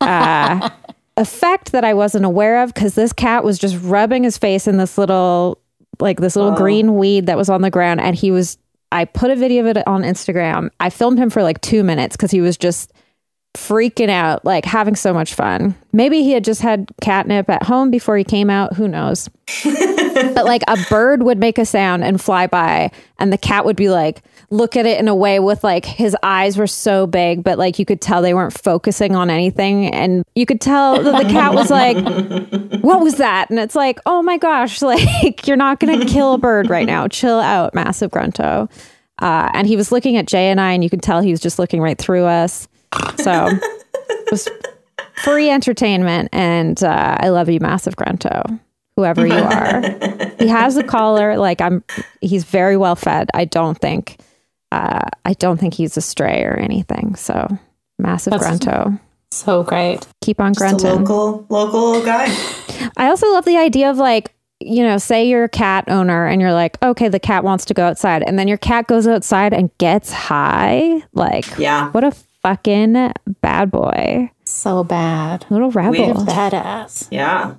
[0.01, 0.71] uh,
[1.17, 4.77] effect that I wasn't aware of because this cat was just rubbing his face in
[4.77, 5.61] this little,
[5.99, 8.01] like this little green weed that was on the ground.
[8.01, 8.59] And he was,
[8.93, 10.71] I put a video of it on Instagram.
[10.81, 12.93] I filmed him for like two minutes because he was just
[13.55, 15.75] freaking out, like having so much fun.
[15.93, 18.75] Maybe he had just had catnip at home before he came out.
[18.75, 19.31] Who knows?
[20.15, 23.77] but like a bird would make a sound and fly by, and the cat would
[23.77, 27.43] be like, look at it in a way with like his eyes were so big,
[27.43, 29.93] but like you could tell they weren't focusing on anything.
[29.93, 31.97] And you could tell that the cat was like,
[32.83, 33.51] what was that?
[33.51, 36.87] And it's like, oh my gosh, like you're not going to kill a bird right
[36.87, 37.09] now.
[37.09, 38.71] Chill out, massive grunto.
[39.21, 41.41] Uh, and he was looking at Jay and I, and you could tell he was
[41.41, 42.69] just looking right through us.
[43.23, 44.49] So it was
[45.23, 46.29] free entertainment.
[46.33, 48.59] And uh, I love you, massive grunto,
[48.97, 49.83] whoever you are.
[50.39, 51.37] he has a collar.
[51.37, 51.83] Like I'm,
[52.21, 53.29] he's very well fed.
[53.35, 54.19] I don't think,
[54.73, 57.15] uh, I don't think he's a stray or anything.
[57.17, 57.49] So
[57.99, 59.01] massive That's- grunto.
[59.31, 60.07] So great.
[60.23, 61.05] Keep on Just a grunting.
[61.07, 62.27] local local guy.
[62.97, 66.41] I also love the idea of like, you know, say you're a cat owner and
[66.41, 69.53] you're like, okay, the cat wants to go outside, and then your cat goes outside
[69.53, 71.03] and gets high.
[71.15, 71.91] Like, Yeah.
[71.91, 72.13] what a
[72.43, 73.13] fucking
[73.43, 75.45] bad boy, So bad.
[75.51, 76.15] little rebel.
[76.25, 77.09] Badass.
[77.11, 77.55] Yeah.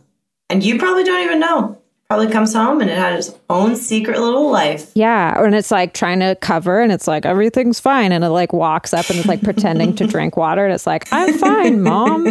[0.50, 1.82] And you probably don't even know.
[2.08, 4.92] Probably comes home and it had its own secret little life.
[4.94, 8.54] Yeah, and it's like trying to cover, and it's like everything's fine, and it like
[8.54, 12.28] walks up and it's like pretending to drink water, and it's like, I'm fine, mom.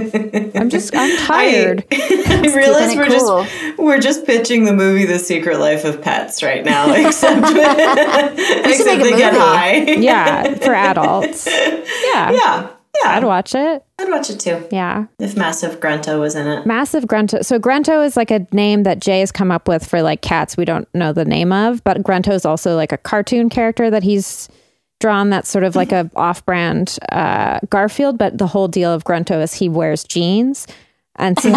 [0.55, 1.85] I'm just, I'm tired.
[1.93, 3.43] I realize we're cool.
[3.47, 8.87] just we're just pitching the movie The Secret Life of Pets right now, except except
[8.87, 9.79] make a they get high.
[9.95, 11.49] yeah, for adults.
[11.49, 12.71] Yeah, Yeah.
[13.03, 13.11] Yeah.
[13.11, 13.85] I'd watch it.
[13.99, 14.67] I'd watch it too.
[14.71, 15.07] Yeah.
[15.19, 16.65] If Massive Grunto was in it.
[16.67, 17.45] Massive Grunto.
[17.45, 20.57] So Grunto is like a name that Jay has come up with for like cats
[20.57, 24.03] we don't know the name of, but Grunto is also like a cartoon character that
[24.03, 24.49] he's
[25.01, 29.43] drawn that's sort of like a off-brand uh, Garfield, but the whole deal of Grunto
[29.43, 30.67] is he wears jeans.
[31.17, 31.57] And so the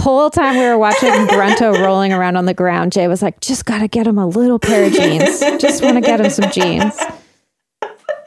[0.00, 3.64] whole time we were watching Grunto rolling around on the ground, Jay was like, just
[3.64, 5.40] got to get him a little pair of jeans.
[5.60, 6.98] Just want to get him some jeans.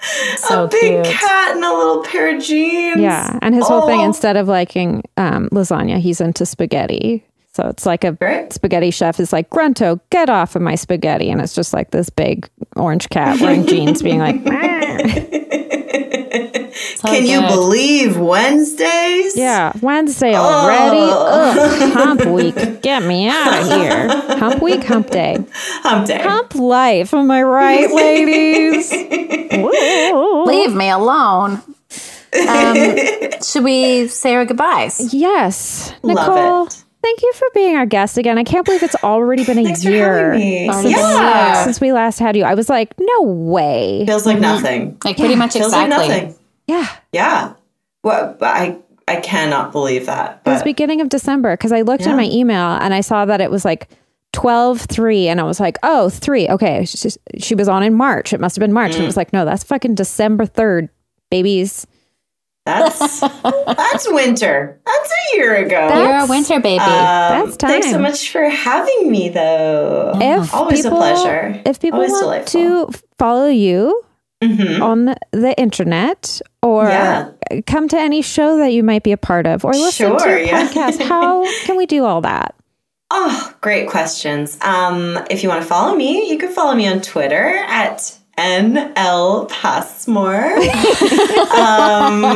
[0.38, 1.16] So a big cute.
[1.16, 3.00] cat and a little pair of jeans.
[3.02, 3.38] Yeah.
[3.42, 4.06] And his whole thing, Oh.
[4.06, 7.24] instead of liking um, lasagna, he's into spaghetti.
[7.54, 8.54] So it's like a Great.
[8.54, 11.30] spaghetti chef is like, Grunto, get off of my spaghetti.
[11.32, 14.36] And it's just like this big orange cat wearing jeans being like,
[16.98, 19.38] So Can you believe Wednesdays?
[19.38, 20.98] yeah, Wednesday already?
[21.00, 22.82] Ugh, hump week.
[22.82, 24.08] Get me out of here.
[24.40, 25.38] Hump week, hump day.
[25.84, 26.18] Hump day.
[26.24, 27.14] Hump life.
[27.14, 28.92] Am I right, ladies?
[28.92, 31.62] Leave me alone.
[32.48, 32.98] Um,
[33.44, 35.14] should we say our goodbyes?
[35.14, 35.94] Yes.
[36.02, 36.84] Love Nicole, it.
[37.04, 38.40] thank you for being our guest again.
[38.40, 40.32] I can't believe it's already been a Thanks year.
[40.34, 40.70] having me.
[40.70, 41.64] Already Yeah.
[41.64, 42.44] since we last had you.
[42.44, 44.04] I was like, no way.
[44.08, 44.98] Feels like nothing.
[45.06, 45.98] Like pretty much Feels exactly.
[46.08, 46.36] like nothing.
[46.68, 46.88] Yeah.
[47.12, 47.54] Yeah.
[48.04, 48.78] Well, I
[49.08, 50.42] I cannot believe that.
[50.46, 52.12] It was beginning of December because I looked Yeah.
[52.12, 53.90] in my email and I saw that it was like
[54.34, 56.48] 12 3 and I was like, oh, three.
[56.50, 56.84] Okay.
[56.86, 58.34] She, she was on in March.
[58.34, 58.94] It must have been March.
[58.96, 60.90] And it was like, no, that's fucking December 3rd,
[61.32, 61.88] babies.
[62.66, 64.80] that's that's winter.
[64.86, 65.88] That's a year ago.
[66.04, 66.80] You're a winter baby.
[66.84, 70.12] Um, That's Thanks so much for having me, though.
[70.16, 71.62] If Always people, a pleasure.
[71.66, 72.92] If people Always want delightful.
[72.92, 74.04] to follow you
[74.44, 74.82] Mhm.
[74.82, 77.30] on the internet or Yeah.
[77.66, 80.46] come to any show that you might be a part of or listen to a
[80.46, 80.68] yeah.
[80.68, 82.54] podcast, how can we do all that?
[83.10, 84.58] Oh, great questions.
[84.62, 89.46] Um, if you want to follow me, you can follow me on Twitter at NL
[89.50, 90.54] Passmore.
[90.58, 92.24] um,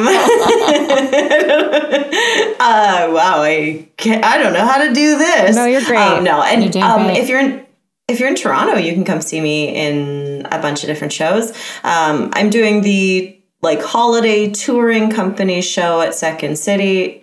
[2.60, 5.56] uh, wow, I can't, I don't know how to do this.
[5.56, 5.98] No, you're great.
[6.00, 7.18] Um, no, and You're um, great.
[7.18, 7.66] if you're in
[8.12, 11.52] if you're in Toronto, you can come see me in a bunch of different shows.
[11.84, 17.22] Um, I'm doing the like holiday touring company show at Second City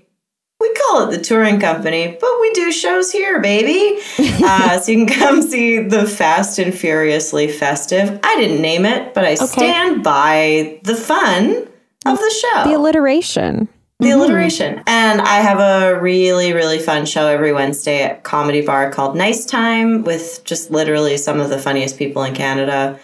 [0.61, 4.01] we call it the touring company, but we do shows here, baby.
[4.19, 8.19] uh, so you can come see the Fast and Furiously Festive.
[8.23, 11.69] I didn't name it, but I stand by the fun
[12.07, 13.69] of the show The alliteration.
[14.01, 14.83] The alliteration.
[14.87, 19.45] And I have a really, really fun show every Wednesday at Comedy Bar called Nice
[19.45, 23.01] Time with just literally some of the funniest people in Canada.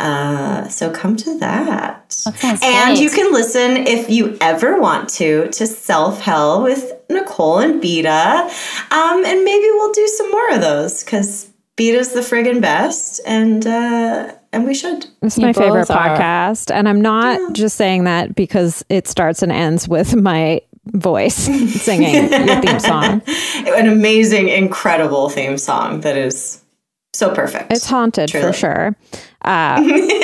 [0.00, 2.10] Uh, so come to that.
[2.12, 3.00] sounds and great.
[3.00, 8.48] you can listen if you ever want to to Self Hell with Nicole and Beta.
[8.90, 11.47] Um, and maybe we'll do some more of those because
[11.78, 15.06] Beta's the friggin' best, and uh, and we should.
[15.22, 16.18] It's my favorite both are.
[16.18, 16.74] podcast.
[16.74, 21.34] And I'm not just saying that because it starts and ends with my voice
[21.82, 23.22] singing your theme song.
[23.68, 26.64] An amazing, incredible theme song that is
[27.12, 27.72] so perfect.
[27.72, 28.96] It's haunted for sure.
[29.42, 29.80] Uh,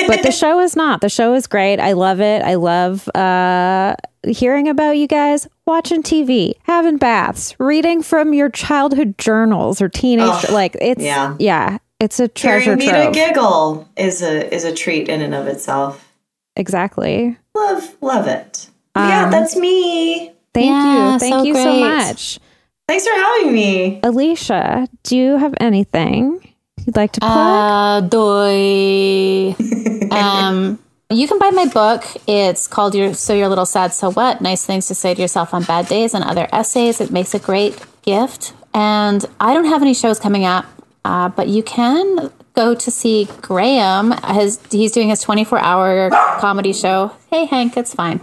[0.07, 1.01] but the show is not.
[1.01, 1.79] The show is great.
[1.81, 2.43] I love it.
[2.43, 3.95] I love uh,
[4.27, 10.27] hearing about you guys watching TV, having baths, reading from your childhood journals or teenage.
[10.29, 11.37] Ugh, like it's yeah.
[11.39, 13.15] yeah, it's a treasure Hearing me trove.
[13.15, 16.13] giggle is a is a treat in and of itself.
[16.57, 17.37] exactly.
[17.55, 18.69] Love love it.
[18.97, 20.33] yeah, Um, that's me.
[20.53, 21.19] Thank Yeah, you.
[21.21, 22.05] Thank so you so much.
[22.07, 22.39] Thanks
[22.87, 24.01] Thanks for having me.
[24.03, 26.54] Alicia, do you have anything
[26.87, 27.33] you'd like to plug?
[27.33, 29.55] Uh, doy.
[30.11, 30.79] um,
[31.11, 32.05] you can buy my book.
[32.27, 34.41] It's called "Your So You're a Little Sad, So What?
[34.41, 37.39] Nice Things to Say to Yourself on Bad Days and Other Essays." It makes a
[37.39, 38.53] great gift.
[38.73, 40.67] And I don't have any shows coming up,
[41.05, 44.13] uh, but you can go to see Graham.
[44.35, 47.13] His, he's doing his 24 hour comedy show.
[47.31, 48.21] Hey, Hank, it's fine.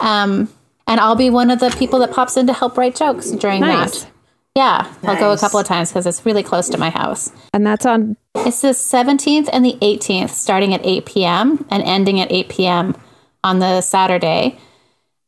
[0.00, 0.48] Um,
[0.86, 3.60] and I'll be one of the people that pops in to help write jokes during
[3.60, 4.04] Nice.
[4.04, 4.10] that.
[4.56, 7.32] Yeah, I'll go a couple of times because it's really close to my house.
[7.52, 11.66] and that's on It's the 17th and the 18th, starting at 8 p.m.
[11.70, 12.96] and ending at 8 p.m.
[13.42, 14.58] on the Saturday.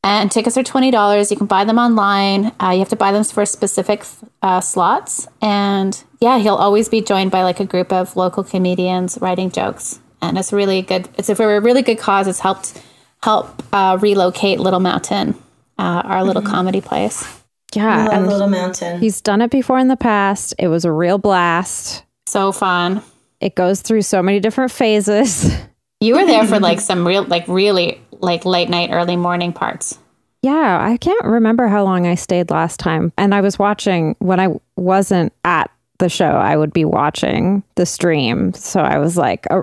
[0.04, 1.30] And tickets are $20.
[1.32, 2.52] You can buy them online.
[2.62, 4.04] Uh, you have to buy them for specific
[4.42, 5.26] uh, slots.
[5.42, 9.98] And yeah, he'll always be joined by like a group of local comedians writing jokes.
[10.22, 11.08] And it's really good.
[11.18, 12.28] It's for a really good cause.
[12.28, 12.80] It's helped
[13.24, 15.34] help uh, relocate Little Mountain,
[15.76, 17.35] uh, our little comedy place.
[17.76, 19.00] Yeah, Love and Little Mountain.
[19.00, 20.54] he's done it before in the past.
[20.58, 22.04] It was a real blast.
[22.26, 23.02] So fun.
[23.40, 25.54] It goes through so many different phases.
[25.98, 29.98] You were there for like some real, like really, like late night, early morning parts.
[30.42, 33.14] Yeah, I can't remember how long I stayed last time.
[33.16, 37.86] And I was watching when I wasn't at the show, I would be watching the
[37.86, 38.52] stream.
[38.54, 39.62] So I was like, uh,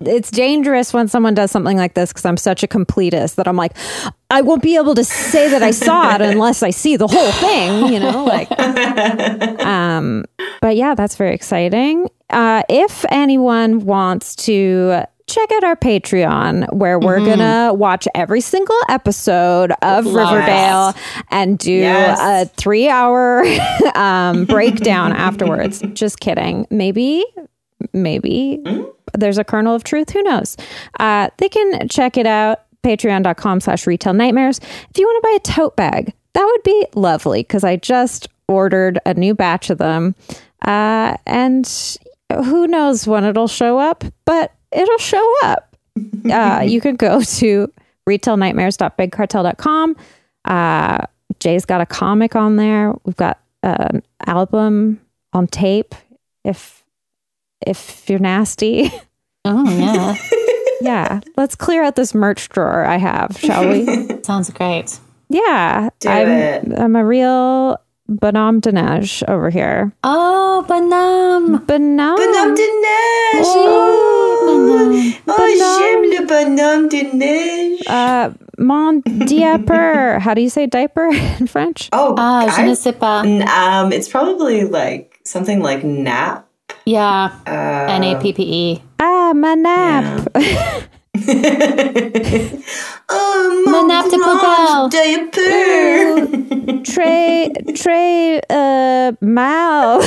[0.00, 3.56] it's dangerous when someone does something like this because I'm such a completist that I'm
[3.56, 3.76] like,
[4.30, 7.32] I won't be able to say that I saw it unless I see the whole
[7.32, 8.24] thing, you know?
[8.24, 8.50] Like,
[9.60, 10.24] um,
[10.60, 12.08] but yeah, that's very exciting.
[12.30, 18.78] Uh, if anyone wants to check out our Patreon, where we're gonna watch every single
[18.88, 20.94] episode of Riverdale
[21.30, 22.18] and do Yes.
[22.20, 23.44] a three-hour
[23.94, 25.82] um, breakdown afterwards.
[25.94, 26.66] Just kidding.
[26.70, 27.24] Maybe,
[27.92, 28.62] maybe
[29.16, 30.10] there's a kernel of truth.
[30.10, 30.56] Who knows?
[31.00, 32.60] Uh, they can check it out.
[32.82, 34.58] Patreon.com slash retail nightmares.
[34.58, 38.28] If you want to buy a tote bag, that would be lovely because I just
[38.46, 40.14] ordered a new batch of them.
[40.66, 41.66] Uh, and
[42.30, 45.70] who knows when it'll show up, but it'll show up.
[46.28, 47.70] Uh, you can go to
[48.08, 49.96] retailnightmares.bigcartel.com.
[50.44, 50.98] Uh,
[51.38, 52.94] Jay's got a comic on there.
[53.04, 55.00] We've got an album
[55.32, 55.94] on tape.
[56.42, 56.82] If
[57.66, 58.90] if you're nasty,
[59.44, 60.16] Oh yeah,
[60.80, 63.84] yeah, let's clear out this merch drawer I have, shall we?
[64.22, 64.98] sounds great.
[65.28, 66.78] Yeah, Do I'm, it.
[66.78, 67.78] I'm a real
[68.08, 69.92] Bonhomme Dinesh over here.
[70.02, 71.66] Oh, Banam.
[71.66, 72.16] Bonhomme.
[72.16, 74.23] Bonhomme de neige.
[74.46, 74.92] Oh,
[75.28, 77.80] oh j'aime le bonhomme de neige.
[77.88, 80.18] Uh, mon diaper.
[80.20, 81.08] How do you say diaper
[81.40, 81.88] in French?
[81.92, 83.22] oh, Ah, je I- ne sais pas.
[83.24, 86.44] n- um, it's probably like something like nap.
[86.86, 88.82] Yeah, Uh, N A P P E.
[89.00, 90.04] Ah, ma nap.
[93.08, 94.88] oh, Mon mon nap de grand poubelle.
[94.90, 96.82] diaper.
[96.84, 100.00] Très, très uh, mal.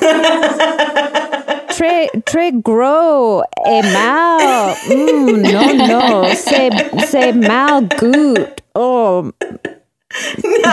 [1.76, 4.74] très, très gros et mal.
[4.88, 6.70] Mm, non, non, c'est,
[7.06, 8.34] c'est mal goût.
[8.74, 9.24] Oh,
[10.44, 10.70] no.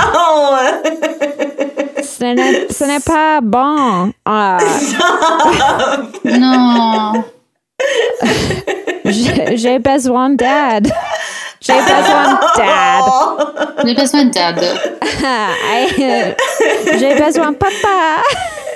[2.04, 4.12] ce n'est, ce n'est pas bon.
[4.26, 4.58] Ah,
[6.24, 7.24] Non.
[9.06, 10.92] j'ai, j'ai besoin d'aide.
[11.60, 13.06] J'ai besoin d'aide.
[13.86, 14.64] J'ai besoin d'aide.
[17.00, 18.22] J'ai besoin de papa.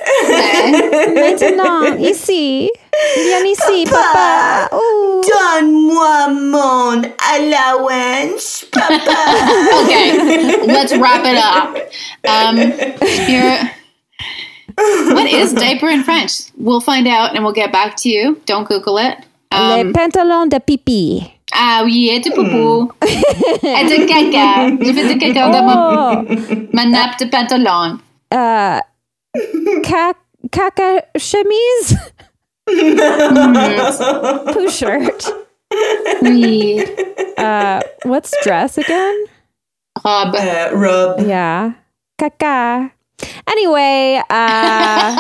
[1.15, 2.69] Maintenant, ici.
[3.15, 4.69] Viens ici, papa.
[4.72, 5.22] Ouh.
[5.22, 7.02] Donne-moi mon
[7.34, 8.99] allowance, papa.
[9.84, 11.76] Okay, let's wrap it up.
[12.27, 12.57] Um,
[13.27, 13.72] here,
[15.14, 16.52] what is diaper in French?
[16.57, 18.40] We'll find out and we'll get back to you.
[18.45, 19.18] Don't Google it.
[19.52, 21.32] Les Um, pantalons de pipi.
[21.53, 22.91] ah oui, et de poupou.
[23.02, 24.69] et de caca.
[24.82, 26.36] J'ai fait de caca dans ma, Oh,
[26.73, 27.99] ma nappe de pantalon.
[28.34, 28.82] uh,
[29.83, 30.13] ca-
[30.51, 31.95] caca chemise?
[34.53, 35.25] Poo shirt.
[36.21, 36.83] Oui.
[37.37, 39.25] Uh, what's dress again?
[40.03, 40.35] Robe.
[40.35, 41.19] Uh, rub.
[41.27, 41.73] Yeah.
[42.19, 42.91] Caca.
[43.47, 45.15] Anyway, uh,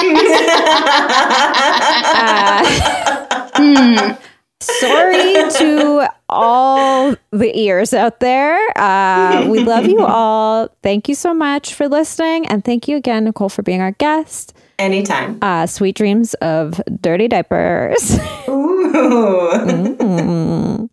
[3.55, 4.15] uh,
[4.65, 8.59] sorry to all the ears out there.
[8.77, 10.69] Uh, we love you all.
[10.83, 12.47] Thank you so much for listening.
[12.47, 14.53] And thank you again, Nicole, for being our guest.
[14.77, 15.39] Anytime.
[15.41, 18.17] Uh, sweet dreams of dirty diapers.
[18.47, 18.71] Ooh.
[20.05, 20.89] Mm.